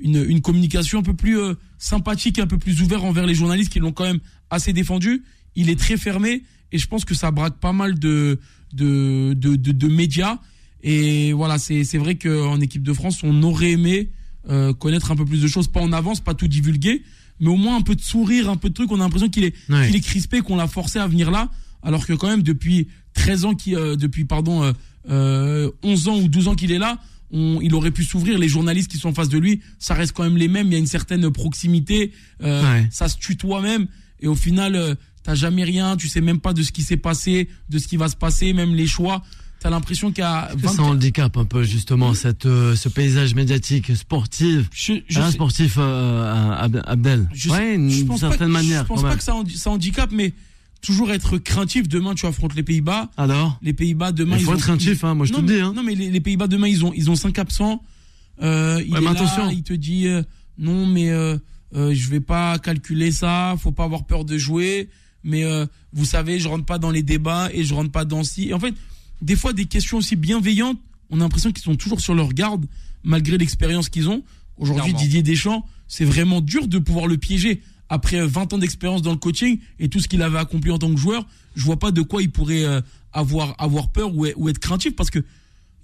une, 0.00 0.24
une 0.24 0.40
communication 0.40 1.00
un 1.00 1.02
peu 1.02 1.14
plus 1.14 1.38
sympathique, 1.76 2.38
un 2.38 2.46
peu 2.46 2.58
plus 2.58 2.80
ouverte 2.82 3.04
envers 3.04 3.26
les 3.26 3.34
journalistes 3.34 3.70
qui 3.70 3.78
l'ont 3.78 3.92
quand 3.92 4.04
même 4.04 4.20
assez 4.50 4.72
défendu, 4.72 5.22
il 5.54 5.68
est 5.68 5.78
très 5.78 5.96
fermé 5.96 6.42
et 6.72 6.78
je 6.78 6.86
pense 6.88 7.04
que 7.04 7.14
ça 7.14 7.30
braque 7.30 7.60
pas 7.60 7.72
mal 7.72 7.98
de 7.98 8.40
de, 8.72 9.34
de, 9.34 9.56
de, 9.56 9.88
médias. 9.88 10.38
Et 10.82 11.32
voilà, 11.32 11.58
c'est 11.58 11.98
vrai 11.98 12.16
qu'en 12.16 12.60
équipe 12.60 12.82
de 12.82 12.92
France, 12.92 13.22
on 13.22 13.42
aurait 13.42 13.72
aimé 13.72 14.10
euh, 14.48 14.72
connaître 14.72 15.10
un 15.10 15.16
peu 15.16 15.24
plus 15.24 15.42
de 15.42 15.46
choses, 15.46 15.68
pas 15.68 15.80
en 15.80 15.92
avance, 15.92 16.20
pas 16.20 16.34
tout 16.34 16.48
divulguer, 16.48 17.02
mais 17.40 17.48
au 17.48 17.56
moins 17.56 17.76
un 17.76 17.82
peu 17.82 17.94
de 17.94 18.00
sourire, 18.00 18.48
un 18.48 18.56
peu 18.56 18.68
de 18.68 18.74
truc. 18.74 18.90
On 18.90 18.96
a 18.96 18.98
l'impression 18.98 19.28
qu'il 19.28 19.44
est, 19.44 19.54
qu'il 19.66 19.96
est 19.96 20.00
crispé, 20.00 20.40
qu'on 20.40 20.56
l'a 20.56 20.66
forcé 20.66 20.98
à 20.98 21.06
venir 21.06 21.30
là, 21.30 21.50
alors 21.82 22.06
que 22.06 22.12
quand 22.12 22.28
même 22.28 22.42
depuis 22.42 22.88
13 23.14 23.44
ans, 23.44 23.54
qui, 23.54 23.76
euh, 23.76 23.96
depuis 23.96 24.24
pardon, 24.24 24.72
euh, 25.10 25.70
11 25.82 26.08
ans 26.08 26.18
ou 26.18 26.28
12 26.28 26.48
ans 26.48 26.54
qu'il 26.54 26.72
est 26.72 26.78
là, 26.78 26.98
on, 27.30 27.60
il 27.60 27.74
aurait 27.74 27.90
pu 27.90 28.04
s'ouvrir. 28.04 28.38
Les 28.38 28.48
journalistes 28.48 28.90
qui 28.90 28.98
sont 28.98 29.10
en 29.10 29.14
face 29.14 29.28
de 29.28 29.38
lui, 29.38 29.60
ça 29.78 29.94
reste 29.94 30.12
quand 30.12 30.24
même 30.24 30.36
les 30.36 30.48
mêmes. 30.48 30.68
Il 30.68 30.72
y 30.72 30.76
a 30.76 30.78
une 30.78 30.86
certaine 30.86 31.30
proximité, 31.30 32.12
euh, 32.42 32.82
ça 32.90 33.08
se 33.08 33.18
tutoie 33.18 33.60
même. 33.60 33.86
Et 34.20 34.26
au 34.26 34.34
final, 34.34 34.96
t'as 35.22 35.34
jamais 35.34 35.62
rien, 35.62 35.96
tu 35.96 36.08
sais 36.08 36.20
même 36.20 36.40
pas 36.40 36.52
de 36.52 36.62
ce 36.62 36.72
qui 36.72 36.82
s'est 36.82 36.96
passé, 36.96 37.48
de 37.68 37.78
ce 37.78 37.86
qui 37.86 37.96
va 37.96 38.08
se 38.08 38.16
passer, 38.16 38.52
même 38.52 38.74
les 38.74 38.86
choix. 38.86 39.22
T'as 39.60 39.70
l'impression 39.70 40.12
qu'il 40.12 40.22
y 40.22 40.26
a 40.26 40.50
20... 40.56 40.68
Ça 40.68 40.82
handicap 40.82 41.36
un 41.36 41.44
peu 41.44 41.64
justement 41.64 42.14
cette 42.14 42.46
euh, 42.46 42.76
ce 42.76 42.88
paysage 42.88 43.34
médiatique 43.34 43.96
sportif, 43.96 44.68
je, 44.72 44.94
je 45.08 45.20
hein, 45.20 45.30
sportif 45.32 45.76
euh, 45.78 46.68
Abdel. 46.86 47.28
Je, 47.32 47.50
ouais, 47.50 47.74
une 47.74 48.16
certaine 48.16 48.50
manière. 48.50 48.82
Je 48.82 48.88
pense 48.88 49.02
pas 49.02 49.16
que 49.16 49.22
ça, 49.22 49.34
ça 49.56 49.70
handicap, 49.70 50.10
mais 50.12 50.32
toujours 50.80 51.10
être 51.10 51.38
craintif. 51.38 51.88
Demain, 51.88 52.14
tu 52.14 52.26
affrontes 52.26 52.54
les 52.54 52.62
Pays-Bas. 52.62 53.10
Alors 53.16 53.58
Les 53.62 53.72
Pays-Bas 53.72 54.12
demain. 54.12 54.36
Il 54.38 54.44
faut 54.44 54.54
être 54.54 54.60
craintif, 54.60 55.04
hein, 55.04 55.14
moi 55.14 55.26
je 55.26 55.32
te 55.32 55.40
le 55.40 55.46
dis. 55.46 55.60
Hein. 55.60 55.72
Non, 55.74 55.82
mais 55.82 55.94
les, 55.94 56.20
Pays-Bas 56.20 56.46
demain, 56.46 56.68
ils 56.68 56.84
ont 56.84 56.92
ils 56.94 57.10
ont 57.10 57.16
cinq 57.16 57.38
absents. 57.38 57.82
Euh, 58.42 58.82
il 58.86 58.94
est 58.94 59.06
attention. 59.08 59.46
Là, 59.46 59.52
il 59.52 59.62
te 59.62 59.72
dit 59.72 60.06
euh, 60.06 60.22
non, 60.58 60.86
mais 60.86 61.10
euh, 61.10 61.38
je 61.72 62.08
vais 62.08 62.20
pas 62.20 62.58
calculer 62.58 63.10
ça. 63.10 63.56
Faut 63.58 63.72
pas 63.72 63.84
avoir 63.84 64.04
peur 64.04 64.24
de 64.24 64.38
jouer 64.38 64.88
mais 65.24 65.44
vous 65.92 66.06
savez, 66.06 66.38
je 66.38 66.48
rentre 66.48 66.64
pas 66.64 66.78
dans 66.78 66.90
les 66.90 67.02
débats 67.02 67.50
et 67.52 67.62
je 67.62 67.74
rentre 67.74 67.90
pas 67.90 68.06
dans 68.06 68.24
si. 68.24 68.48
Et 68.48 68.54
en 68.54 68.60
fait, 68.60 68.72
des 69.22 69.36
fois, 69.36 69.52
des 69.52 69.66
questions 69.66 69.98
aussi 69.98 70.16
bienveillantes, 70.16 70.78
on 71.10 71.16
a 71.16 71.24
l'impression 71.24 71.52
qu'ils 71.52 71.64
sont 71.64 71.76
toujours 71.76 72.00
sur 72.00 72.14
leur 72.14 72.32
garde, 72.32 72.66
malgré 73.02 73.38
l'expérience 73.38 73.88
qu'ils 73.88 74.08
ont. 74.08 74.22
Aujourd'hui, 74.56 74.92
Didier 74.92 75.22
Deschamps, 75.22 75.64
c'est 75.86 76.04
vraiment 76.04 76.40
dur 76.40 76.68
de 76.68 76.78
pouvoir 76.78 77.06
le 77.06 77.16
piéger. 77.16 77.62
Après 77.88 78.24
20 78.26 78.52
ans 78.52 78.58
d'expérience 78.58 79.00
dans 79.00 79.12
le 79.12 79.18
coaching 79.18 79.58
et 79.78 79.88
tout 79.88 80.00
ce 80.00 80.08
qu'il 80.08 80.20
avait 80.22 80.38
accompli 80.38 80.70
en 80.70 80.78
tant 80.78 80.90
que 80.92 81.00
joueur, 81.00 81.26
je 81.56 81.64
vois 81.64 81.78
pas 81.78 81.90
de 81.90 82.02
quoi 82.02 82.22
il 82.22 82.30
pourrait 82.30 82.64
euh, 82.64 82.82
avoir, 83.12 83.54
avoir 83.58 83.90
peur 83.90 84.14
ou, 84.14 84.26
ou 84.36 84.48
être 84.48 84.58
craintif 84.58 84.94
parce 84.94 85.10
que 85.10 85.24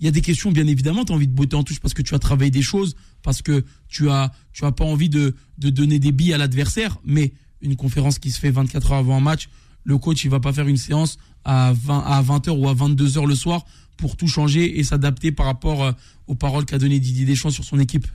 il 0.01 0.05
y 0.05 0.09
a 0.09 0.11
des 0.11 0.21
questions, 0.21 0.51
bien 0.51 0.67
évidemment, 0.67 1.05
tu 1.05 1.13
as 1.13 1.15
envie 1.15 1.29
de 1.29 1.33
botter 1.33 1.57
en 1.57 1.63
touche 1.63 1.81
parce 1.81 1.95
que 1.95 2.03
tu 2.03 2.15
as 2.15 2.19
travaillé 2.19 2.51
des 2.51 2.63
choses, 2.63 2.97
parce 3.23 3.43
que 3.43 3.65
tu 3.89 4.11
as, 4.11 4.33
tu 4.53 4.65
as 4.65 4.73
pas 4.73 4.85
envie 4.85 5.09
de, 5.09 5.35
de 5.59 5.71
donner 5.71 5.99
des 5.99 6.13
billes 6.13 6.35
à 6.35 6.39
l'adversaire, 6.39 6.99
mais 7.05 7.33
une 7.63 7.77
conférence 7.77 8.19
qui 8.19 8.31
se 8.31 8.39
fait 8.39 8.51
24 8.51 8.93
heures 8.93 8.99
avant 8.99 9.17
un 9.17 9.21
match, 9.21 9.49
le 9.85 9.97
coach 9.97 10.25
il 10.25 10.31
va 10.31 10.41
pas 10.41 10.53
faire 10.53 10.67
une 10.67 10.77
séance 10.77 11.17
à 11.45 11.73
20 11.73 11.99
à 12.01 12.23
20h 12.23 12.51
ou 12.51 12.69
à 12.69 12.75
22h 12.75 13.27
le 13.27 13.35
soir 13.35 13.65
pour 13.97 14.17
tout 14.17 14.29
changer 14.29 14.79
et 14.79 14.83
s'adapter 14.83 15.33
par 15.33 15.47
rapport 15.47 15.83
euh, 15.85 15.93
aux 16.27 16.35
paroles 16.35 16.65
qu'a 16.65 16.79
donné 16.79 16.99
Didier 17.01 17.25
Deschamps 17.25 17.51
sur 17.51 17.65
son 17.65 17.79
équipe. 17.79 18.07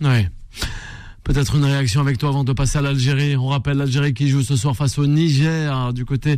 Ouais. 0.00 0.28
Peut-être 1.24 1.56
une 1.56 1.64
réaction 1.64 2.00
avec 2.00 2.18
toi 2.18 2.30
avant 2.30 2.42
de 2.44 2.52
passer 2.52 2.78
à 2.78 2.82
l'Algérie. 2.82 3.36
On 3.36 3.46
rappelle 3.46 3.76
l'Algérie 3.76 4.12
qui 4.12 4.28
joue 4.28 4.42
ce 4.42 4.56
soir 4.56 4.76
face 4.76 4.98
au 4.98 5.06
Niger 5.06 5.92
du 5.92 6.04
côté 6.04 6.36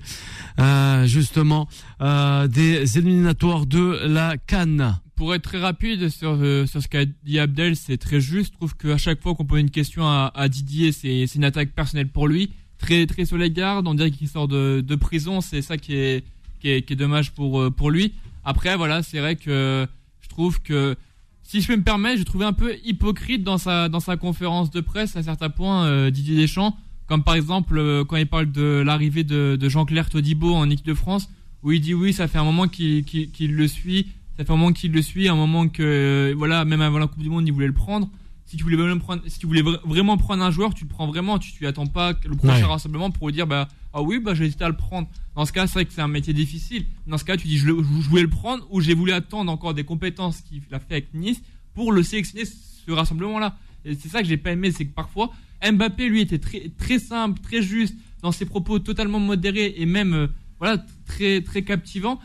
euh, 0.59 1.07
justement 1.07 1.69
euh, 2.03 2.47
des 2.47 2.99
éliminatoires 2.99 3.65
de 3.65 4.01
la 4.07 4.37
Cannes. 4.37 4.99
Pour 5.17 5.35
être 5.35 5.43
très 5.43 5.61
rapide 5.61 6.09
sur, 6.09 6.37
sur 6.67 6.83
ce 6.83 6.89
qu'a 6.89 7.05
dit 7.07 7.39
Abdel, 7.39 7.77
c'est 7.77 7.97
très 7.97 8.21
juste. 8.21 8.53
Je 8.53 8.59
trouve 8.59 8.77
qu'à 8.77 8.99
chaque 8.99 9.23
fois 9.23 9.35
qu'on 9.35 9.45
pose 9.45 9.61
une 9.61 9.71
question 9.71 10.05
à, 10.07 10.33
à 10.35 10.49
Didier, 10.49 10.93
c'est 10.93 11.25
une 11.35 11.45
attaque 11.45 11.71
personnelle 11.71 12.09
pour 12.09 12.29
lui 12.29 12.51
très 12.79 13.07
très 13.07 13.25
sur 13.25 13.39
les 13.39 13.51
gardes. 13.51 13.87
On 13.87 13.95
dirait 13.95 14.11
qu'il 14.11 14.29
sort 14.29 14.49
de, 14.49 14.83
de 14.87 14.95
prison. 14.95 15.41
C'est 15.41 15.63
ça 15.63 15.77
qui 15.77 15.95
est, 15.95 16.25
qui 16.65 16.93
est, 16.93 16.97
dommage 16.97 17.33
pour 17.33 17.61
euh, 17.61 17.71
pour 17.71 17.91
lui. 17.91 18.13
Après 18.45 18.77
voilà, 18.77 19.03
c'est 19.03 19.19
vrai 19.19 19.37
que 19.37 19.87
je 20.21 20.29
trouve 20.29 20.63
que 20.63 20.97
si 21.43 21.61
je 21.61 21.67
peux 21.67 21.77
me 21.77 21.83
permettre, 21.83 22.19
je 22.19 22.25
trouvais 22.25 22.47
un 22.47 22.55
peu 22.55 22.75
hypocrite 22.85 23.45
dans 23.45 23.59
sa 23.59 23.89
dans 23.89 24.01
sa 24.01 24.17
conférence 24.17 24.71
de 24.71 24.81
presse 24.81 25.17
à 25.17 25.23
certains 25.23 25.51
points 25.51 25.85
euh, 25.85 26.11
Didier 26.11 26.37
Deschamps, 26.37 26.77
comme 27.07 27.23
par 27.23 27.35
exemple 27.35 27.77
euh, 27.79 28.05
quand 28.05 28.17
il 28.17 28.27
parle 28.27 28.51
de 28.51 28.83
l'arrivée 28.85 29.25
de, 29.25 29.59
Jean-Claire 29.69 30.09
Todibo 30.09 30.55
en 30.55 30.71
équipe 30.71 30.87
de 30.87 30.95
France, 30.95 31.29
où 31.63 31.73
il 31.73 31.81
dit 31.81 31.93
oui, 31.93 32.13
ça 32.13 32.29
fait 32.29 32.39
un 32.39 32.45
moment 32.45 32.67
qu'il 32.67 33.05
qu'il 33.05 33.55
le 33.55 33.69
suit, 33.69 34.09
ça 34.39 34.45
fait 34.45 34.53
un 34.53 34.57
moment 34.57 34.73
qu'il 34.73 34.93
le 34.93 35.03
suit, 35.03 35.29
un 35.29 35.37
moment 35.37 35.69
que 35.69 36.33
voilà, 36.37 36.65
même 36.65 36.81
avant 36.81 36.99
la 36.99 37.07
Coupe 37.09 37.23
du 37.23 37.29
Monde, 37.29 37.47
il 37.47 37.53
voulait 37.53 37.67
le 37.67 37.75
prendre 37.75 38.09
si 38.55 38.59
tu 38.59 38.63
voulais 38.63 38.77
vraiment 38.77 39.01
prendre, 39.01 39.23
si 39.27 39.41
tu 39.41 39.47
voulais 39.47 39.63
vraiment 39.85 40.17
prendre 40.17 40.45
un 40.45 40.53
joueur, 40.53 40.75
tu 40.75 40.85
le 40.85 40.89
prends 40.89 41.09
vraiment. 41.09 41.41
Tu, 41.41 41.51
tu 41.53 41.67
attends 41.67 41.89
pas 41.89 42.13
le 42.25 42.37
prochain 42.37 42.69
rassemblement 42.69 43.11
pour 43.11 43.33
dire 43.33 43.49
bah 43.49 43.67
ah 43.93 44.01
oui 44.01 44.21
bah 44.21 44.33
j'ai 44.33 44.45
hésité 44.45 44.63
à 44.63 44.69
le 44.69 44.77
prendre. 44.77 45.09
Dans 45.35 45.45
ce 45.45 45.53
cas, 45.53 45.67
c'est 45.67 45.73
vrai 45.75 45.85
que 45.85 45.93
c'est 45.93 46.01
un 46.01 46.09
métier 46.09 46.33
difficile. 46.33 46.87
Dans 47.09 47.19
ce 47.19 47.25
cas, 47.25 47.37
tu 47.37 47.49
dis 47.49 47.59
je, 47.59 47.67
je 47.67 48.09
voulais 48.09 48.23
le 48.23 48.31
prendre 48.31 48.65
ou 48.71 48.81
j'ai 48.81 48.95
voulu 48.95 49.11
attendre 49.11 49.51
encore 49.51 49.75
des 49.75 49.83
compétences 49.83 50.41
qu'il 50.41 50.63
a 50.71 50.79
fait 50.79 50.93
avec 50.95 51.15
Nice 51.15 51.43
pour 51.75 51.91
le 51.91 52.05
sélectionner 52.05 52.45
ce 52.45 52.93
rassemblement-là. 52.93 53.57
Et 53.85 53.97
c'est 53.97 54.09
ça 54.09 54.23
que 54.23 54.29
j'ai 54.29 54.37
pas 54.37 54.53
aimé, 54.53 54.71
c'est 54.71 54.85
que 54.85 54.95
parfois 54.95 55.33
Mbappé 55.69 56.09
lui 56.09 56.21
était 56.21 56.39
très 56.39 56.71
très 56.79 57.01
simple, 57.01 57.41
très 57.41 57.61
juste 57.61 57.97
dans 58.23 58.31
ses 58.31 58.45
propos, 58.45 58.79
totalement 58.79 59.19
modérés 59.19 59.75
et 59.79 59.85
même 59.87 60.15
euh, 60.15 60.27
voilà 60.61 60.79
très 61.07 61.41
très 61.41 61.63
captivant. 61.63 62.21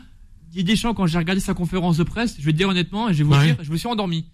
Didier 0.50 0.74
Deschamps, 0.74 0.94
quand 0.94 1.06
j'ai 1.06 1.18
regardé 1.18 1.40
sa 1.40 1.54
conférence 1.54 1.96
de 1.96 2.04
presse, 2.04 2.36
je 2.38 2.44
vais 2.44 2.52
te 2.52 2.56
dire 2.56 2.68
honnêtement, 2.68 3.08
et 3.08 3.14
je 3.14 3.18
vais 3.18 3.24
vous 3.24 3.34
dire, 3.44 3.56
je 3.62 3.70
me 3.72 3.76
suis 3.76 3.88
endormi. 3.88 4.26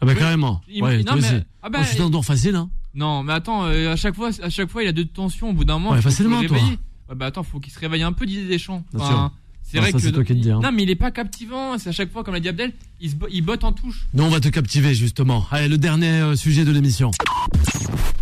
Ah 0.00 0.06
bah 0.06 0.14
carrément. 0.14 0.60
ouais, 0.68 1.02
non, 1.02 1.16
mais, 1.16 1.44
ah 1.62 1.70
bah, 1.70 1.80
oh, 2.12 2.22
facile, 2.22 2.54
hein 2.56 2.68
Non, 2.94 3.22
mais 3.22 3.32
attends, 3.32 3.64
euh, 3.64 3.92
à 3.92 3.96
chaque 3.96 4.14
fois, 4.14 4.30
à 4.42 4.50
chaque 4.50 4.68
fois, 4.70 4.82
il 4.82 4.88
a 4.88 4.92
de 4.92 5.02
tensions. 5.02 5.50
Au 5.50 5.52
bout 5.52 5.64
d'un 5.64 5.74
moment, 5.74 5.90
ouais, 5.92 6.02
facilement, 6.02 6.42
toi. 6.42 6.58
Ouais, 7.08 7.14
bah 7.14 7.26
attends, 7.26 7.42
faut 7.42 7.60
qu'il 7.60 7.72
se 7.72 7.78
réveille 7.78 8.02
un 8.02 8.12
peu 8.12 8.26
Didier 8.26 8.48
Deschamps. 8.48 8.82
Enfin, 8.94 9.32
c'est 9.62 9.78
vrai 9.78 9.92
que. 9.92 9.98
C'est 9.98 10.12
toi 10.12 10.24
qui 10.24 10.34
te 10.34 10.38
dis, 10.40 10.50
hein. 10.50 10.60
Non, 10.62 10.72
mais 10.72 10.82
il 10.82 10.90
est 10.90 10.96
pas 10.96 11.10
captivant. 11.10 11.78
C'est 11.78 11.88
à 11.88 11.92
chaque 11.92 12.10
fois, 12.10 12.24
comme 12.24 12.34
l'a 12.34 12.40
dit 12.40 12.48
Abdel, 12.48 12.72
il, 13.04 13.10
se, 13.10 13.16
il 13.30 13.42
botte 13.42 13.64
en 13.64 13.72
touche. 13.72 14.06
Non, 14.14 14.24
on 14.24 14.30
va 14.30 14.40
te 14.40 14.48
captiver 14.48 14.94
justement. 14.94 15.46
Allez, 15.50 15.68
le 15.68 15.78
dernier 15.78 16.08
euh, 16.08 16.36
sujet 16.36 16.64
de 16.64 16.72
l'émission. 16.72 17.10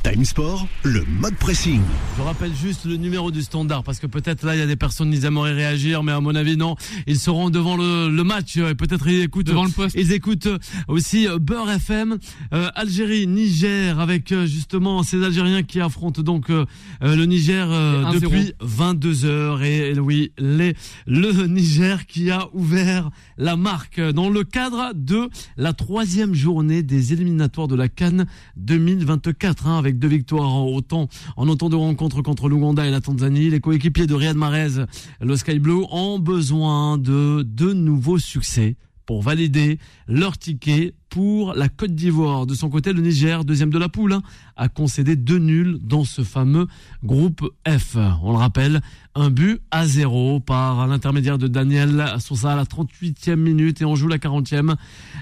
Time 0.03 0.24
Sport, 0.24 0.66
le 0.83 1.05
mode 1.20 1.37
pressing. 1.37 1.80
Je 2.18 2.22
rappelle 2.22 2.53
juste 2.61 2.87
le 2.87 2.97
numéro 2.97 3.30
du 3.30 3.41
standard 3.41 3.85
parce 3.85 4.01
que 4.01 4.09
peut-être 4.09 4.45
là 4.45 4.57
il 4.57 4.59
y 4.59 4.62
a 4.62 4.66
des 4.66 4.74
personnes 4.74 5.16
qui 5.16 5.24
aimeraient 5.24 5.53
réagir, 5.53 6.03
mais 6.03 6.11
à 6.11 6.20
mon 6.20 6.35
avis 6.35 6.57
non. 6.57 6.74
Ils 7.07 7.20
seront 7.20 7.51
devant 7.51 7.76
le, 7.76 8.09
le 8.11 8.24
match 8.24 8.57
et 8.57 8.74
peut-être 8.74 9.07
ils 9.07 9.20
écoutent 9.22 9.47
devant 9.47 9.64
le 9.64 9.70
poste. 9.70 9.95
Ils 9.97 10.11
écoutent 10.11 10.49
aussi 10.89 11.28
Beurre 11.41 11.70
FM, 11.70 12.18
euh, 12.53 12.68
Algérie, 12.74 13.28
Niger 13.28 14.01
avec 14.01 14.33
euh, 14.33 14.45
justement 14.45 15.05
ces 15.05 15.22
Algériens 15.22 15.62
qui 15.62 15.80
affrontent 15.80 16.22
donc 16.22 16.51
euh, 16.51 16.64
le 17.01 17.24
Niger 17.24 17.68
depuis 18.12 18.55
22 18.61 19.24
heures 19.24 19.62
et, 19.62 19.97
oui 20.01 20.33
les 20.39 20.74
le 21.07 21.47
Niger 21.47 22.07
qui 22.07 22.30
a 22.33 22.49
ouvert 22.55 23.11
la 23.39 23.55
marque 23.55 24.01
dans 24.01 24.30
le 24.30 24.43
cadre 24.43 24.72
de 24.95 25.29
la 25.57 25.73
troisième 25.73 26.35
journée 26.35 26.83
des 26.83 27.12
éliminatoires 27.12 27.68
de 27.68 27.75
la 27.75 27.89
Cannes 27.89 28.27
2024 28.57 29.66
hein, 29.66 29.79
avec 29.79 29.99
deux 29.99 30.09
victoires 30.09 30.66
autant 30.66 31.09
en 31.37 31.49
autant 31.49 31.68
de 31.68 31.77
rencontres 31.77 32.23
contre 32.23 32.49
l'Ouganda 32.49 32.87
et 32.87 32.91
la 32.91 33.01
Tanzanie. 33.01 33.51
Les 33.51 33.61
coéquipiers 33.61 34.07
de 34.07 34.14
Riyad 34.14 34.37
Mahrez, 34.37 34.87
le 35.20 35.37
Sky 35.37 35.59
Blue, 35.59 35.85
ont 35.91 36.18
besoin 36.18 36.97
de 36.97 37.43
de 37.43 37.73
nouveaux 37.73 38.18
succès 38.18 38.77
pour 39.07 39.22
valider 39.22 39.78
leur 40.07 40.38
ticket 40.38 40.94
pour 41.09 41.53
la 41.55 41.68
Côte 41.68 41.94
d'Ivoire. 41.94 42.46
De 42.46 42.55
son 42.55 42.70
côté, 42.70 42.92
le 42.92 43.03
Niger, 43.03 43.44
deuxième 43.44 43.70
de 43.70 43.78
la 43.78 43.88
poule, 43.90 44.14
hein, 44.14 44.22
a 44.57 44.68
concédé 44.68 45.14
deux 45.14 45.38
nuls 45.38 45.78
dans 45.82 46.05
ce 46.05 46.22
fameux 46.22 46.66
groupe 47.05 47.42
F. 47.68 47.96
On 48.22 48.32
le 48.32 48.38
rappelle, 48.38 48.80
un 49.14 49.28
but 49.28 49.61
à 49.70 49.86
zéro 49.86 50.40
par 50.40 50.86
l'intermédiaire 50.86 51.36
de 51.36 51.48
Daniel 51.48 52.14
Sousa 52.18 52.53
à 52.53 52.57
la 52.57 52.64
38e 52.64 53.36
minute 53.36 53.82
et 53.82 53.84
on 53.84 53.94
joue 53.94 54.09
la 54.09 54.18
40e. 54.18 54.74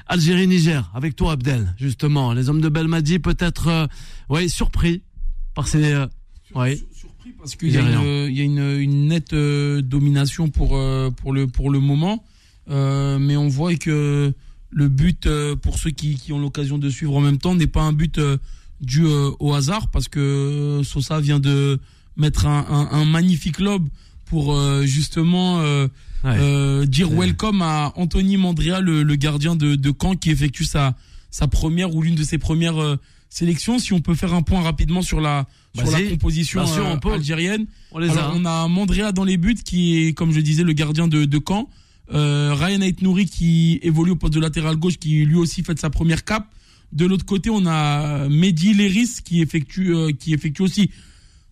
Algérie-Niger, 0.07 0.91
avec 0.95 1.17
toi 1.17 1.33
Abdel, 1.33 1.75
justement. 1.77 2.33
Les 2.33 2.49
hommes 2.49 2.61
de 2.61 2.69
Belmadi 2.69 3.19
peut-être 3.19 3.69
euh, 3.69 3.87
ouais, 4.29 4.49
surpris 4.49 5.03
par 5.55 5.67
ces... 5.67 5.93
Euh, 5.93 6.07
ouais. 6.55 6.77
Surpris 6.95 7.33
parce 7.37 7.57
qu'il 7.57 7.73
y 7.73 7.79
a, 7.79 7.81
une, 7.81 8.33
y 8.33 8.41
a 8.41 8.45
une, 8.45 8.81
une 8.81 9.09
nette 9.09 9.33
euh, 9.33 9.83
domination 9.83 10.51
pour, 10.51 10.79
pour, 11.17 11.33
le, 11.33 11.49
pour 11.49 11.71
le 11.71 11.81
moment. 11.81 12.23
Euh, 12.69 13.19
mais 13.19 13.37
on 13.37 13.49
voit 13.49 13.75
que 13.77 14.33
le 14.71 14.89
but, 14.89 15.27
euh, 15.27 15.57
pour 15.57 15.79
ceux 15.79 15.91
qui, 15.91 16.15
qui 16.15 16.33
ont 16.33 16.39
l'occasion 16.39 16.79
de 16.79 16.89
suivre 16.91 17.17
en 17.17 17.21
même 17.21 17.39
temps, 17.39 17.55
n'est 17.55 17.67
pas 17.67 17.83
un 17.83 17.93
but 17.93 18.19
euh, 18.19 18.37
dû 18.81 19.05
au 19.07 19.53
hasard, 19.55 19.89
parce 19.89 20.09
que 20.09 20.81
Sosa 20.85 21.21
vient 21.21 21.41
de 21.41 21.79
mettre 22.17 22.47
un, 22.47 22.67
un, 22.71 22.89
un 23.01 23.05
magnifique 23.05 23.59
lob 23.61 23.87
pour 24.27 24.59
justement 24.83 25.63
Ouais. 26.23 26.87
dire 26.87 27.11
welcome 27.11 27.63
à 27.63 27.93
Anthony 27.97 28.37
Mandrea, 28.37 28.81
le, 28.81 29.03
le 29.03 29.15
gardien 29.17 29.57
de, 29.57 29.75
de 29.75 29.93
Caen, 29.99 30.17
qui 30.17 30.31
effectue 30.31 30.65
sa, 30.65 30.95
sa 31.31 31.47
première 31.49 31.95
ou 31.95 32.03
l'une 32.03 32.15
de 32.15 32.25
ses 32.25 32.37
premières 32.37 32.99
sélections. 33.31 33.79
Si 33.79 33.93
on 33.95 34.01
peut 34.01 34.15
faire 34.15 34.35
un 34.35 34.43
point 34.43 34.61
rapidement 34.63 35.01
sur 35.03 35.21
la, 35.21 35.47
sur 35.75 35.91
la 35.91 36.03
composition 36.03 36.63
Bien 36.63 36.73
sûr, 36.75 36.85
on 36.87 36.99
peut. 36.99 37.13
algérienne. 37.13 37.65
On 37.93 37.99
les 37.99 38.11
Alors, 38.11 38.33
a. 38.33 38.35
on 38.37 38.45
a 38.45 38.69
Mandrea 38.69 39.13
dans 39.13 39.25
les 39.25 39.39
buts, 39.39 39.57
qui 39.65 40.07
est, 40.09 40.13
comme 40.13 40.33
je 40.33 40.41
disais, 40.41 40.63
le 40.63 40.75
gardien 40.75 41.09
de, 41.09 41.25
de 41.25 41.41
Caen. 41.47 41.69
Euh, 42.13 42.55
Ryan 42.55 42.81
Ait 42.81 42.97
Nouri 43.03 43.27
qui 43.27 43.79
évolue 43.83 44.13
au 44.13 44.17
poste 44.17 44.35
de 44.35 44.41
latéral 44.41 44.77
gauche, 44.77 44.99
qui 44.99 45.25
lui 45.25 45.37
aussi 45.37 45.63
fait 45.63 45.79
sa 45.79 45.91
première 45.91 46.25
cape. 46.25 46.47
De 46.93 47.07
l'autre 47.07 47.25
côté, 47.25 47.51
on 47.51 47.67
a 47.67 48.29
Mehdi 48.29 48.75
Léris 48.75 49.19
qui 49.25 49.41
effectue, 49.41 49.95
euh, 49.95 50.13
qui 50.13 50.35
effectue 50.35 50.63
aussi 50.63 50.91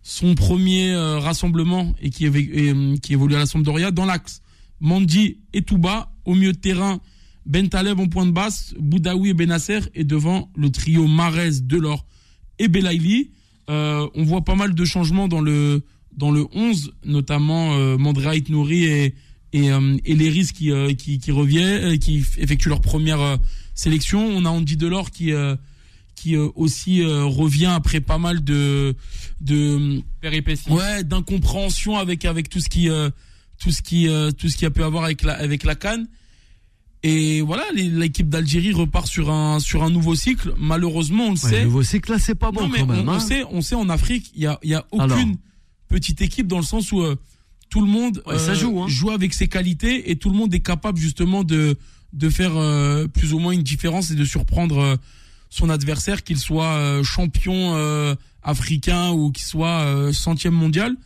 son 0.03 0.35
premier 0.35 0.91
euh, 0.93 1.19
rassemblement 1.19 1.95
et 2.01 2.11
qui, 2.11 2.25
évolue 2.25 3.35
à 3.37 3.39
la 3.39 3.47
Sampdoria. 3.47 3.91
Dans 3.91 4.05
l'axe, 4.05 4.43
Mandi 4.81 5.39
et 5.53 5.63
Touba. 5.63 6.13
Au 6.25 6.35
milieu 6.35 6.53
de 6.53 6.59
terrain, 6.59 7.01
Ben 7.47 7.71
Taleb 7.71 7.99
en 8.01 8.09
point 8.09 8.27
de 8.27 8.33
basse, 8.33 8.75
Boudaoui 8.79 9.31
et 9.31 9.35
Benasser. 9.35 9.81
Et 9.95 10.05
devant, 10.05 10.51
le 10.57 10.71
trio 10.71 11.07
Marez, 11.07 11.61
Delors 11.63 12.05
et 12.59 12.69
Belaïli. 12.69 13.31
Euh, 13.71 14.07
on 14.15 14.25
voit 14.25 14.45
pas 14.45 14.57
mal 14.57 14.75
de 14.75 14.85
changements 14.85 15.29
dans 15.29 15.41
le, 15.41 15.85
dans 16.17 16.31
le 16.31 16.47
11, 16.53 16.93
notamment 17.05 17.77
Mandrea 17.97 18.37
Ait 18.37 18.45
Nouri 18.51 18.85
et, 18.85 19.15
et, 19.53 19.71
euh, 19.71 19.97
et 20.05 20.15
Léris 20.15 20.49
qui, 20.55 20.71
euh, 20.71 20.93
qui, 20.95 21.19
qui 21.19 21.31
reviennent, 21.33 21.95
euh, 21.95 21.97
qui 21.97 22.25
effectuent 22.39 22.69
leur 22.69 22.81
première 22.81 23.21
euh, 23.21 23.37
sélection. 23.75 24.27
On 24.27 24.45
a 24.45 24.51
Andy 24.51 24.77
Delors 24.77 25.11
qui, 25.11 25.33
euh, 25.33 25.57
qui 26.15 26.37
euh, 26.37 26.49
aussi 26.57 27.01
euh, 27.03 27.25
revient 27.25 27.67
après 27.75 28.01
pas 28.01 28.19
mal 28.19 28.43
de, 28.45 28.95
de 29.41 30.03
Péripéties. 30.21 30.71
ouais 30.71 31.05
d'incompréhension 31.05 31.97
avec 31.97 32.25
avec 32.25 32.49
tout 32.49 32.61
ce 32.61 32.69
qui 32.69 32.89
euh, 32.91 33.09
tout 33.59 33.71
ce 33.71 33.83
qui 33.83 34.09
euh, 34.09 34.31
tout 34.33 34.49
ce 34.49 34.57
qui 34.57 34.67
a 34.67 34.71
pu 34.71 34.83
avoir 34.83 35.05
avec 35.05 35.23
la 35.23 35.35
avec 35.35 35.65
la 35.65 35.75
Cannes 35.77 36.09
et 37.05 37.41
voilà 37.43 37.63
les- 37.75 37.89
l'équipe 37.89 38.29
d'Algérie 38.29 38.73
repart 38.73 39.07
sur 39.07 39.31
un 39.31 39.61
sur 39.61 39.85
un 39.85 39.91
nouveau 39.91 40.17
cycle 40.17 40.53
malheureusement 40.59 41.27
on 41.27 41.35
le 41.35 41.39
Ouais, 41.39 41.51
sait 41.51 41.59
le 41.61 41.65
nouveau 41.67 41.83
cycle 41.85 42.11
là, 42.11 42.19
c'est 42.19 42.35
pas 42.35 42.51
bon 42.51 42.63
non, 42.63 42.69
mais 42.69 42.79
quand 42.81 42.87
même. 42.87 43.09
on, 43.09 43.13
on 43.13 43.15
hein. 43.15 43.21
sait 43.21 43.45
on 43.51 43.61
sait 43.63 43.77
en 43.77 43.89
Afrique 43.89 44.33
il 44.35 44.43
y 44.43 44.47
a 44.47 44.59
il 44.65 44.71
y 44.71 44.75
a 44.75 44.85
aucune 44.91 45.11
Alors. 45.13 45.27
petite 45.89 46.21
équipe 46.21 46.49
dans 46.49 46.59
le 46.59 46.65
sens 46.65 46.91
où 46.91 47.01
euh, 47.03 47.15
tout 47.71 47.81
le 47.81 47.87
monde 47.87 48.23
Ouais, 48.27 48.39
ça 48.39 48.55
joue, 48.55 48.83
hein. 48.83 48.89
joue 48.89 49.11
avec 49.11 49.35
ses 49.35 49.49
qualités 49.49 50.11
et 50.11 50.17
tout 50.17 50.31
le 50.31 50.37
monde 50.37 50.53
est 50.55 50.61
capable 50.61 50.99
justement 50.99 51.45
de 51.45 51.77
de 52.15 52.31
faire 52.31 52.57
euh, 52.57 53.07
plus 53.07 53.35
ou 53.35 53.39
moins 53.39 53.53
une 53.53 53.63
différence 53.63 54.11
et 54.11 54.15
de 54.15 54.25
surprendre 54.25 54.79
euh, 54.79 54.97
son 55.51 55.69
adversaire 55.69 56.25
qu'il 56.25 56.39
soit 56.39 56.73
euh, 56.73 57.03
champion 57.05 57.75
euh, 57.77 58.15
africain 58.43 59.11
ou 59.11 59.31
qu'il 59.31 59.45
soit 59.45 59.81
euh, 59.85 60.13
centième 60.13 60.55
mondial. 60.55 60.97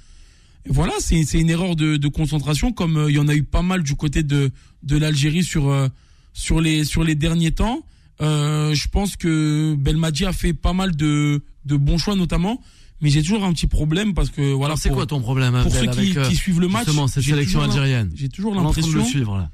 Et 0.64 0.70
voilà 0.72 0.92
c'est 1.00 1.24
c'est 1.24 1.40
une 1.40 1.50
erreur 1.50 1.74
de, 1.74 1.96
de 1.96 2.08
concentration 2.08 2.72
comme 2.72 2.96
euh, 2.96 3.10
il 3.10 3.16
y 3.16 3.18
en 3.18 3.26
a 3.28 3.34
eu 3.34 3.42
pas 3.42 3.62
mal 3.62 3.82
du 3.82 3.96
côté 3.96 4.22
de 4.22 4.50
de 4.84 4.96
l'Algérie 4.96 5.42
sur 5.42 5.68
euh, 5.70 5.88
sur 6.32 6.60
les 6.60 6.84
sur 6.84 7.02
les 7.02 7.16
derniers 7.16 7.50
temps. 7.52 7.84
Euh, 8.20 8.72
je 8.74 8.86
pense 8.88 9.16
que 9.16 9.74
Belmadi 9.76 10.24
a 10.24 10.32
fait 10.32 10.52
pas 10.52 10.72
mal 10.72 10.94
de 10.94 11.42
de 11.64 11.76
bons 11.76 11.98
choix 11.98 12.14
notamment 12.14 12.60
mais 13.02 13.10
j'ai 13.10 13.20
toujours 13.22 13.44
un 13.44 13.52
petit 13.52 13.66
problème 13.66 14.14
parce 14.14 14.30
que 14.30 14.52
voilà 14.52 14.76
c'est 14.76 14.88
quoi 14.88 15.04
ton 15.06 15.20
problème 15.20 15.52
pour 15.62 15.74
Abdel, 15.76 15.80
ceux 15.80 15.86
qui, 15.90 15.98
avec, 15.98 16.16
euh, 16.16 16.28
qui 16.30 16.36
suivent 16.36 16.60
le 16.60 16.68
match, 16.68 16.86
justement 16.86 17.06
cette 17.08 17.24
sélection 17.24 17.60
algérienne 17.60 18.10
J'ai 18.14 18.28
toujours 18.30 18.54
l'impression 18.54 19.04
suivre 19.04 19.36
là. 19.36 19.50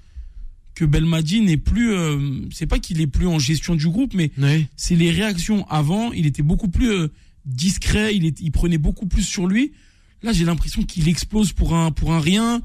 que 0.74 0.84
Belmadi 0.84 1.40
n'est 1.40 1.56
plus. 1.56 1.92
euh, 1.92 2.18
c'est 2.52 2.66
pas 2.66 2.78
qu'il 2.78 3.00
est 3.00 3.06
plus 3.08 3.26
en 3.26 3.38
gestion 3.40 3.74
du 3.74 3.88
groupe, 3.88 4.14
mais 4.14 4.30
Oui. 4.38 4.66
c'est 4.76 4.94
les 4.94 5.10
réactions. 5.10 5.66
Avant, 5.68 6.12
il 6.12 6.26
était 6.26 6.42
beaucoup 6.42 6.68
plus 6.68 6.90
euh, 6.90 7.08
discret. 7.46 8.14
Il, 8.14 8.24
est, 8.26 8.38
il 8.40 8.52
prenait 8.52 8.78
beaucoup 8.78 9.06
plus 9.06 9.22
sur 9.22 9.46
lui. 9.48 9.72
Là, 10.22 10.32
j'ai 10.32 10.44
l'impression 10.44 10.82
qu'il 10.82 11.08
explose 11.08 11.52
pour 11.52 11.74
un 11.74 11.90
pour 11.90 12.12
un 12.12 12.20
rien. 12.20 12.60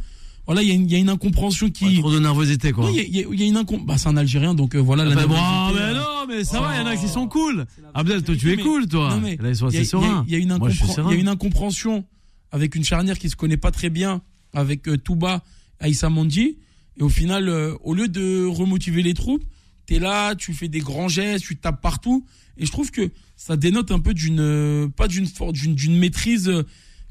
Voilà, 0.46 0.62
il 0.62 0.68
y 0.68 0.72
a 0.72 0.74
une, 0.74 0.84
il 0.86 0.92
y 0.92 0.96
a 0.96 1.00
une 1.00 1.10
incompréhension 1.10 1.68
Ouais, 1.68 1.72
qui. 1.72 2.00
trop 2.00 2.12
de 2.12 2.20
nervosité 2.20 2.72
quoi. 2.74 2.90
Il 2.92 2.98
y 2.98 3.20
a, 3.20 3.28
y 3.28 3.44
y 3.44 3.48
une 3.48 3.56
incom- 3.58 3.86
Bah, 3.86 3.98
c'est 3.98 4.10
un 4.10 4.18
Algérien, 4.18 4.54
donc 4.54 4.76
euh, 4.76 4.80
voilà. 4.80 5.06
la 5.06 5.12
Ah 5.12 5.16
bah, 5.16 5.26
bon, 5.28 5.34
nervosité, 5.36 5.74
mais 5.80 5.82
euh, 5.82 5.94
non, 5.94 6.28
mais 6.28 6.44
ça 6.44 6.60
va, 6.60 6.76
il 6.76 6.80
y 6.80 6.82
en 6.82 6.86
a 6.86 6.96
qui 6.98 7.08
sont 7.08 7.22
Oh. 7.24 7.28
cool. 7.30 7.66
Abdel, 7.94 8.24
toi, 8.24 8.36
tu 8.36 8.52
es 8.52 8.56
Mais- 8.58 8.62
cool, 8.64 8.88
toi. 8.88 9.10
non, 9.16 9.22
mais 9.22 9.38
Là, 9.38 9.50
ils 9.50 9.56
sont 9.56 9.70
Il 9.70 9.76
y, 9.76 9.78
a- 9.78 9.82
assez 9.82 9.96
il 9.96 10.00
y 10.00 10.04
a- 10.04 10.08
sereins. 10.08 10.26
il 10.28 10.34
y 10.34 10.36
a 10.36 10.40
une 10.40 10.52
incompréhension- 10.52 10.86
il 10.86 10.88
y 10.88 10.92
a 10.92 10.96
serein. 10.96 11.12
une 11.16 11.28
incompréhension 11.30 12.06
avec 12.52 12.76
une 12.76 12.84
charnière 12.84 13.18
qui 13.18 13.30
se 13.30 13.36
connaît 13.38 13.58
pas 13.58 13.72
très 13.72 13.90
bien 13.90 14.22
avec 14.54 14.88
euh, 14.90 14.98
Touba, 14.98 15.44
Aïssa 15.80 16.10
Mondi. 16.10 16.58
Et 16.98 17.04
au 17.04 17.10
final, 17.10 17.48
euh, 17.50 17.76
au 17.82 17.94
lieu 17.94 18.08
de 18.10 18.46
remotiver 18.46 19.02
les 19.02 19.14
troupes, 19.14 19.44
t'es 19.86 19.98
là, 20.00 20.36
tu 20.36 20.54
fais 20.54 20.68
des 20.68 20.80
grands 20.80 21.08
gestes, 21.08 21.46
tu 21.46 21.56
tapes 21.56 21.82
partout. 21.82 22.26
Et 22.58 22.66
je 22.66 22.72
trouve 22.72 22.92
que 22.92 23.10
ça 23.38 23.56
dénote 23.58 23.92
un 23.92 24.00
peu 24.00 24.14
d'une, 24.14 24.92
pas 24.96 25.08
d'une 25.08 25.26
force, 25.26 25.54
d'une, 25.54 25.74
d'une 25.74 25.98
maîtrise 25.98 26.52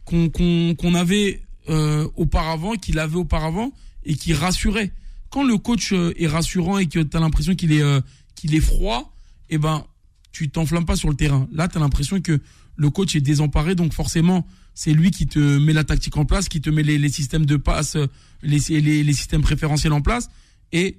qu'on, 0.05 0.29
qu'on, 0.29 0.75
qu'on 0.79 0.95
avait 0.95 1.43
euh, 1.69 2.09
auparavant, 2.17 2.75
qu'il 2.75 2.99
avait 2.99 3.17
auparavant 3.17 3.73
et 4.05 4.15
qui 4.15 4.35
rassurait. 4.35 4.93
Quand 5.31 5.45
le 5.45 5.57
coach 5.59 5.93
euh, 5.93 6.13
est 6.17 6.27
rassurant 6.27 6.79
et 6.79 6.87
que 6.87 6.99
t'as 7.01 7.21
l'impression 7.21 7.55
qu'il 7.55 7.73
est, 7.73 7.83
euh, 7.83 8.01
qu'il 8.35 8.55
est 8.55 8.61
froid, 8.61 9.15
eh 9.51 9.59
ben, 9.59 9.85
tu 10.33 10.49
t'enflammes 10.51 10.87
pas 10.87 10.97
sur 10.97 11.09
le 11.09 11.15
terrain. 11.15 11.49
Là, 11.53 11.69
tu 11.69 11.77
as 11.77 11.81
l'impression 11.81 12.21
que 12.21 12.41
le 12.77 12.91
coach 12.91 13.15
est 13.15 13.21
désemparé, 13.21 13.75
donc 13.75 13.93
forcément, 13.93 14.47
c'est 14.75 14.93
lui 14.93 15.11
qui 15.11 15.27
te 15.27 15.39
met 15.39 15.73
la 15.73 15.85
tactique 15.85 16.17
en 16.17 16.25
place, 16.25 16.49
qui 16.49 16.61
te 16.61 16.71
met 16.71 16.83
les, 16.83 16.99
les 16.99 17.09
systèmes 17.11 17.47
de 17.47 17.57
passe, 17.57 17.97
euh, 17.97 18.07
les, 18.43 18.59
les, 18.81 19.05
les 19.05 19.13
systèmes 19.13 19.43
préférentiels 19.43 19.93
en 19.93 20.01
place, 20.01 20.29
et 20.73 20.99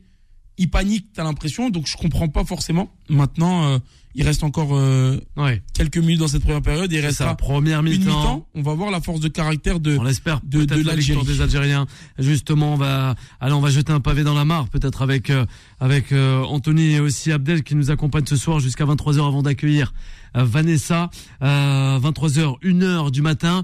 il 0.57 0.69
panique, 0.69 1.07
tu 1.13 1.19
as 1.19 1.23
l'impression, 1.23 1.69
donc 1.69 1.87
je 1.87 1.97
comprends 1.97 2.27
pas 2.27 2.45
forcément. 2.45 2.93
Maintenant, 3.09 3.65
euh, 3.65 3.79
il 4.15 4.23
reste 4.25 4.43
encore 4.43 4.69
euh, 4.77 5.17
Ouais. 5.37 5.61
quelques 5.73 5.97
minutes 5.97 6.19
dans 6.19 6.27
cette 6.27 6.43
première 6.43 6.61
période, 6.61 6.91
il 6.91 6.99
ça, 7.01 7.07
restera 7.07 7.35
première 7.35 7.79
une 7.79 7.97
mi-temps. 7.99 8.45
On 8.55 8.61
va 8.61 8.73
voir 8.73 8.91
la 8.91 9.01
force 9.01 9.19
de 9.19 9.27
caractère 9.27 9.79
de... 9.79 9.97
On 9.97 10.03
l'espère 10.03 10.39
de- 10.43 10.65
l'Algérie. 10.83 11.25
des 11.25 11.41
Algériens. 11.41 11.85
Justement, 12.19 12.73
on 12.73 12.77
va, 12.77 13.15
allez, 13.39 13.53
on 13.53 13.61
va 13.61 13.69
jeter 13.69 13.91
un 13.91 13.99
pavé 13.99 14.23
dans 14.23 14.33
la 14.33 14.45
mare, 14.45 14.67
peut-être 14.69 15.01
avec 15.01 15.29
euh, 15.29 15.45
avec 15.79 16.11
euh, 16.11 16.41
Anthony 16.43 16.93
et 16.93 16.99
aussi 16.99 17.31
Abdel 17.31 17.63
qui 17.63 17.75
nous 17.75 17.91
accompagnent 17.91 18.25
ce 18.25 18.35
soir 18.35 18.59
jusqu'à 18.59 18.85
23h 18.85 19.27
avant 19.27 19.41
d'accueillir 19.41 19.93
euh, 20.37 20.43
Vanessa. 20.43 21.09
Euh, 21.41 21.99
23h, 21.99 22.59
1h 22.61 23.11
du 23.11 23.21
matin. 23.21 23.63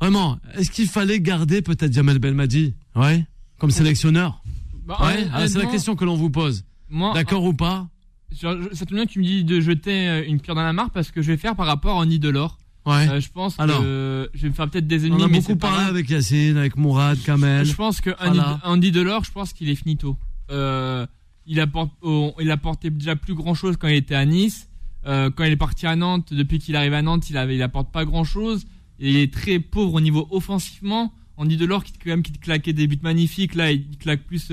Vraiment, 0.00 0.38
est-ce 0.56 0.70
qu'il 0.70 0.88
fallait 0.88 1.20
garder 1.20 1.62
peut-être 1.62 1.92
Jamel 1.92 2.18
Belmadi, 2.18 2.74
ouais, 2.96 3.24
comme 3.58 3.70
sélectionneur? 3.70 4.42
Bah, 4.86 4.98
Ouais. 5.00 5.26
Alors, 5.32 5.48
c'est 5.48 5.58
la 5.58 5.66
question 5.66 5.96
que 5.96 6.04
l'on 6.04 6.16
vous 6.16 6.30
pose. 6.30 6.64
Moi, 6.90 7.12
D'accord 7.14 7.42
ou 7.44 7.54
pas? 7.54 7.88
Ça 8.36 8.86
tombe 8.86 8.94
bien 8.96 9.06
que 9.06 9.10
tu 9.12 9.18
me 9.20 9.24
dis 9.24 9.44
de 9.44 9.60
jeter 9.60 10.08
euh, 10.08 10.24
une 10.26 10.40
pierre 10.40 10.54
dans 10.54 10.62
la 10.62 10.72
mare 10.72 10.90
parce 10.90 11.10
que 11.10 11.22
je 11.22 11.28
vais 11.32 11.36
faire 11.36 11.56
par 11.56 11.66
rapport 11.66 11.96
à 11.98 12.02
Andy 12.02 12.18
Delors. 12.18 12.58
Ouais. 12.86 13.08
Euh, 13.08 13.20
je 13.20 13.28
pense 13.30 13.58
Alors. 13.58 13.80
que 13.80 14.30
je 14.32 14.42
vais 14.42 14.48
me 14.48 14.54
faire 14.54 14.70
peut-être 14.70 14.86
des 14.86 15.02
on 15.04 15.06
ennemis, 15.08 15.22
a 15.24 15.28
mais 15.28 15.40
beaucoup 15.40 15.56
parlé 15.56 15.84
avec 15.86 16.08
Yacine, 16.08 16.56
avec 16.56 16.76
Mourad, 16.76 17.20
Kamel. 17.24 17.66
Je 17.66 17.74
pense 17.74 18.00
que 18.00 18.10
Voilà. 18.20 18.60
Andy 18.62 18.92
Delors, 18.92 19.24
je 19.24 19.32
pense 19.32 19.52
qu'il 19.52 19.68
est 19.68 19.74
finito. 19.74 20.16
Euh, 20.52 21.04
il, 21.46 21.58
apporte, 21.58 21.90
oh, 22.02 22.32
il 22.40 22.50
apportait 22.52 22.90
déjà 22.90 23.16
plus 23.16 23.34
grand 23.34 23.54
chose 23.54 23.76
quand 23.76 23.88
il 23.88 23.96
était 23.96 24.14
à 24.14 24.24
Nice. 24.24 24.68
Euh, 25.04 25.30
quand 25.30 25.44
il 25.44 25.52
est 25.52 25.56
parti 25.56 25.86
à 25.86 25.96
Nantes, 25.96 26.32
depuis 26.32 26.60
qu'il 26.60 26.76
arrive 26.76 26.94
à 26.94 27.02
Nantes, 27.02 27.28
il, 27.28 27.36
avait, 27.36 27.56
il 27.56 27.62
apporte 27.62 27.90
pas 27.92 28.04
grand 28.04 28.24
chose. 28.24 28.66
Il 29.00 29.16
est 29.16 29.32
très 29.32 29.58
pauvre 29.58 29.94
au 29.94 30.00
niveau 30.00 30.28
offensivement. 30.30 31.12
Andy 31.36 31.56
Delors, 31.56 31.82
qui, 31.82 31.92
quand 31.92 32.10
même, 32.10 32.22
qui 32.22 32.32
te 32.32 32.38
claquait 32.38 32.72
des 32.72 32.86
buts 32.86 32.98
magnifiques, 33.02 33.56
là, 33.56 33.72
il 33.72 33.98
claque 33.98 34.22
plus 34.22 34.50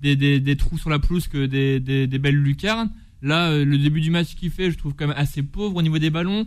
des, 0.00 0.16
des, 0.16 0.40
des 0.40 0.56
trous 0.56 0.78
sur 0.78 0.90
la 0.90 0.98
pelouse 0.98 1.28
que 1.28 1.46
des 1.46 2.18
belles 2.18 2.36
lucarnes. 2.36 2.90
Là, 3.22 3.50
euh, 3.50 3.64
le 3.64 3.78
début 3.78 4.00
du 4.00 4.10
match 4.10 4.34
qu'il 4.36 4.50
fait, 4.50 4.70
je 4.70 4.78
trouve 4.78 4.94
quand 4.94 5.06
même 5.08 5.16
assez 5.18 5.42
pauvre 5.42 5.76
au 5.76 5.82
niveau 5.82 5.98
des 5.98 6.10
ballons. 6.10 6.46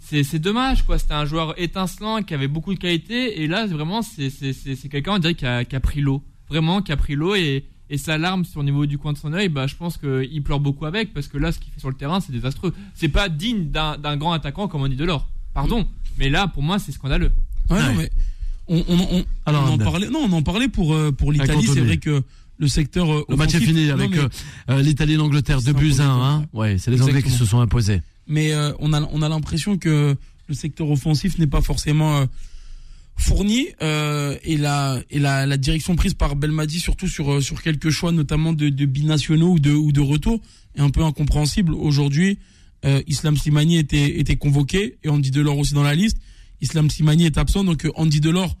C'est 0.00 0.38
dommage, 0.38 0.84
quoi. 0.84 0.98
C'était 0.98 1.14
un 1.14 1.24
joueur 1.26 1.54
étincelant 1.60 2.22
qui 2.22 2.32
avait 2.32 2.48
beaucoup 2.48 2.72
de 2.72 2.78
qualité. 2.78 3.42
Et 3.42 3.46
là, 3.46 3.66
vraiment, 3.66 4.00
c'est 4.02 4.30
quelqu'un, 4.88 5.14
on 5.14 5.18
dirait, 5.18 5.34
qui 5.34 5.44
a, 5.44 5.64
qui 5.64 5.76
a 5.76 5.80
pris 5.80 6.00
l'eau. 6.00 6.22
Vraiment, 6.48 6.80
qui 6.82 6.92
a 6.92 6.96
pris 6.96 7.14
l'eau. 7.14 7.34
Et, 7.34 7.64
et 7.90 7.98
sa 7.98 8.16
larme 8.16 8.44
sur 8.44 8.60
le 8.60 8.66
niveau 8.66 8.86
du 8.86 8.96
coin 8.96 9.12
de 9.12 9.18
son 9.18 9.32
œil, 9.32 9.48
bah, 9.48 9.66
je 9.66 9.74
pense 9.74 9.96
qu'il 9.98 10.42
pleure 10.42 10.60
beaucoup 10.60 10.86
avec. 10.86 11.12
Parce 11.12 11.28
que 11.28 11.36
là, 11.36 11.52
ce 11.52 11.58
qu'il 11.58 11.72
fait 11.72 11.80
sur 11.80 11.90
le 11.90 11.96
terrain, 11.96 12.20
c'est 12.20 12.32
désastreux. 12.32 12.72
C'est 12.94 13.08
pas 13.08 13.28
digne 13.28 13.70
d'un 13.70 14.16
grand 14.16 14.32
attaquant 14.32 14.66
comme 14.68 14.82
on 14.82 14.88
dit 14.88 14.96
Delors. 14.96 15.28
Pardon. 15.52 15.86
Mais 16.16 16.30
là, 16.30 16.46
pour 16.48 16.62
moi, 16.62 16.78
c'est 16.78 16.92
scandaleux. 16.92 17.32
Ouais, 17.68 17.76
Ouais. 17.76 17.82
non, 17.82 17.94
mais 17.96 18.10
on, 18.68 18.84
on, 18.88 19.18
on, 19.18 19.24
Alors, 19.46 19.64
on 19.70 19.74
en 19.74 19.78
parlait. 19.78 20.08
Non, 20.08 20.20
on 20.28 20.32
en 20.32 20.42
parlait 20.42 20.68
pour 20.68 20.94
euh, 20.94 21.10
pour 21.12 21.32
l'Italie. 21.32 21.66
C'est 21.66 21.80
vrai 21.80 21.98
que 21.98 22.22
le 22.58 22.68
secteur 22.68 23.10
euh, 23.12 23.24
Le 23.28 23.36
match 23.36 23.54
est 23.54 23.60
fini 23.60 23.90
avec 23.90 24.16
euh, 24.16 24.28
euh, 24.70 24.82
l'Italie 24.82 25.14
et 25.14 25.16
l'Angleterre, 25.16 25.62
2 25.62 25.72
buts 25.72 25.94
imposé 25.98 26.00
1. 26.00 26.04
comme 26.04 26.20
Hein. 26.22 26.46
Ouais, 26.52 26.76
c'est 26.78 26.90
les 26.90 27.00
Anglais 27.02 27.22
qui 27.22 27.30
se 27.30 27.44
sont 27.44 27.60
imposés. 27.60 28.02
mais 28.26 28.52
euh, 28.52 28.72
on 28.80 28.92
a 28.92 29.00
on 29.12 29.22
a 29.22 29.28
l'impression 29.28 29.78
que 29.78 30.16
le 30.48 30.54
secteur 30.54 30.90
offensif 30.90 31.38
n'est 31.38 31.46
pas 31.46 31.60
forcément 31.60 32.18
euh, 32.18 32.26
fourni 33.16 33.66
euh, 33.82 34.36
et 34.44 34.56
la 34.56 35.00
et 35.10 35.18
la, 35.18 35.44
la 35.46 35.56
direction 35.56 35.96
prise 35.96 36.14
par 36.14 36.36
Belmadi 36.36 36.78
surtout 36.78 37.08
sur 37.08 37.42
sur 37.42 37.62
quelques 37.62 37.90
choix 37.90 38.12
notamment 38.12 38.52
de, 38.52 38.68
de 38.68 38.86
binationaux 38.86 39.52
ou 39.54 39.58
de 39.58 39.72
ou 39.72 39.90
de 39.92 40.00
retour 40.00 40.40
est 40.76 40.80
un 40.80 40.90
peu 40.90 41.02
incompréhensible 41.02 41.74
aujourd'hui 41.74 42.38
euh, 42.84 43.02
Islam 43.08 43.36
Slimani 43.36 43.76
était 43.78 44.20
était 44.20 44.36
convoqué 44.36 44.98
et 45.02 45.08
Andy 45.08 45.30
Delors 45.32 45.58
aussi 45.58 45.74
dans 45.74 45.82
la 45.82 45.96
liste 45.96 46.18
Islam 46.60 46.88
Slimani 46.90 47.26
est 47.26 47.38
absent 47.38 47.64
donc 47.64 47.86
Andy 47.96 48.20
Delors 48.20 48.56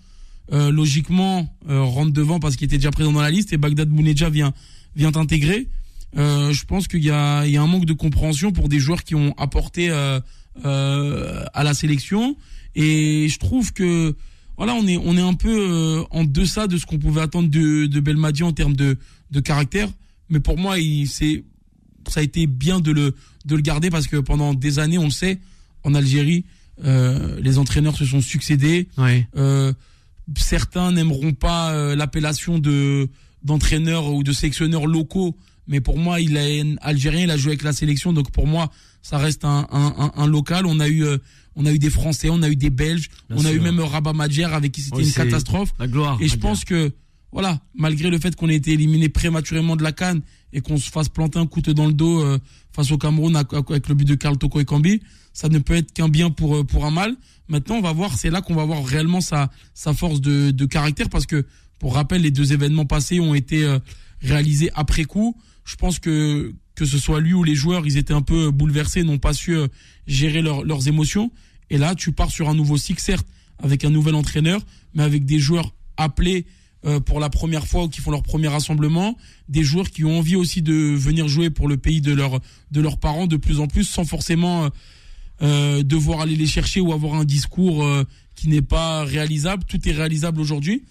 euh, 0.52 0.70
logiquement 0.70 1.54
euh, 1.68 1.82
rentre 1.82 2.12
devant 2.12 2.40
parce 2.40 2.56
qu'il 2.56 2.66
était 2.66 2.76
déjà 2.76 2.90
présent 2.90 3.12
dans 3.12 3.22
la 3.22 3.30
liste 3.30 3.52
et 3.52 3.56
Bagdad 3.56 3.88
Bouneja 3.88 4.30
vient 4.30 4.52
vient 4.96 5.14
intégrer 5.14 5.68
euh, 6.16 6.52
je 6.52 6.64
pense 6.64 6.88
qu'il 6.88 7.04
y 7.04 7.10
a, 7.10 7.44
il 7.44 7.52
y 7.52 7.56
a 7.56 7.62
un 7.62 7.66
manque 7.66 7.84
de 7.84 7.92
compréhension 7.92 8.52
pour 8.52 8.68
des 8.68 8.78
joueurs 8.78 9.04
qui 9.04 9.14
ont 9.14 9.34
apporté 9.36 9.90
euh, 9.90 10.20
euh, 10.64 11.44
à 11.52 11.64
la 11.64 11.74
sélection. 11.74 12.36
Et 12.74 13.28
je 13.28 13.38
trouve 13.38 13.72
que 13.72 14.16
voilà, 14.56 14.74
on 14.74 14.86
est 14.86 14.96
on 14.96 15.16
est 15.16 15.22
un 15.22 15.34
peu 15.34 16.04
en 16.10 16.24
deçà 16.24 16.66
de 16.66 16.76
ce 16.78 16.86
qu'on 16.86 16.98
pouvait 16.98 17.20
attendre 17.20 17.48
de 17.48 17.86
de 17.86 18.00
Belmadi 18.00 18.42
en 18.42 18.52
termes 18.52 18.76
de 18.76 18.96
de 19.30 19.40
caractère. 19.40 19.88
Mais 20.30 20.40
pour 20.40 20.58
moi, 20.58 20.78
il 20.78 21.06
c'est 21.06 21.44
ça 22.08 22.20
a 22.20 22.22
été 22.22 22.46
bien 22.46 22.80
de 22.80 22.90
le 22.90 23.14
de 23.44 23.56
le 23.56 23.62
garder 23.62 23.90
parce 23.90 24.06
que 24.06 24.16
pendant 24.16 24.54
des 24.54 24.78
années, 24.78 24.98
on 24.98 25.04
le 25.04 25.10
sait, 25.10 25.38
en 25.84 25.94
Algérie, 25.94 26.44
les 26.82 27.58
entraîneurs 27.58 27.96
se 27.96 28.04
sont 28.04 28.20
succédés. 28.20 28.88
Oui. 28.98 29.24
Certains 30.36 30.92
n'aimeront 30.92 31.32
pas 31.32 31.94
l'appellation 31.94 32.58
de 32.58 33.08
d'entraîneurs 33.42 34.12
ou 34.12 34.22
de 34.22 34.32
sélectionneurs 34.32 34.86
locaux 34.86 35.36
mais 35.68 35.80
pour 35.80 35.98
moi, 35.98 36.20
il 36.20 36.36
est 36.36 36.64
algérien, 36.80 37.24
il 37.24 37.30
a 37.30 37.36
joué 37.36 37.50
avec 37.50 37.62
la 37.62 37.72
sélection, 37.72 38.12
donc 38.14 38.30
pour 38.32 38.46
moi, 38.46 38.72
ça 39.02 39.18
reste 39.18 39.44
un, 39.44 39.68
un, 39.70 40.12
un, 40.16 40.26
local. 40.26 40.66
On 40.66 40.80
a 40.80 40.88
eu, 40.88 41.04
euh, 41.04 41.18
on 41.54 41.66
a 41.66 41.72
eu 41.72 41.78
des 41.78 41.90
Français, 41.90 42.30
on 42.30 42.42
a 42.42 42.48
eu 42.48 42.56
des 42.56 42.70
Belges, 42.70 43.10
on 43.30 43.44
a 43.44 43.52
eu 43.52 43.60
même 43.60 43.78
Rabat 43.78 44.14
Madjer 44.14 44.44
avec 44.44 44.72
qui 44.72 44.80
c'était 44.80 45.02
une 45.02 45.12
catastrophe. 45.12 45.72
La 45.78 45.86
gloire. 45.86 46.16
Et 46.20 46.28
je 46.28 46.36
pense 46.36 46.64
que, 46.64 46.90
voilà, 47.32 47.60
malgré 47.74 48.08
le 48.08 48.18
fait 48.18 48.34
qu'on 48.34 48.48
ait 48.48 48.56
été 48.56 48.72
éliminé 48.72 49.10
prématurément 49.10 49.76
de 49.76 49.82
la 49.82 49.92
Cannes 49.92 50.22
et 50.54 50.62
qu'on 50.62 50.78
se 50.78 50.90
fasse 50.90 51.10
planter 51.10 51.38
un 51.38 51.46
couteau 51.46 51.74
dans 51.74 51.86
le 51.86 51.92
dos 51.92 52.22
euh, 52.22 52.38
face 52.78 52.92
au 52.92 52.98
Cameroun 52.98 53.34
avec 53.36 53.88
le 53.88 53.94
but 53.94 54.06
de 54.06 54.14
Karl 54.14 54.38
Toko 54.38 54.60
et 54.60 54.64
Kambi, 54.64 55.02
ça 55.32 55.48
ne 55.48 55.58
peut 55.58 55.74
être 55.74 55.92
qu'un 55.92 56.08
bien 56.08 56.30
pour 56.30 56.56
euh, 56.56 56.64
pour 56.64 56.86
un 56.86 56.90
mal. 56.90 57.14
Maintenant, 57.48 57.76
on 57.76 57.82
va 57.82 57.92
voir, 57.92 58.16
c'est 58.16 58.30
là 58.30 58.40
qu'on 58.40 58.54
va 58.54 58.64
voir 58.64 58.84
réellement 58.84 59.20
sa 59.20 59.50
sa 59.74 59.92
force 59.92 60.20
de, 60.20 60.50
de 60.50 60.64
caractère 60.66 61.08
parce 61.08 61.26
que, 61.26 61.44
pour 61.78 61.94
rappel, 61.94 62.22
les 62.22 62.30
deux 62.30 62.52
événements 62.52 62.86
passés 62.86 63.20
ont 63.20 63.34
été 63.34 63.78
réalisés 64.20 64.70
après 64.74 65.04
coup 65.04 65.36
je 65.68 65.76
pense 65.76 65.98
que 65.98 66.54
que 66.74 66.86
ce 66.86 66.96
soit 66.96 67.20
lui 67.20 67.34
ou 67.34 67.42
les 67.42 67.56
joueurs, 67.56 67.86
ils 67.86 67.98
étaient 67.98 68.14
un 68.14 68.22
peu 68.22 68.50
bouleversés, 68.52 69.02
n'ont 69.02 69.18
pas 69.18 69.32
su 69.32 69.56
euh, 69.56 69.66
gérer 70.06 70.42
leurs 70.42 70.86
émotions. 70.86 71.32
Et 71.70 71.76
là, 71.76 71.96
tu 71.96 72.12
pars 72.12 72.30
sur 72.30 72.48
un 72.48 72.54
nouveau 72.54 72.76
cycle, 72.76 73.02
certes, 73.02 73.26
avec 73.60 73.84
un 73.84 73.90
nouvel 73.90 74.14
entraîneur, 74.14 74.60
mais 74.94 75.02
avec 75.02 75.26
des 75.26 75.40
joueurs 75.40 75.74
appelés 75.96 76.46
euh, 76.84 77.00
pour 77.00 77.20
la 77.20 77.30
première 77.30 77.66
fois 77.66 77.84
ou 77.84 77.88
qui 77.88 78.00
font 78.00 78.10
leur 78.10 78.22
premier 78.22 78.48
rassemblement, 78.48 79.16
des 79.48 79.62
joueurs 79.62 79.90
qui 79.90 80.04
ont 80.04 80.18
envie 80.18 80.36
aussi 80.36 80.62
de 80.62 80.74
venir 80.74 81.28
jouer 81.28 81.50
pour 81.50 81.68
le 81.68 81.76
pays 81.76 82.00
de, 82.00 82.14
de 82.70 82.80
leurs 82.80 82.98
parents 82.98 83.26
de 83.26 83.36
plus 83.36 83.60
en 83.60 83.66
plus, 83.66 83.84
sans 83.84 84.04
forcément 84.04 84.68
euh, 85.42 85.82
devoir 85.82 86.20
aller 86.20 86.36
les 86.36 86.46
chercher 86.46 86.80
ou 86.80 86.92
avoir 86.92 87.14
un 87.14 87.24
discours 87.24 87.84
qui 88.34 88.48
n'est 88.48 88.62
pas 88.62 89.04
réalisable. 89.04 89.64
Tout 89.64 89.88
est 89.88 89.92
réalisable 89.92 90.40
aujourd'hui. 90.40 90.84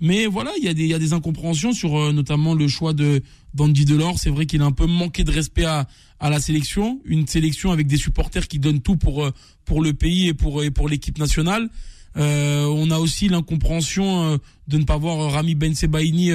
Mais 0.00 0.26
voilà, 0.26 0.52
il 0.58 0.64
y, 0.64 0.68
a 0.68 0.74
des, 0.74 0.82
il 0.82 0.88
y 0.88 0.94
a 0.94 0.98
des 0.98 1.12
incompréhensions 1.12 1.72
sur 1.72 1.96
euh, 1.96 2.12
notamment 2.12 2.54
le 2.54 2.68
choix 2.68 2.92
de 2.92 3.22
d'Andy 3.54 3.84
Delors. 3.84 4.18
C'est 4.18 4.30
vrai 4.30 4.46
qu'il 4.46 4.60
a 4.62 4.64
un 4.64 4.72
peu 4.72 4.86
manqué 4.86 5.22
de 5.24 5.30
respect 5.30 5.64
à, 5.64 5.86
à 6.18 6.30
la 6.30 6.40
sélection, 6.40 7.00
une 7.04 7.26
sélection 7.26 7.70
avec 7.70 7.86
des 7.86 7.96
supporters 7.96 8.48
qui 8.48 8.58
donnent 8.58 8.80
tout 8.80 8.96
pour 8.96 9.24
euh, 9.24 9.30
pour 9.64 9.82
le 9.82 9.94
pays 9.94 10.28
et 10.28 10.34
pour 10.34 10.62
et 10.64 10.70
pour 10.70 10.88
l'équipe 10.88 11.18
nationale. 11.18 11.68
Euh, 12.16 12.66
on 12.66 12.90
a 12.90 12.98
aussi 12.98 13.28
l'incompréhension 13.28 14.24
euh, 14.24 14.36
de 14.68 14.78
ne 14.78 14.84
pas 14.84 14.96
voir 14.96 15.32
Rami 15.32 15.54
Ben 15.54 15.74
Sebaini 15.74 16.30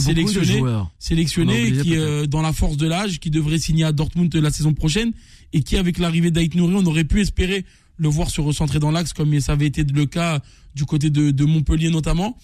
sélectionné, 0.00 0.62
sélectionné 0.98 1.72
qui 1.72 1.96
dans 2.28 2.42
la 2.42 2.52
force 2.52 2.76
de 2.76 2.86
l'âge, 2.86 3.20
qui 3.20 3.30
devrait 3.30 3.58
signer 3.58 3.84
à 3.84 3.92
Dortmund 3.92 4.34
la 4.34 4.50
saison 4.50 4.72
prochaine 4.72 5.12
et 5.52 5.62
qui 5.62 5.76
avec 5.76 5.98
l'arrivée 5.98 6.30
d'Aït 6.30 6.54
Nouri, 6.54 6.74
on 6.76 6.86
aurait 6.86 7.04
pu 7.04 7.20
espérer 7.20 7.64
le 7.98 8.08
voir 8.08 8.30
se 8.30 8.40
recentrer 8.40 8.78
dans 8.78 8.90
l'axe 8.90 9.12
comme 9.12 9.38
ça 9.40 9.52
avait 9.52 9.66
été 9.66 9.82
le 9.84 10.06
cas 10.06 10.40
du 10.74 10.84
côté 10.84 11.10
de, 11.10 11.30
de 11.30 11.44
Montpellier 11.44 11.90
notamment. 11.90 12.36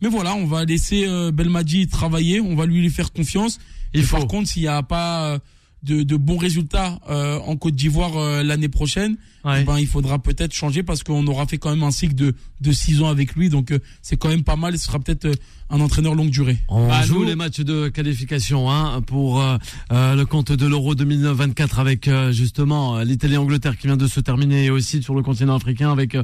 Mais 0.00 0.08
voilà, 0.08 0.34
on 0.34 0.46
va 0.46 0.64
laisser 0.64 1.06
euh, 1.06 1.32
Belmadi 1.32 1.88
travailler, 1.88 2.40
on 2.40 2.54
va 2.54 2.66
lui, 2.66 2.80
lui 2.80 2.90
faire 2.90 3.12
confiance. 3.12 3.58
Et 3.94 4.02
par 4.02 4.26
contre, 4.26 4.48
s'il 4.48 4.62
n'y 4.62 4.68
a 4.68 4.82
pas 4.82 5.32
euh, 5.32 5.38
de, 5.82 6.02
de 6.02 6.16
bons 6.16 6.38
résultats 6.38 6.98
euh, 7.08 7.38
en 7.38 7.56
Côte 7.56 7.74
d'Ivoire 7.74 8.16
euh, 8.16 8.42
l'année 8.42 8.68
prochaine, 8.68 9.16
eh 9.44 9.62
ben 9.64 9.78
il 9.78 9.86
faudra 9.86 10.18
peut-être 10.18 10.52
changer 10.52 10.82
parce 10.82 11.02
qu'on 11.02 11.26
aura 11.26 11.46
fait 11.46 11.56
quand 11.58 11.70
même 11.70 11.82
un 11.82 11.90
cycle 11.90 12.14
de 12.14 12.34
de 12.60 12.72
six 12.72 13.02
ans 13.02 13.08
avec 13.08 13.34
lui, 13.34 13.48
donc 13.48 13.72
c'est 14.02 14.16
quand 14.16 14.28
même 14.28 14.42
pas 14.42 14.56
mal. 14.56 14.74
Et 14.74 14.78
ce 14.78 14.86
sera 14.86 14.98
peut-être 14.98 15.28
un 15.70 15.80
entraîneur 15.80 16.14
longue 16.14 16.30
durée. 16.30 16.58
On 16.68 16.88
bah, 16.88 17.02
joue 17.02 17.22
les 17.22 17.36
matchs 17.36 17.60
de 17.60 17.88
qualification 17.88 18.70
hein, 18.70 19.00
pour 19.00 19.42
le 19.90 20.24
compte 20.24 20.50
de 20.50 20.66
l'Euro 20.66 20.96
2024 20.96 21.78
avec 21.78 22.10
justement 22.32 22.98
l'Italie-Angleterre 22.98 23.78
qui 23.78 23.86
vient 23.86 23.96
de 23.96 24.08
se 24.08 24.18
terminer 24.18 24.64
et 24.64 24.70
aussi 24.70 25.02
sur 25.02 25.14
le 25.14 25.22
continent 25.22 25.54
africain 25.54 25.92
avec 25.92 26.16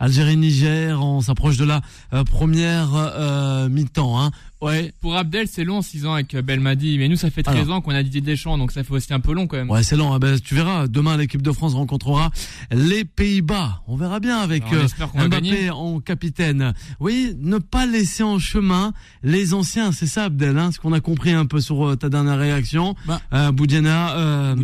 Algérie-Niger. 0.00 1.00
On 1.00 1.20
s'approche 1.20 1.58
de 1.58 1.66
la 1.66 1.82
première 2.24 3.68
mi-temps. 3.68 4.18
Hein. 4.18 4.30
Ouais. 4.62 4.92
Pour 5.00 5.16
Abdel, 5.16 5.48
c'est 5.48 5.64
long, 5.64 5.82
6 5.82 6.06
ans 6.06 6.14
avec 6.14 6.34
Belmadi. 6.36 6.96
Mais 6.98 7.08
nous, 7.08 7.16
ça 7.16 7.30
fait 7.30 7.42
13 7.42 7.70
ans 7.70 7.80
qu'on 7.80 7.92
a 7.92 8.02
Didier 8.02 8.20
Deschamps, 8.20 8.56
donc 8.56 8.72
ça 8.72 8.84
fait 8.84 8.92
aussi 8.92 9.12
un 9.12 9.20
peu 9.20 9.32
long 9.34 9.46
quand 9.46 9.56
même. 9.56 9.70
Ouais, 9.70 9.82
c'est 9.82 9.96
long. 9.96 10.12
Hein. 10.14 10.18
Ben, 10.18 10.38
tu 10.38 10.54
verras, 10.54 10.86
demain, 10.86 11.16
l'équipe 11.16 11.42
de 11.42 11.52
France 11.52 11.74
rencontrera 11.74 12.30
les 12.70 13.04
Pays-Bas. 13.04 13.82
On 13.88 13.96
verra 13.96 14.20
bien 14.20 14.38
avec 14.38 14.64
euh, 14.72 14.86
Mbappé 15.14 15.70
en 15.70 16.00
capitaine. 16.00 16.74
Oui, 17.00 17.36
ne 17.40 17.58
pas 17.58 17.86
laisser 17.86 18.22
en 18.22 18.38
chemin 18.38 18.92
les 19.22 19.54
anciens, 19.54 19.92
c'est 19.92 20.06
ça, 20.06 20.24
Abdel, 20.24 20.56
hein, 20.58 20.70
ce 20.72 20.78
qu'on 20.78 20.92
a 20.92 21.00
compris 21.00 21.32
un 21.32 21.46
peu 21.46 21.60
sur 21.60 21.86
euh, 21.86 21.96
ta 21.96 22.08
dernière 22.08 22.38
réaction. 22.38 22.94
Bah. 23.06 23.20
Euh, 23.32 23.52
Boudiana, 23.52 24.16
euh, 24.16 24.54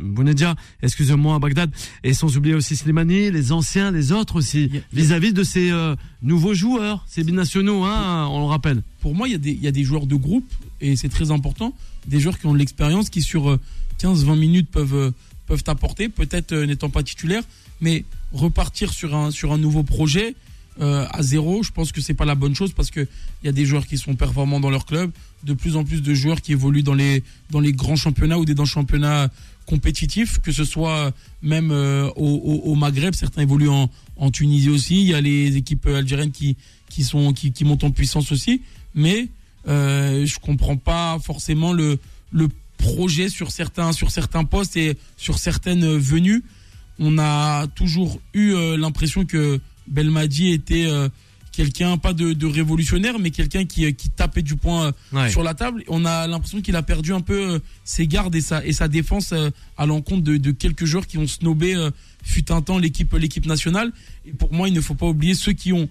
Bounedia, 0.00 0.54
excusez-moi, 0.82 1.38
Bagdad. 1.38 1.70
Et 2.04 2.14
sans 2.14 2.36
oublier 2.36 2.54
aussi 2.54 2.76
Slimani, 2.76 3.30
les 3.30 3.52
anciens, 3.52 3.90
les 3.90 4.12
autres 4.12 4.36
aussi, 4.36 4.70
vis-à-vis 4.92 5.32
de 5.32 5.42
ces 5.42 5.70
euh, 5.70 5.96
nouveaux 6.22 6.54
joueurs, 6.54 7.04
ces 7.08 7.24
binationaux, 7.24 7.84
hein, 7.84 8.26
on 8.30 8.40
le 8.40 8.46
rappelle. 8.46 8.82
Pour 9.00 9.14
moi, 9.14 9.28
il 9.28 9.32
y, 9.32 9.66
a 9.66 9.72
des, 9.72 9.84
joueurs 9.84 10.06
de 10.06 10.16
groupe, 10.16 10.50
et 10.80 10.96
c'est 10.96 11.08
très 11.08 11.30
important, 11.30 11.74
des 12.06 12.20
joueurs 12.20 12.38
qui 12.38 12.46
ont 12.46 12.52
de 12.52 12.58
l'expérience, 12.58 13.10
qui 13.10 13.22
sur 13.22 13.58
15-20 14.00 14.30
euh, 14.30 14.36
minutes 14.36 14.70
peuvent, 14.70 14.94
euh, 14.94 15.10
peuvent 15.46 15.62
t'apporter, 15.62 16.08
peut-être 16.08 16.52
euh, 16.52 16.66
n'étant 16.66 16.90
pas 16.90 17.02
titulaire, 17.02 17.42
mais 17.80 18.04
repartir 18.32 18.92
sur 18.92 19.14
un 19.14 19.58
nouveau 19.58 19.82
projet 19.82 20.34
à 20.80 21.22
zéro, 21.22 21.62
je 21.62 21.70
pense 21.70 21.90
que 21.90 22.00
c'est 22.00 22.14
pas 22.14 22.24
la 22.24 22.34
bonne 22.34 22.54
chose 22.54 22.72
parce 22.72 22.90
qu'il 22.90 23.08
y 23.44 23.48
a 23.48 23.52
des 23.52 23.64
joueurs 23.64 23.86
qui 23.86 23.96
sont 23.96 24.14
performants 24.14 24.60
dans 24.60 24.70
leur 24.70 24.84
club, 24.84 25.10
de 25.44 25.54
plus 25.54 25.76
en 25.76 25.84
plus 25.84 26.02
de 26.02 26.14
joueurs 26.14 26.40
qui 26.42 26.52
évoluent 26.52 26.82
dans 26.82 26.94
les, 26.94 27.22
dans 27.50 27.60
les 27.60 27.72
grands 27.72 27.96
championnats 27.96 28.38
ou 28.38 28.44
des 28.44 28.54
dans 28.54 28.66
championnats 28.66 29.28
compétitifs, 29.64 30.38
que 30.40 30.52
ce 30.52 30.64
soit 30.64 31.12
même 31.42 31.70
au, 31.70 32.62
au, 32.64 32.74
Maghreb, 32.74 33.14
certains 33.14 33.42
évoluent 33.42 33.70
en, 33.70 34.30
Tunisie 34.30 34.70
aussi, 34.70 35.00
il 35.00 35.08
y 35.08 35.14
a 35.14 35.20
les 35.20 35.56
équipes 35.56 35.86
algériennes 35.86 36.30
qui, 36.30 36.56
qui, 36.90 37.04
sont, 37.04 37.32
qui 37.32 37.64
montent 37.64 37.84
en 37.84 37.90
puissance 37.90 38.30
aussi. 38.32 38.60
Mais 38.94 39.28
euh, 39.68 40.24
je 40.26 40.38
comprends 40.38 40.76
pas 40.76 41.18
forcément 41.22 41.72
le, 41.72 41.98
le 42.32 42.48
projet 42.78 43.28
sur 43.28 43.50
certains, 43.50 43.92
sur 43.92 44.10
certains 44.10 44.44
postes 44.44 44.76
et 44.76 44.96
sur 45.16 45.38
certaines 45.38 45.96
venues. 45.96 46.44
On 46.98 47.18
a 47.18 47.66
toujours 47.68 48.20
eu 48.32 48.52
euh, 48.52 48.76
l'impression 48.76 49.24
que 49.24 49.60
Belmadi 49.88 50.50
était 50.52 50.86
euh, 50.86 51.08
quelqu'un, 51.52 51.96
pas 51.96 52.12
de, 52.12 52.32
de, 52.32 52.46
révolutionnaire, 52.46 53.18
mais 53.18 53.30
quelqu'un 53.30 53.64
qui, 53.64 53.92
qui 53.94 54.10
tapait 54.10 54.42
du 54.42 54.56
poing 54.56 54.92
euh, 55.14 55.28
sur 55.28 55.42
la 55.42 55.54
table. 55.54 55.82
On 55.88 56.04
a 56.04 56.26
l'impression 56.26 56.60
qu'il 56.60 56.76
a 56.76 56.82
perdu 56.82 57.12
un 57.12 57.20
peu 57.20 57.60
ses 57.84 58.06
gardes 58.06 58.34
et 58.34 58.40
sa, 58.40 58.64
et 58.64 58.72
sa 58.72 58.88
défense 58.88 59.32
à 59.76 59.86
l'encontre 59.86 60.22
de, 60.22 60.36
de, 60.36 60.50
quelques 60.50 60.84
joueurs 60.84 61.06
qui 61.06 61.18
ont 61.18 61.26
snobé 61.26 61.74
fut 62.22 62.52
un 62.52 62.62
temps 62.62 62.78
l'équipe 62.78 63.14
l'équipe 63.14 63.46
nationale. 63.46 63.92
Et 64.26 64.32
pour 64.32 64.52
moi, 64.52 64.68
il 64.68 64.74
ne 64.74 64.80
faut 64.80 64.94
pas 64.94 65.06
oublier 65.06 65.34
ceux 65.34 65.52
qui 65.52 65.72
ont 65.72 65.88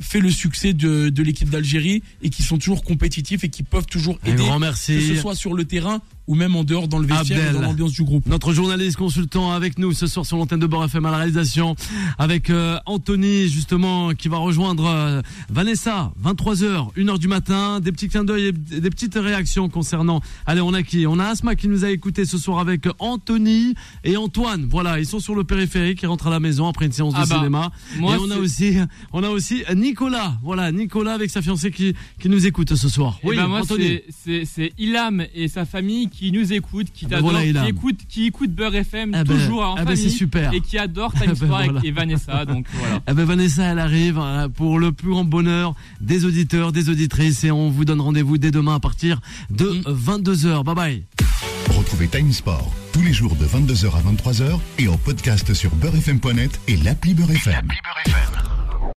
fait 0.00 0.20
le 0.20 0.30
succès 0.30 0.72
de, 0.72 1.08
de 1.08 1.22
l'équipe 1.22 1.48
d'Algérie 1.48 2.02
et 2.22 2.30
qui 2.30 2.42
sont 2.42 2.58
toujours 2.58 2.84
compétitifs 2.84 3.44
et 3.44 3.48
qui 3.48 3.62
peuvent 3.62 3.86
toujours 3.86 4.18
aider, 4.26 4.44
que 4.70 4.74
ce 5.14 5.16
soit 5.16 5.34
sur 5.34 5.54
le 5.54 5.64
terrain 5.64 6.02
ou 6.26 6.34
même 6.34 6.56
en 6.56 6.64
dehors 6.64 6.88
dans 6.88 6.98
le 6.98 7.06
vestiaire 7.06 7.50
et 7.50 7.52
dans 7.52 7.60
l'ambiance 7.60 7.92
du 7.92 8.02
groupe. 8.02 8.26
Notre 8.26 8.52
journaliste 8.52 8.96
consultant 8.96 9.52
avec 9.52 9.78
nous 9.78 9.92
ce 9.92 10.06
soir 10.06 10.26
sur 10.26 10.36
l'antenne 10.36 10.60
de 10.60 10.66
Bord 10.66 10.84
FM 10.84 11.06
à 11.06 11.10
la 11.10 11.18
réalisation 11.18 11.76
avec 12.18 12.50
euh, 12.50 12.78
Anthony 12.86 13.48
justement 13.48 14.12
qui 14.14 14.28
va 14.28 14.38
rejoindre 14.38 14.86
euh, 14.86 15.22
Vanessa 15.50 16.12
23h 16.22 16.94
1h 16.96 17.18
du 17.18 17.28
matin 17.28 17.80
des 17.80 17.92
petits 17.92 18.08
clins 18.08 18.24
d'œil 18.24 18.46
et 18.46 18.52
des 18.52 18.90
petites 18.90 19.14
réactions 19.14 19.68
concernant 19.68 20.20
Allez, 20.46 20.60
on 20.60 20.74
a 20.74 20.82
qui? 20.82 21.06
On 21.06 21.18
a 21.18 21.26
Asma 21.26 21.54
qui 21.54 21.68
nous 21.68 21.84
a 21.84 21.90
écouté 21.90 22.24
ce 22.24 22.38
soir 22.38 22.58
avec 22.58 22.86
Anthony 22.98 23.74
et 24.04 24.16
Antoine. 24.16 24.66
Voilà, 24.68 24.98
ils 24.98 25.06
sont 25.06 25.20
sur 25.20 25.34
le 25.34 25.44
périphérique, 25.44 26.02
ils 26.02 26.06
rentrent 26.06 26.26
à 26.26 26.30
la 26.30 26.40
maison 26.40 26.68
après 26.68 26.86
une 26.86 26.92
séance 26.92 27.14
de 27.14 27.20
ah 27.20 27.26
bah, 27.28 27.36
cinéma. 27.36 27.70
et 27.98 28.02
on 28.02 28.30
a 28.30 28.38
aussi 28.38 28.76
on 29.12 29.22
a 29.22 29.28
aussi 29.28 29.64
Nicolas. 29.74 30.38
Voilà, 30.42 30.72
Nicolas 30.72 31.14
avec 31.14 31.30
sa 31.30 31.42
fiancée 31.42 31.70
qui 31.70 31.94
qui 32.18 32.28
nous 32.28 32.46
écoute 32.46 32.74
ce 32.74 32.88
soir. 32.88 33.18
Eh 33.22 33.28
oui, 33.28 33.36
ben 33.36 33.46
moi 33.46 33.62
c'est 33.64 34.72
Ilam 34.78 35.24
et 35.34 35.48
sa 35.48 35.64
famille 35.64 36.08
qui 36.16 36.32
nous 36.32 36.52
écoute, 36.52 36.86
qui 36.94 37.04
ah 37.06 37.20
bah 37.20 37.32
t'adore, 37.32 37.64
qui 37.64 37.68
écoute, 37.68 37.98
qui 38.08 38.26
écoute 38.26 38.50
Beurre 38.50 38.74
FM 38.74 39.14
ah 39.14 39.22
bah, 39.22 39.34
toujours 39.34 39.60
en 39.60 39.74
ah 39.74 39.84
bah, 39.84 39.94
famille, 39.94 40.10
super. 40.10 40.52
et 40.54 40.60
qui 40.60 40.78
adore 40.78 41.12
Time 41.12 41.34
Sport 41.34 41.84
et 41.84 41.90
Vanessa. 41.90 42.44
Donc 42.46 42.66
voilà. 42.72 43.00
Ah 43.06 43.12
Vanessa, 43.12 43.64
elle 43.64 43.78
arrive 43.78 44.18
hein, 44.18 44.48
pour 44.48 44.78
le 44.78 44.92
plus 44.92 45.10
grand 45.10 45.24
bonheur 45.24 45.74
des 46.00 46.24
auditeurs, 46.24 46.72
des 46.72 46.88
auditrices, 46.88 47.44
et 47.44 47.50
on 47.50 47.68
vous 47.68 47.84
donne 47.84 48.00
rendez-vous 48.00 48.38
dès 48.38 48.50
demain 48.50 48.76
à 48.76 48.80
partir 48.80 49.20
de 49.50 49.82
22h. 49.86 50.60
Mm. 50.60 50.62
Bye 50.62 50.74
bye. 50.74 51.04
Retrouvez 51.76 52.08
Time 52.08 52.32
Sport 52.32 52.72
tous 52.92 53.02
les 53.02 53.12
jours 53.12 53.36
de 53.36 53.44
22h 53.44 53.88
à 53.88 54.00
23h 54.00 54.58
et 54.78 54.88
en 54.88 54.96
podcast 54.96 55.52
sur 55.52 55.74
beurrefm.net 55.74 56.60
et 56.68 56.76
l'appli 56.78 57.12
Beurre 57.12 57.32
FM. 57.32 57.68